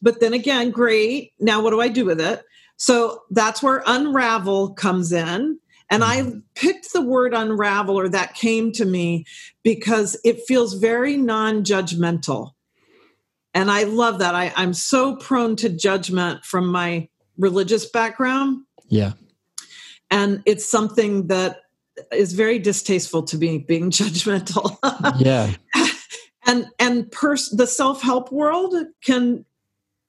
but 0.00 0.20
then 0.20 0.32
again 0.32 0.70
great 0.70 1.32
now 1.38 1.62
what 1.62 1.70
do 1.70 1.80
i 1.80 1.88
do 1.88 2.04
with 2.04 2.20
it 2.20 2.42
so 2.76 3.22
that's 3.30 3.62
where 3.62 3.82
unravel 3.86 4.72
comes 4.74 5.12
in 5.12 5.58
And 5.90 6.04
I 6.04 6.20
Mm-hmm. 6.20 6.38
picked 6.54 6.92
the 6.92 7.00
word 7.00 7.32
unravel, 7.34 7.98
or 7.98 8.08
that 8.10 8.34
came 8.34 8.72
to 8.72 8.84
me 8.84 9.24
because 9.62 10.16
it 10.24 10.46
feels 10.46 10.74
very 10.74 11.16
non 11.16 11.64
judgmental. 11.64 12.52
And 13.58 13.72
I 13.72 13.82
love 13.82 14.20
that. 14.20 14.36
I, 14.36 14.52
I'm 14.54 14.72
so 14.72 15.16
prone 15.16 15.56
to 15.56 15.68
judgment 15.68 16.44
from 16.44 16.68
my 16.68 17.08
religious 17.38 17.86
background. 17.90 18.64
Yeah. 18.88 19.12
And 20.12 20.42
it's 20.46 20.70
something 20.70 21.26
that 21.26 21.62
is 22.12 22.34
very 22.34 22.60
distasteful 22.60 23.24
to 23.24 23.36
me, 23.36 23.58
being 23.58 23.90
judgmental. 24.00 24.76
Yeah. 25.18 25.54
and 26.46 26.66
and 26.78 27.10
pers- 27.10 27.50
the 27.50 27.66
self-help 27.66 28.30
world 28.30 28.74
can 29.04 29.44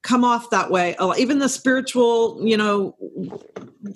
come 0.02 0.24
off 0.24 0.48
that 0.48 0.70
way 0.70 0.96
even 1.18 1.40
the 1.40 1.48
spiritual 1.48 2.40
you 2.42 2.56
know 2.56 2.96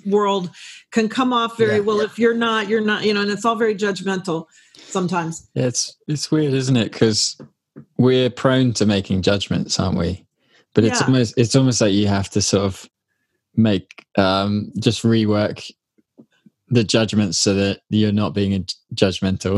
world 0.05 0.51
can 0.91 1.09
come 1.09 1.33
off 1.33 1.57
very 1.57 1.77
Yeah. 1.77 1.81
well 1.81 2.01
if 2.03 2.19
you're 2.19 2.35
not 2.35 2.69
you're 2.69 2.83
not 2.83 3.05
you 3.07 3.15
know 3.15 3.23
and 3.23 3.31
it's 3.31 3.47
all 3.47 3.55
very 3.55 3.75
judgmental 3.75 4.45
sometimes 4.77 5.49
Yeah, 5.55 5.65
it's 5.69 5.97
it's 6.07 6.31
weird, 6.31 6.53
isn't 6.53 6.77
it? 6.77 6.93
Because 6.93 7.39
we're 7.99 8.31
prone 8.31 8.73
to 8.75 8.87
making 8.87 9.23
judgments, 9.23 9.79
aren't 9.81 9.99
we? 9.99 10.27
But 10.75 10.85
it's 10.85 11.01
Yeah. 11.01 11.07
almost 11.07 11.35
it's 11.37 11.57
almost 11.57 11.81
like 11.81 11.93
you 11.93 12.09
have 12.09 12.31
to 12.31 12.43
sort 12.43 12.65
of 12.65 12.89
make 13.57 14.05
um, 14.19 14.73
just 14.79 15.03
rework 15.03 15.71
the 16.69 16.83
judgments 16.83 17.39
so 17.39 17.55
that 17.55 17.81
you're 17.91 18.11
not 18.11 18.35
being 18.35 18.67
judgmental. 18.95 19.57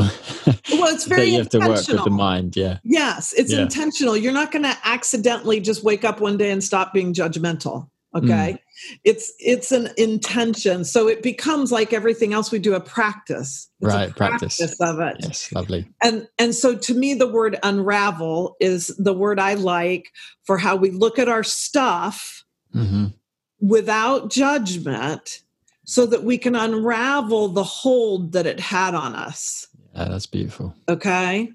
well 0.78 0.94
it's 0.94 1.04
very 1.06 1.28
you 1.30 1.38
have 1.38 1.48
to 1.50 1.60
work 1.60 1.86
with 1.88 2.04
the 2.04 2.10
mind. 2.10 2.56
Yeah, 2.56 2.78
yes 2.84 3.32
it's 3.36 3.52
Yeah. 3.52 3.60
intentional 3.62 4.16
you're 4.16 4.32
not 4.32 4.50
going 4.52 4.64
to 4.64 4.76
accidentally 4.84 5.60
just 5.60 5.82
wake 5.84 6.04
up 6.04 6.20
one 6.20 6.36
day 6.36 6.50
and 6.50 6.62
stop 6.62 6.92
being 6.92 7.14
judgmental 7.14 7.88
okay 8.14 8.58
Mm. 8.58 8.58
It's 9.04 9.32
it's 9.38 9.72
an 9.72 9.88
intention 9.96 10.84
so 10.84 11.08
it 11.08 11.22
becomes 11.22 11.72
like 11.72 11.92
everything 11.92 12.32
else 12.32 12.50
we 12.52 12.58
do 12.58 12.74
a 12.74 12.80
practice 12.80 13.68
it's 13.80 13.94
Right, 13.94 14.10
a 14.10 14.14
practice. 14.14 14.60
of 14.80 15.00
it 15.00 15.16
yes, 15.20 15.52
lovely. 15.52 15.86
and 16.02 16.28
and 16.38 16.54
so 16.54 16.76
to 16.76 16.94
me 16.94 17.14
the 17.14 17.28
word 17.28 17.58
unravel 17.62 18.56
is 18.60 18.88
the 18.98 19.14
word 19.14 19.40
i 19.40 19.54
like 19.54 20.10
for 20.44 20.58
how 20.58 20.76
we 20.76 20.90
look 20.90 21.18
at 21.18 21.28
our 21.28 21.42
stuff 21.44 22.44
hmm 22.72 23.06
without 23.60 24.30
judgment 24.30 25.40
so 25.84 26.04
that 26.06 26.22
we 26.24 26.36
can 26.38 26.54
unravel 26.54 27.48
the 27.48 27.64
hold 27.64 28.32
that 28.32 28.46
it 28.46 28.60
had 28.60 28.94
on 28.94 29.14
us 29.14 29.66
Yeah, 29.94 30.08
that's 30.08 30.26
beautiful. 30.26 30.74
okay 30.88 31.52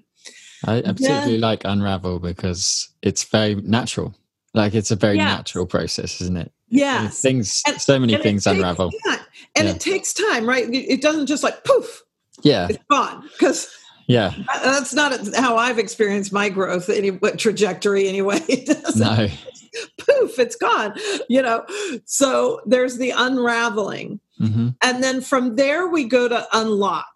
I 0.66 0.78
I 0.78 0.82
particularly 0.82 1.38
Yeah. 1.38 1.48
like 1.48 1.64
Unravel 1.64 2.18
because 2.20 2.88
it's 3.02 3.24
very 3.24 3.54
natural. 3.56 4.14
Like 4.54 4.74
it's 4.74 4.90
a 4.92 4.96
very 4.96 5.16
Yes. 5.16 5.26
natural 5.38 5.66
process, 5.66 6.20
isn't 6.20 6.36
it? 6.36 6.52
Yes 6.72 7.20
Things, 7.20 7.62
And- 7.66 7.80
so 7.80 7.98
many 8.00 8.16
things 8.16 8.44
takes 8.44 8.56
unravel. 8.56 8.90
time. 9.06 9.18
and 9.54 9.68
Yeah. 9.68 9.74
it 9.74 9.80
takes 9.80 10.12
time 10.12 10.46
right 10.48 10.66
it 10.72 11.00
doesn't 11.00 11.26
just 11.26 11.42
like 11.44 11.62
poof 11.64 12.02
Yeah, 12.42 12.66
it's 12.70 12.82
gone 12.90 13.22
because 13.32 13.68
yeah. 14.08 14.34
that's 14.64 14.92
not 14.94 15.12
how 15.36 15.56
i've 15.56 15.78
experienced 15.78 16.32
my 16.32 16.48
growth 16.48 16.88
any 16.88 17.10
what 17.10 17.38
trajectory 17.38 18.08
anyway 18.08 18.40
it 18.48 18.66
doesn't 18.66 19.00
No, 19.00 19.28
poof 19.98 20.38
it's 20.38 20.56
gone 20.56 20.94
you 21.28 21.42
know 21.42 21.64
so 22.04 22.60
there's 22.66 22.96
the 22.98 23.10
unraveling 23.10 24.18
hmm 24.38 24.70
And 24.82 25.04
then 25.04 25.20
from 25.20 25.54
there, 25.56 25.86
we 25.86 26.02
go 26.04 26.26
to 26.26 26.44
unlock, 26.52 27.14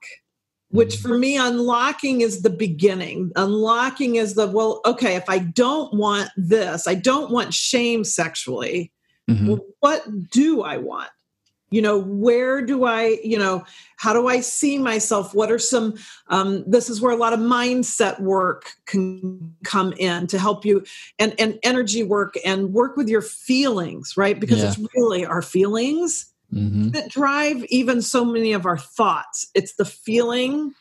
which 0.71 0.95
Mhm. 0.97 1.03
for 1.03 1.19
me, 1.19 1.37
unlocking 1.37 2.21
is 2.21 2.43
the 2.43 2.51
beginning. 2.51 3.33
Unlocking 3.35 4.15
is 4.15 4.35
the, 4.35 4.47
well, 4.47 4.81
okay, 4.85 5.17
if 5.17 5.29
I 5.29 5.39
don't 5.39 5.93
want 5.95 6.29
this, 6.37 6.87
I 6.87 6.95
don't 6.95 7.33
want 7.33 7.53
shame 7.53 8.05
sexually, 8.05 8.93
hmm 9.29 9.47
well, 9.47 9.61
what 9.81 10.31
do 10.31 10.63
I 10.63 10.77
want? 10.77 11.11
You 11.71 11.83
know, 11.83 11.99
where 11.99 12.63
do 12.63 12.85
I, 12.85 13.19
you 13.25 13.37
know, 13.37 13.65
how 13.97 14.13
do 14.13 14.29
I 14.29 14.39
see 14.39 14.79
myself? 14.79 15.35
What 15.35 15.51
are 15.51 15.59
some, 15.59 15.95
um, 16.29 16.63
this 16.65 16.89
is 16.89 17.01
where 17.01 17.11
a 17.11 17.17
lot 17.17 17.33
of 17.33 17.41
mindset 17.41 18.21
work 18.21 18.71
can 18.87 19.53
come 19.65 19.93
in 19.95 20.29
to 20.29 20.39
help 20.39 20.65
you 20.65 20.85
and, 21.19 21.35
and 21.41 21.59
energy 21.65 22.05
work 22.05 22.35
and 22.45 22.73
work 22.73 22.97
with 22.97 23.09
your 23.09 23.21
feelings, 23.21 24.17
right? 24.17 24.39
Because 24.39 24.61
Yeah. 24.61 24.67
it's 24.67 24.79
really 24.95 25.27
our 25.27 25.43
feelings 25.43 26.33
hmm 26.53 26.91
that 26.91 27.11
drive 27.11 27.65
even 27.65 28.01
so 28.01 28.25
many 28.25 28.53
of 28.53 28.65
our 28.65 28.79
thoughts. 28.79 29.49
It's 29.55 29.75
the 29.75 29.85
feeling 29.85 30.73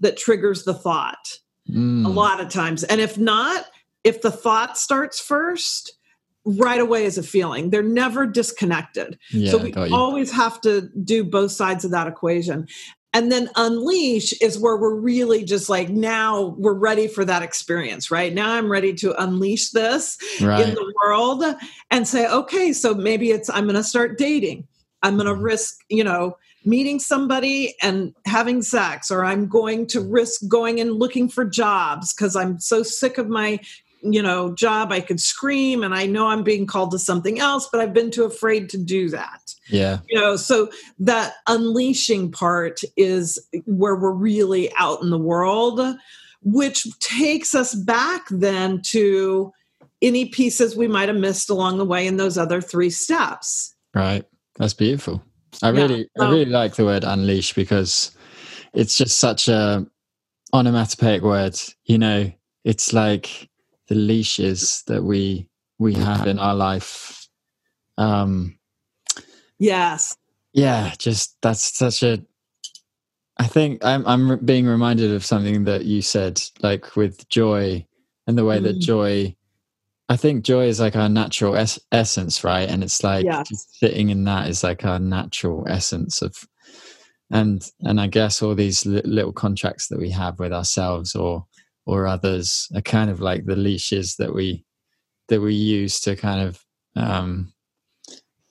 that 0.00 0.16
triggers 0.16 0.64
the 0.64 0.74
thought 0.74 1.38
Mm. 1.70 2.04
a 2.04 2.08
lot 2.08 2.40
of 2.40 2.48
times. 2.48 2.82
And 2.82 3.00
if 3.00 3.16
not, 3.16 3.66
if 4.02 4.20
the 4.20 4.32
thought 4.32 4.76
starts 4.76 5.20
first, 5.20 5.92
right 6.44 6.80
away 6.80 7.04
is 7.04 7.18
a 7.18 7.22
feeling. 7.22 7.70
They're 7.70 7.82
never 7.82 8.26
disconnected. 8.26 9.18
Yeah, 9.30 9.52
so 9.52 9.58
we 9.58 9.72
always 9.92 10.30
have 10.32 10.60
to 10.62 10.88
do 11.04 11.24
both 11.24 11.52
sides 11.52 11.84
of 11.84 11.90
that 11.92 12.06
equation. 12.06 12.66
And 13.14 13.30
then 13.30 13.50
unleash 13.56 14.32
is 14.40 14.58
where 14.58 14.76
we're 14.76 14.94
really 14.94 15.44
just 15.44 15.68
like 15.68 15.90
now 15.90 16.54
we're 16.56 16.72
ready 16.72 17.06
for 17.06 17.24
that 17.26 17.42
experience, 17.42 18.10
right? 18.10 18.32
Now 18.32 18.54
I'm 18.54 18.72
ready 18.72 18.94
to 18.94 19.22
unleash 19.22 19.70
this 19.70 20.16
right. 20.40 20.66
in 20.66 20.74
the 20.74 20.94
world 21.02 21.44
and 21.90 22.08
say, 22.08 22.26
okay, 22.26 22.72
so 22.72 22.94
maybe 22.94 23.30
it's 23.30 23.50
I'm 23.50 23.64
going 23.64 23.76
to 23.76 23.84
start 23.84 24.16
dating. 24.16 24.66
I'm 25.02 25.16
going 25.16 25.26
to 25.26 25.34
Mhm. 25.34 25.42
risk, 25.42 25.76
you 25.90 26.04
know, 26.04 26.36
meeting 26.64 26.98
somebody 26.98 27.74
and 27.82 28.14
having 28.24 28.62
sex, 28.62 29.10
or 29.10 29.24
I'm 29.24 29.46
going 29.46 29.86
to 29.88 30.00
risk 30.00 30.48
going 30.48 30.80
and 30.80 30.94
looking 30.94 31.28
for 31.28 31.44
jobs 31.44 32.14
because 32.14 32.34
I'm 32.34 32.60
so 32.60 32.82
sick 32.82 33.18
of 33.18 33.28
my, 33.28 33.58
you 34.02 34.22
know, 34.22 34.54
job. 34.54 34.92
I 34.92 35.00
could 35.00 35.20
scream 35.20 35.82
and 35.82 35.94
I 35.94 36.06
know 36.06 36.28
I'm 36.28 36.42
being 36.42 36.66
called 36.66 36.90
to 36.92 36.98
something 36.98 37.38
else, 37.38 37.68
but 37.70 37.80
I've 37.80 37.94
been 37.94 38.10
too 38.10 38.24
afraid 38.24 38.68
to 38.70 38.78
do 38.78 39.08
that. 39.10 39.54
yeah, 39.68 39.98
You 40.08 40.18
know, 40.18 40.36
so 40.36 40.70
that 40.98 41.34
unleashing 41.46 42.30
part 42.32 42.80
is 42.96 43.38
where 43.64 43.96
we're 43.96 44.12
really 44.12 44.72
out 44.76 45.02
in 45.02 45.10
the 45.10 45.18
world, 45.18 45.80
which 46.42 46.86
takes 46.98 47.54
us 47.54 47.74
back 47.74 48.22
then 48.30 48.80
to 48.86 49.52
any 50.00 50.26
pieces 50.26 50.76
we 50.76 50.88
might 50.88 51.08
have 51.08 51.16
missed 51.16 51.48
along 51.48 51.78
the 51.78 51.84
way 51.84 52.06
in 52.06 52.16
those 52.16 52.36
other 52.36 52.60
three 52.60 52.90
steps. 52.90 53.74
right. 53.94 54.24
That's 54.58 54.74
beautiful. 54.74 55.22
I 55.62 55.70
Yeah, 55.70 55.80
really, 55.82 56.08
I 56.20 56.24
really 56.30 56.44
like 56.46 56.74
the 56.74 56.84
word 56.84 57.04
unleash 57.04 57.54
because 57.54 58.16
it's 58.74 58.96
just 58.96 59.18
such 59.18 59.48
a 59.48 59.86
onomatopoeic 60.52 61.22
word. 61.22 61.58
You 61.84 61.98
know, 61.98 62.32
it's 62.64 62.92
like 62.92 63.48
the 63.88 63.94
leashes 63.94 64.82
that 64.86 65.02
we 65.02 65.48
we 65.78 65.94
have 65.94 66.26
in 66.26 66.38
our 66.38 66.54
life. 66.54 67.26
Um, 67.98 68.58
Yes. 69.58 70.16
yeah, 70.52 70.92
just 70.98 71.36
that's 71.42 71.76
such 71.76 72.02
a. 72.02 72.24
I 73.38 73.46
think 73.46 73.84
I'm 73.84 74.06
I'm 74.06 74.44
being 74.44 74.66
reminded 74.66 75.12
of 75.12 75.24
something 75.24 75.64
that 75.64 75.84
you 75.84 76.02
said, 76.02 76.40
like 76.62 76.96
with 76.96 77.28
joy 77.28 77.86
and 78.26 78.36
the 78.38 78.44
way 78.44 78.60
that 78.60 78.76
Mm. 78.76 78.80
joy. 78.80 79.36
I 80.08 80.16
think 80.16 80.44
joy 80.44 80.66
is 80.66 80.78
like 80.78 80.94
our 80.94 81.08
natural 81.08 81.56
es- 81.56 81.80
essence, 81.90 82.44
right? 82.44 82.68
And 82.68 82.84
it's 82.84 83.02
like 83.02 83.24
Yes. 83.24 83.48
just 83.48 83.78
sitting 83.78 84.10
in 84.10 84.24
that 84.24 84.48
is 84.48 84.62
like 84.62 84.84
our 84.84 84.98
natural 84.98 85.64
essence 85.68 86.20
of, 86.20 86.36
and 87.30 87.62
and 87.80 87.98
I 88.00 88.08
guess 88.08 88.42
all 88.42 88.54
these 88.54 88.84
li- 88.84 89.00
little 89.04 89.32
contracts 89.32 89.88
that 89.88 89.98
we 89.98 90.10
have 90.10 90.38
with 90.38 90.52
ourselves 90.52 91.14
or 91.14 91.46
or 91.86 92.06
others 92.06 92.68
are 92.74 92.82
kind 92.82 93.10
of 93.10 93.20
like 93.20 93.44
the 93.44 93.56
leashes 93.56 94.16
that 94.16 94.34
we 94.34 94.64
that 95.28 95.40
we 95.40 95.54
use 95.54 96.00
to 96.00 96.16
kind 96.16 96.40
of 96.46 96.64
um 96.96 97.52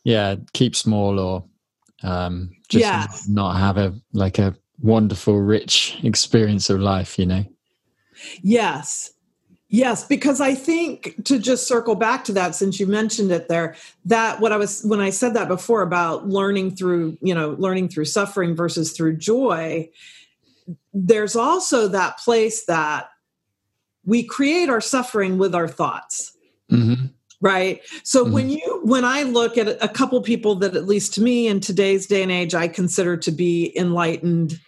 yeah 0.04 0.36
keep 0.54 0.76
small 0.76 1.20
or 1.20 1.46
um 2.04 2.50
just 2.70 2.82
Yes. 2.82 3.28
not 3.28 3.58
have 3.58 3.78
a 3.78 3.94
like 4.14 4.40
a 4.40 4.56
wonderful 4.80 5.40
rich 5.40 5.98
experience 6.04 6.70
of 6.70 6.80
life 6.80 7.20
you 7.20 7.26
know 7.26 7.46
Yes. 8.42 9.14
Yes, 9.74 10.06
because 10.06 10.42
I 10.42 10.54
think 10.54 11.24
to 11.24 11.40
just 11.40 11.66
circle 11.66 11.96
back 11.96 12.26
to 12.26 12.34
that, 12.34 12.56
since 12.56 12.78
you 12.78 12.86
mentioned 12.86 13.32
it 13.32 13.48
there, 13.48 13.76
that 14.04 14.42
what 14.42 14.52
I 14.52 14.58
was 14.58 14.84
when 14.84 15.00
I 15.00 15.12
said 15.12 15.34
that 15.36 15.48
before 15.48 15.82
about 15.82 16.28
learning 16.28 16.76
through, 16.76 17.18
you 17.22 17.34
know, 17.34 17.56
learning 17.58 17.88
through 17.88 18.06
suffering 18.06 18.54
versus 18.54 18.92
through 18.92 19.16
joy, 19.16 19.90
there's 20.94 21.38
also 21.38 21.88
that 21.88 22.18
place 22.18 22.66
that 22.66 23.11
we 24.06 24.24
create 24.24 24.70
our 24.70 24.82
suffering 24.82 25.38
with 25.38 25.54
our 25.56 25.68
thoughts 25.68 26.36
mm-hmm. 26.72 27.06
right 27.42 27.82
so 28.04 28.26
Mhm. 28.26 28.32
when 28.32 28.50
you 28.50 28.82
when 28.84 29.06
i 29.06 29.24
look 29.24 29.58
at 29.58 29.68
a 29.84 29.88
couple 29.88 30.22
people 30.22 30.56
that 30.56 30.76
at 30.76 30.88
least 30.88 31.14
to 31.16 31.22
me 31.22 31.48
in 31.48 31.60
today's 31.60 32.08
day 32.08 32.22
and 32.24 32.32
age 32.32 32.56
i 32.56 32.68
consider 32.68 33.16
to 33.18 33.32
be 33.32 33.72
enlightened 33.78 34.60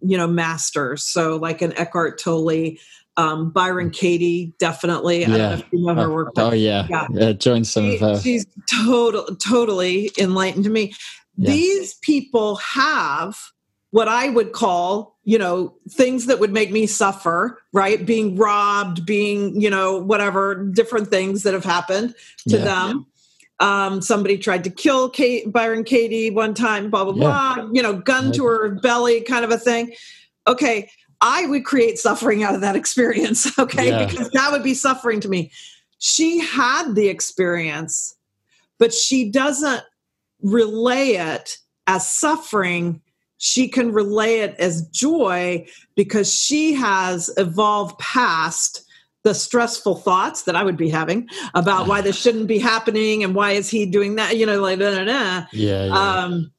you 0.00 0.16
know 0.16 0.26
masters 0.28 1.02
so 1.04 1.36
like 1.36 1.60
an 1.62 1.72
eckhart 1.78 2.18
tolle 2.20 2.72
um, 3.16 3.50
byron 3.50 3.90
katie 3.90 4.54
definitely 4.60 5.24
i 5.24 5.28
don't 5.28 5.36
Yeah. 5.38 5.48
know 5.48 5.54
if 5.54 5.72
you 5.72 5.84
know 5.86 5.94
her 5.96 6.10
oh, 6.10 6.14
work 6.14 6.32
oh, 6.36 6.52
yeah 6.52 6.86
Yeah. 6.88 7.06
yeah 7.10 7.32
join 7.32 7.64
some 7.64 7.84
She- 7.84 7.94
of 7.96 8.00
her 8.00 8.20
she's 8.20 8.46
total, 8.84 9.24
totally 9.36 10.10
enlightened 10.18 10.64
to 10.64 10.70
me. 10.70 10.92
Yeah. 11.36 11.50
These 11.52 11.94
people 12.02 12.56
have 12.56 13.36
what 13.90 14.08
I 14.08 14.28
would 14.28 14.52
call, 14.52 15.16
you 15.24 15.38
know, 15.38 15.74
things 15.90 16.26
that 16.26 16.40
would 16.40 16.52
make 16.52 16.70
me 16.70 16.86
suffer, 16.86 17.62
right? 17.72 18.04
Being 18.04 18.36
robbed, 18.36 19.06
being, 19.06 19.60
you 19.60 19.70
know, 19.70 19.96
whatever, 19.98 20.54
different 20.66 21.08
things 21.08 21.42
that 21.44 21.54
have 21.54 21.64
happened 21.64 22.14
to 22.48 22.58
Yeah. 22.58 22.64
them. 22.64 23.06
um, 23.60 24.00
somebody 24.00 24.38
tried 24.38 24.62
to 24.62 24.70
kill 24.70 25.10
Kate, 25.10 25.50
Byron 25.50 25.82
Katie 25.82 26.30
one 26.30 26.54
time, 26.54 26.90
blah, 26.90 27.02
blah, 27.02 27.14
yeah. 27.14 27.54
blah, 27.56 27.68
you 27.72 27.82
know, 27.82 27.94
gun 27.94 28.30
to 28.30 28.44
her 28.44 28.68
belly 28.68 29.20
kind 29.22 29.44
of 29.44 29.50
a 29.50 29.58
thing. 29.58 29.92
Okay, 30.46 30.88
I 31.20 31.44
would 31.46 31.64
create 31.64 31.98
suffering 31.98 32.44
out 32.44 32.54
of 32.54 32.60
that 32.60 32.76
experience, 32.76 33.50
okay, 33.58 33.88
yeah. 33.88 34.06
because 34.06 34.30
that 34.30 34.52
would 34.52 34.62
be 34.62 34.74
suffering 34.74 35.18
to 35.22 35.28
me. 35.28 35.50
She 35.98 36.38
had 36.38 36.94
the 36.94 37.08
experience, 37.08 38.14
but 38.78 38.94
she 38.94 39.28
doesn't 39.28 39.82
relay 40.40 41.14
it 41.14 41.58
as 41.88 42.08
suffering. 42.08 43.00
She 43.38 43.68
can 43.68 43.92
relay 43.92 44.40
it 44.40 44.56
as 44.58 44.82
joy 44.88 45.66
because 45.94 46.32
she 46.32 46.74
has 46.74 47.30
evolved 47.36 47.98
past 47.98 48.84
the 49.24 49.34
stressful 49.34 49.96
thoughts 49.96 50.42
that 50.42 50.56
I 50.56 50.62
would 50.62 50.76
be 50.76 50.88
having 50.88 51.28
about 51.54 51.86
why 51.86 52.00
this 52.00 52.16
shouldn't 52.16 52.46
be 52.46 52.58
happening 52.58 53.24
and 53.24 53.34
why 53.34 53.52
is 53.52 53.68
he 53.68 53.84
doing 53.84 54.14
that, 54.16 54.36
you 54.36 54.46
know, 54.46 54.60
like, 54.60 54.78
da, 54.78 54.90
da, 54.90 55.04
da. 55.04 55.46
Yeah, 55.52 55.86
yeah. 55.86 55.92
Um, 55.92 56.52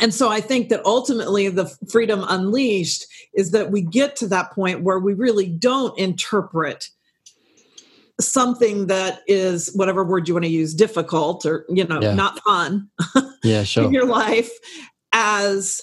and 0.00 0.14
so 0.14 0.28
I 0.28 0.40
think 0.40 0.68
that 0.68 0.84
ultimately 0.84 1.48
the 1.48 1.66
freedom 1.90 2.24
unleashed 2.28 3.06
is 3.34 3.50
that 3.50 3.70
we 3.70 3.82
get 3.82 4.16
to 4.16 4.28
that 4.28 4.52
point 4.52 4.82
where 4.82 4.98
we 4.98 5.14
really 5.14 5.48
don't 5.48 5.98
interpret 5.98 6.88
something 8.20 8.86
that 8.88 9.22
is 9.26 9.72
whatever 9.74 10.04
word 10.04 10.28
you 10.28 10.34
want 10.34 10.44
to 10.44 10.50
use 10.50 10.74
difficult 10.74 11.46
or 11.46 11.64
you 11.68 11.84
know 11.84 12.00
yeah. 12.00 12.14
not 12.14 12.38
fun 12.40 12.88
yeah 13.44 13.62
sure 13.64 13.84
in 13.84 13.92
your 13.92 14.06
life 14.06 14.50
as 15.12 15.80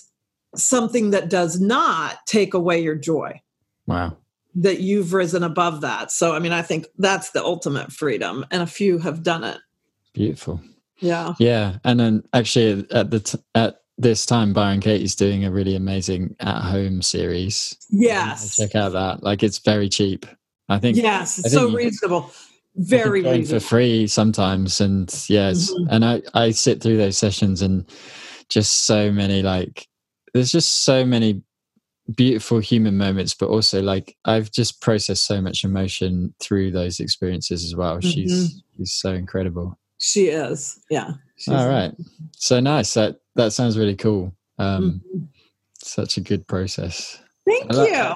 something 0.59 1.11
that 1.11 1.29
does 1.29 1.59
not 1.59 2.17
take 2.25 2.53
away 2.53 2.81
your 2.81 2.95
joy 2.95 3.39
wow 3.87 4.15
that 4.55 4.79
you've 4.79 5.13
risen 5.13 5.43
above 5.43 5.81
that. 5.81 6.11
So, 6.11 6.33
I 6.33 6.39
mean, 6.39 6.53
I 6.53 6.61
think 6.61 6.87
that's 6.97 7.31
the 7.31 7.43
ultimate 7.43 7.91
freedom, 7.91 8.45
and 8.51 8.63
a 8.63 8.67
few 8.67 8.97
have 8.99 9.21
done 9.21 9.43
it. 9.43 9.57
Beautiful. 10.13 10.61
Yeah. 10.99 11.33
Yeah, 11.39 11.77
and 11.83 11.99
then 11.99 12.23
actually 12.33 12.87
at 12.91 13.11
the 13.11 13.19
t- 13.19 13.39
at 13.53 13.81
this 13.97 14.25
time, 14.25 14.53
Byron 14.53 14.79
Katie's 14.79 15.15
doing 15.15 15.43
a 15.43 15.51
really 15.51 15.75
amazing 15.75 16.35
at 16.39 16.61
home 16.61 17.01
series. 17.01 17.77
Yes. 17.89 18.57
check 18.57 18.75
out 18.75 18.93
that. 18.93 19.23
Like, 19.23 19.43
it's 19.43 19.59
very 19.59 19.89
cheap. 19.89 20.25
I 20.69 20.79
think. 20.79 20.97
Yes, 20.97 21.37
it's 21.37 21.51
so 21.51 21.69
reasonable. 21.69 22.31
Very 22.77 23.21
reasonable. 23.21 23.59
for 23.59 23.59
free 23.59 24.07
sometimes, 24.07 24.81
and 24.81 25.13
yes, 25.29 25.71
mm-hmm. 25.71 25.87
and 25.91 26.03
I 26.03 26.21
I 26.33 26.51
sit 26.51 26.81
through 26.81 26.97
those 26.97 27.17
sessions 27.17 27.61
and 27.61 27.85
just 28.49 28.85
so 28.85 29.11
many 29.11 29.43
like 29.43 29.87
there's 30.35 30.51
just 30.51 30.83
so 30.83 31.05
many 31.05 31.41
beautiful 32.13 32.59
human 32.59 32.97
moments 32.97 33.33
but 33.33 33.49
also 33.49 33.81
like 33.81 34.15
i've 34.25 34.51
just 34.51 34.79
processed 34.79 35.25
so 35.25 35.41
much 35.41 35.63
emotion 35.63 36.35
through 36.39 36.69
those 36.69 36.99
experiences 36.99 37.63
as 37.63 37.75
well. 37.75 37.97
Mm-hmm. 37.97 38.09
she's 38.09 38.63
she's 38.77 38.91
so 38.91 39.13
incredible. 39.13 39.79
She 39.97 40.27
is 40.27 40.79
yeah. 40.89 41.13
All 41.47 41.67
right. 41.67 41.93
So 42.35 42.59
nice. 42.59 42.93
That 42.93 43.21
that 43.35 43.53
sounds 43.53 43.77
really 43.77 43.95
cool. 43.95 44.35
Um 44.59 45.01
mm-hmm. 45.07 45.23
such 45.81 46.17
a 46.17 46.21
good 46.21 46.45
process. 46.47 47.19
Thank 47.47 47.73
I 47.73 47.87
you. 47.87 48.15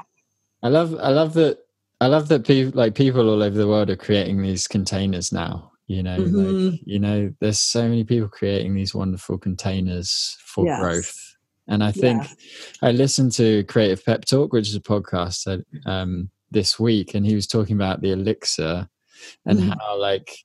I 0.62 0.68
love 0.68 0.94
i 1.02 1.10
love 1.10 1.34
that 1.36 1.60
i 2.02 2.08
love 2.08 2.28
that 2.28 2.46
people 2.46 2.78
like 2.78 2.96
people 2.96 3.30
all 3.30 3.42
over 3.42 3.58
the 3.58 3.68
world 3.68 3.90
are 3.90 3.96
creating 3.96 4.42
these 4.42 4.68
containers 4.68 5.32
now 5.32 5.72
you 5.88 6.04
know 6.04 6.20
mm-hmm. 6.20 6.70
like 6.70 6.82
you 6.84 7.00
know 7.00 7.34
there's 7.40 7.62
so 7.62 7.84
many 7.84 8.04
people 8.04 8.28
creating 8.28 8.76
these 8.76 8.94
wonderful 8.94 9.38
containers 9.38 10.38
for 10.42 10.66
yes. 10.66 10.82
growth 10.82 11.29
and 11.70 11.84
I 11.84 11.92
think 11.92 12.24
yeah. 12.24 12.90
I 12.90 12.92
listened 12.92 13.32
to 13.34 13.64
Creative 13.66 14.04
Pep 14.04 14.26
Talk, 14.26 14.52
which 14.52 14.68
is 14.68 14.76
a 14.76 14.82
podcast 14.82 15.44
that, 15.46 15.64
um, 15.90 16.30
this 16.52 16.80
week, 16.80 17.14
and 17.14 17.26
he 17.26 17.36
was 17.36 17.48
talking 17.48 17.76
about 17.76 18.02
the 18.02 18.12
elixir 18.12 18.90
and 19.46 19.60
mm. 19.60 19.78
how, 19.80 19.98
like, 19.98 20.36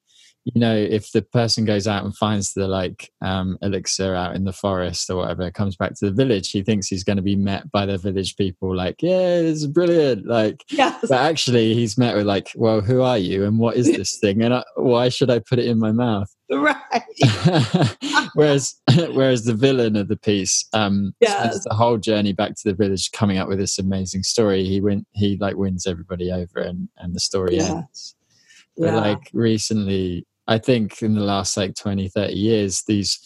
you 0.44 0.60
know, 0.60 0.76
if 0.76 1.10
the 1.12 1.22
person 1.22 1.64
goes 1.64 1.86
out 1.86 2.04
and 2.04 2.14
finds 2.14 2.52
the 2.52 2.68
like 2.68 3.10
um, 3.22 3.56
elixir 3.62 4.14
out 4.14 4.36
in 4.36 4.44
the 4.44 4.52
forest 4.52 5.08
or 5.08 5.16
whatever, 5.16 5.50
comes 5.50 5.74
back 5.74 5.94
to 5.94 6.06
the 6.06 6.12
village, 6.12 6.50
he 6.50 6.62
thinks 6.62 6.86
he's 6.86 7.04
going 7.04 7.16
to 7.16 7.22
be 7.22 7.36
met 7.36 7.70
by 7.72 7.86
the 7.86 7.96
village 7.96 8.36
people 8.36 8.76
like, 8.76 8.96
"Yeah, 9.00 9.40
this 9.40 9.62
is 9.62 9.66
brilliant!" 9.66 10.26
Like, 10.26 10.62
yes. 10.70 11.00
but 11.08 11.12
actually, 11.12 11.72
he's 11.72 11.96
met 11.96 12.14
with 12.14 12.26
like, 12.26 12.50
"Well, 12.56 12.82
who 12.82 13.00
are 13.00 13.16
you, 13.16 13.44
and 13.44 13.58
what 13.58 13.76
is 13.76 13.86
this 13.86 14.18
thing, 14.18 14.42
and 14.42 14.52
I, 14.54 14.64
why 14.76 15.08
should 15.08 15.30
I 15.30 15.38
put 15.38 15.58
it 15.58 15.66
in 15.66 15.78
my 15.78 15.92
mouth?" 15.92 16.30
Right. 16.50 16.76
whereas, 18.34 18.76
whereas 19.12 19.44
the 19.44 19.54
villain 19.54 19.96
of 19.96 20.08
the 20.08 20.16
piece 20.16 20.68
um, 20.74 21.14
yes. 21.18 21.38
spends 21.38 21.64
the 21.64 21.74
whole 21.74 21.96
journey 21.96 22.34
back 22.34 22.50
to 22.50 22.62
the 22.66 22.74
village, 22.74 23.10
coming 23.12 23.38
up 23.38 23.48
with 23.48 23.58
this 23.58 23.78
amazing 23.78 24.22
story. 24.22 24.62
He 24.62 24.80
win, 24.80 25.06
he 25.12 25.38
like 25.40 25.56
wins 25.56 25.86
everybody 25.86 26.30
over, 26.30 26.58
and 26.60 26.90
and 26.98 27.14
the 27.14 27.20
story 27.20 27.56
yeah. 27.56 27.76
ends. 27.76 28.14
But 28.76 28.86
yeah. 28.86 29.00
like 29.00 29.30
recently, 29.32 30.26
I 30.46 30.58
think 30.58 31.02
in 31.02 31.14
the 31.14 31.22
last 31.22 31.56
like 31.56 31.74
20, 31.74 32.08
30 32.08 32.32
years, 32.34 32.82
these 32.86 33.18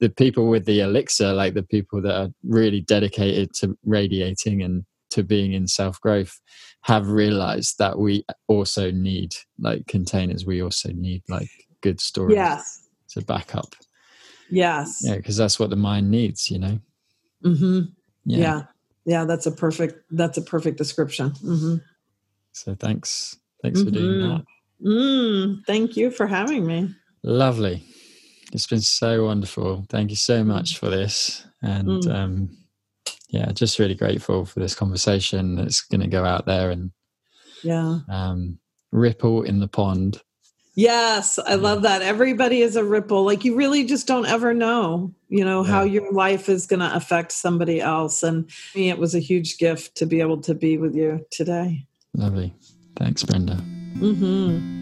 the 0.00 0.08
people 0.10 0.48
with 0.48 0.66
the 0.66 0.80
elixir, 0.80 1.32
like 1.32 1.54
the 1.54 1.62
people 1.62 2.02
that 2.02 2.14
are 2.14 2.28
really 2.42 2.80
dedicated 2.80 3.54
to 3.54 3.78
radiating 3.84 4.62
and 4.62 4.84
to 5.10 5.22
being 5.22 5.52
in 5.52 5.68
self 5.68 6.00
growth, 6.00 6.40
have 6.82 7.08
realized 7.08 7.78
that 7.78 7.98
we 7.98 8.24
also 8.48 8.90
need 8.90 9.34
like 9.58 9.86
containers. 9.86 10.44
We 10.44 10.62
also 10.62 10.90
need 10.92 11.22
like 11.28 11.48
good 11.80 12.00
stories 12.00 12.36
yes. 12.36 12.88
to 13.10 13.22
back 13.22 13.54
up. 13.54 13.74
Yes. 14.50 15.00
Yeah, 15.02 15.16
because 15.16 15.36
that's 15.36 15.58
what 15.58 15.70
the 15.70 15.76
mind 15.76 16.10
needs, 16.10 16.50
you 16.50 16.58
know. 16.58 16.78
Mm-hmm. 17.44 17.80
Yeah. 18.24 18.38
yeah. 18.38 18.62
yeah. 19.04 19.24
that's 19.24 19.46
a 19.46 19.52
perfect 19.52 20.02
that's 20.10 20.38
a 20.38 20.42
perfect 20.42 20.78
description. 20.78 21.30
Mm-hmm. 21.30 21.76
So 22.52 22.74
thanks. 22.74 23.36
Thanks 23.62 23.80
mm-hmm. 23.80 23.88
for 23.88 23.94
doing 23.94 24.20
mm-hmm. 24.20 24.36
that. 24.36 24.44
Mm, 24.84 25.64
thank 25.66 25.96
you 25.96 26.10
for 26.10 26.26
having 26.26 26.66
me. 26.66 26.94
Lovely. 27.22 27.82
It's 28.52 28.66
been 28.66 28.80
so 28.80 29.24
wonderful. 29.24 29.86
Thank 29.88 30.10
you 30.10 30.16
so 30.16 30.44
much 30.44 30.78
for 30.78 30.90
this. 30.90 31.46
And 31.62 31.88
mm. 31.88 32.14
um, 32.14 32.56
yeah, 33.28 33.50
just 33.52 33.78
really 33.78 33.94
grateful 33.94 34.44
for 34.44 34.60
this 34.60 34.74
conversation 34.74 35.56
that's 35.56 35.80
going 35.80 36.02
to 36.02 36.06
go 36.06 36.24
out 36.24 36.46
there 36.46 36.70
and 36.70 36.92
yeah, 37.62 38.00
um, 38.08 38.58
ripple 38.92 39.42
in 39.42 39.60
the 39.60 39.68
pond. 39.68 40.20
Yes, 40.76 41.38
I 41.38 41.54
love 41.54 41.82
that. 41.82 42.02
Everybody 42.02 42.60
is 42.60 42.74
a 42.74 42.84
ripple. 42.84 43.24
Like 43.24 43.44
you 43.44 43.54
really 43.54 43.84
just 43.84 44.08
don't 44.08 44.26
ever 44.26 44.52
know, 44.52 45.14
you 45.28 45.44
know, 45.44 45.64
yeah. 45.64 45.70
how 45.70 45.82
your 45.84 46.12
life 46.12 46.48
is 46.48 46.66
going 46.66 46.80
to 46.80 46.94
affect 46.94 47.30
somebody 47.32 47.80
else. 47.80 48.24
And 48.24 48.50
me, 48.74 48.90
it 48.90 48.98
was 48.98 49.14
a 49.14 49.20
huge 49.20 49.58
gift 49.58 49.96
to 49.96 50.06
be 50.06 50.20
able 50.20 50.40
to 50.42 50.54
be 50.54 50.76
with 50.76 50.94
you 50.94 51.24
today. 51.30 51.86
Lovely. 52.14 52.52
Thanks, 52.96 53.22
Brenda. 53.22 53.54
Mm-hmm. 53.98 54.73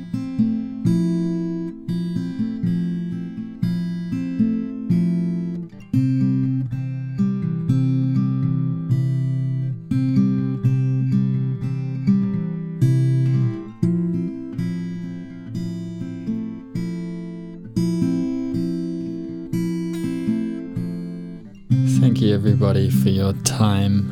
Thank 22.03 22.21
you, 22.21 22.35
everybody, 22.35 22.91
for 22.91 23.11
your 23.11 23.33
time, 23.45 24.11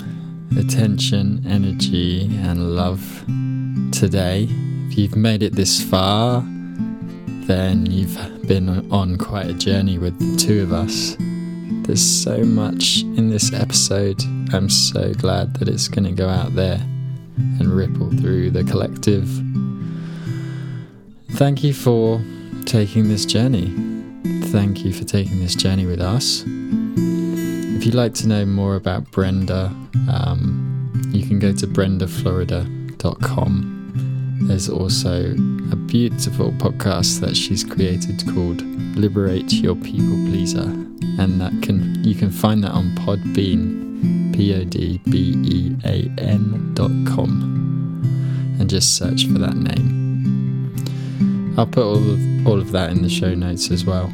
attention, 0.57 1.45
energy, 1.45 2.25
and 2.39 2.77
love 2.77 3.25
today. 3.93 4.49
If 4.89 4.97
you've 4.97 5.17
made 5.17 5.43
it 5.43 5.55
this 5.55 5.83
far, 5.83 6.45
then 7.51 7.85
you've 7.86 8.16
been 8.47 8.68
on 8.93 9.18
quite 9.18 9.47
a 9.47 9.52
journey 9.52 9.98
with 9.98 10.16
the 10.20 10.36
two 10.36 10.62
of 10.62 10.72
us. 10.72 11.16
There's 11.18 12.01
so 12.01 12.44
much 12.44 13.02
in 13.02 13.28
this 13.28 13.52
episode. 13.52 14.22
I'm 14.52 14.70
so 14.70 15.12
glad 15.14 15.55
that 15.55 15.68
it's 15.68 15.89
going 15.89 16.05
to 16.05 16.12
go 16.12 16.28
out 16.28 16.55
there 16.55 16.78
and 17.36 17.74
ripple 17.74 18.12
through 18.12 18.52
the 18.52 18.62
collective. 18.62 19.28
Thank 21.32 21.64
you 21.64 21.74
for 21.74 22.22
taking 22.66 23.09
this 23.09 23.27
journey. 23.27 23.74
Thank 24.52 24.85
you 24.85 24.93
for 24.93 25.02
taking 25.02 25.40
this 25.40 25.56
journey 25.56 25.86
with 25.86 26.01
us. 26.01 26.44
If 26.47 27.85
you'd 27.85 27.97
like 27.97 28.14
to 28.14 28.28
know 28.28 28.47
more 28.47 28.77
about 28.77 29.10
Brenda, 29.10 29.74
um, 30.09 31.10
you 31.12 31.27
can 31.27 31.40
go 31.40 31.52
to 31.52 31.66
brendaflorida.com 31.66 33.81
there's 34.51 34.68
also 34.68 35.32
beautiful 35.91 36.53
podcast 36.53 37.19
that 37.19 37.37
she's 37.37 37.65
created 37.65 38.23
called 38.33 38.62
Liberate 38.97 39.53
Your 39.55 39.75
People 39.75 40.15
Pleaser. 40.31 40.62
And 41.19 41.41
that 41.41 41.51
can 41.62 42.03
you 42.05 42.15
can 42.15 42.31
find 42.31 42.62
that 42.62 42.71
on 42.71 42.95
Podbean, 42.95 44.33
P 44.33 44.55
O 44.55 44.62
D 44.62 45.01
B 45.11 45.35
E 45.45 45.77
A 45.85 46.09
N 46.21 46.73
dot 46.75 46.93
com. 47.12 47.43
And 48.61 48.71
just 48.71 48.97
search 48.97 49.27
for 49.27 49.41
that 49.41 49.57
name. 49.57 50.73
I'll 51.59 51.67
put 51.67 51.83
all 51.83 51.97
of 51.97 52.47
all 52.47 52.61
of 52.61 52.71
that 52.71 52.91
in 52.91 53.03
the 53.03 53.11
show 53.11 53.35
notes 53.35 53.73
as 53.73 53.85
well. 53.85 54.12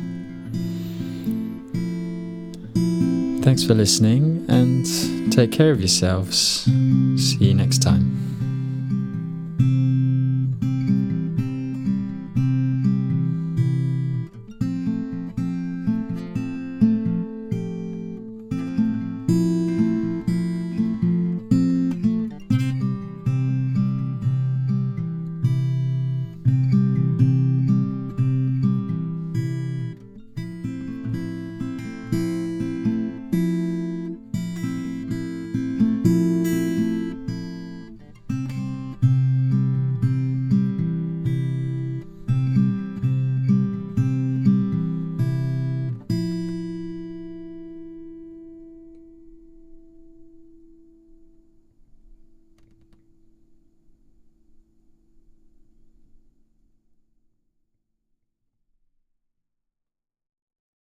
Thanks 3.45 3.65
for 3.65 3.75
listening 3.75 4.47
and 4.49 4.87
take 5.31 5.53
care 5.53 5.73
of 5.73 5.81
yourselves. 5.81 6.65
See 7.17 7.45
you 7.45 7.55
next 7.55 7.83
time. 7.83 8.06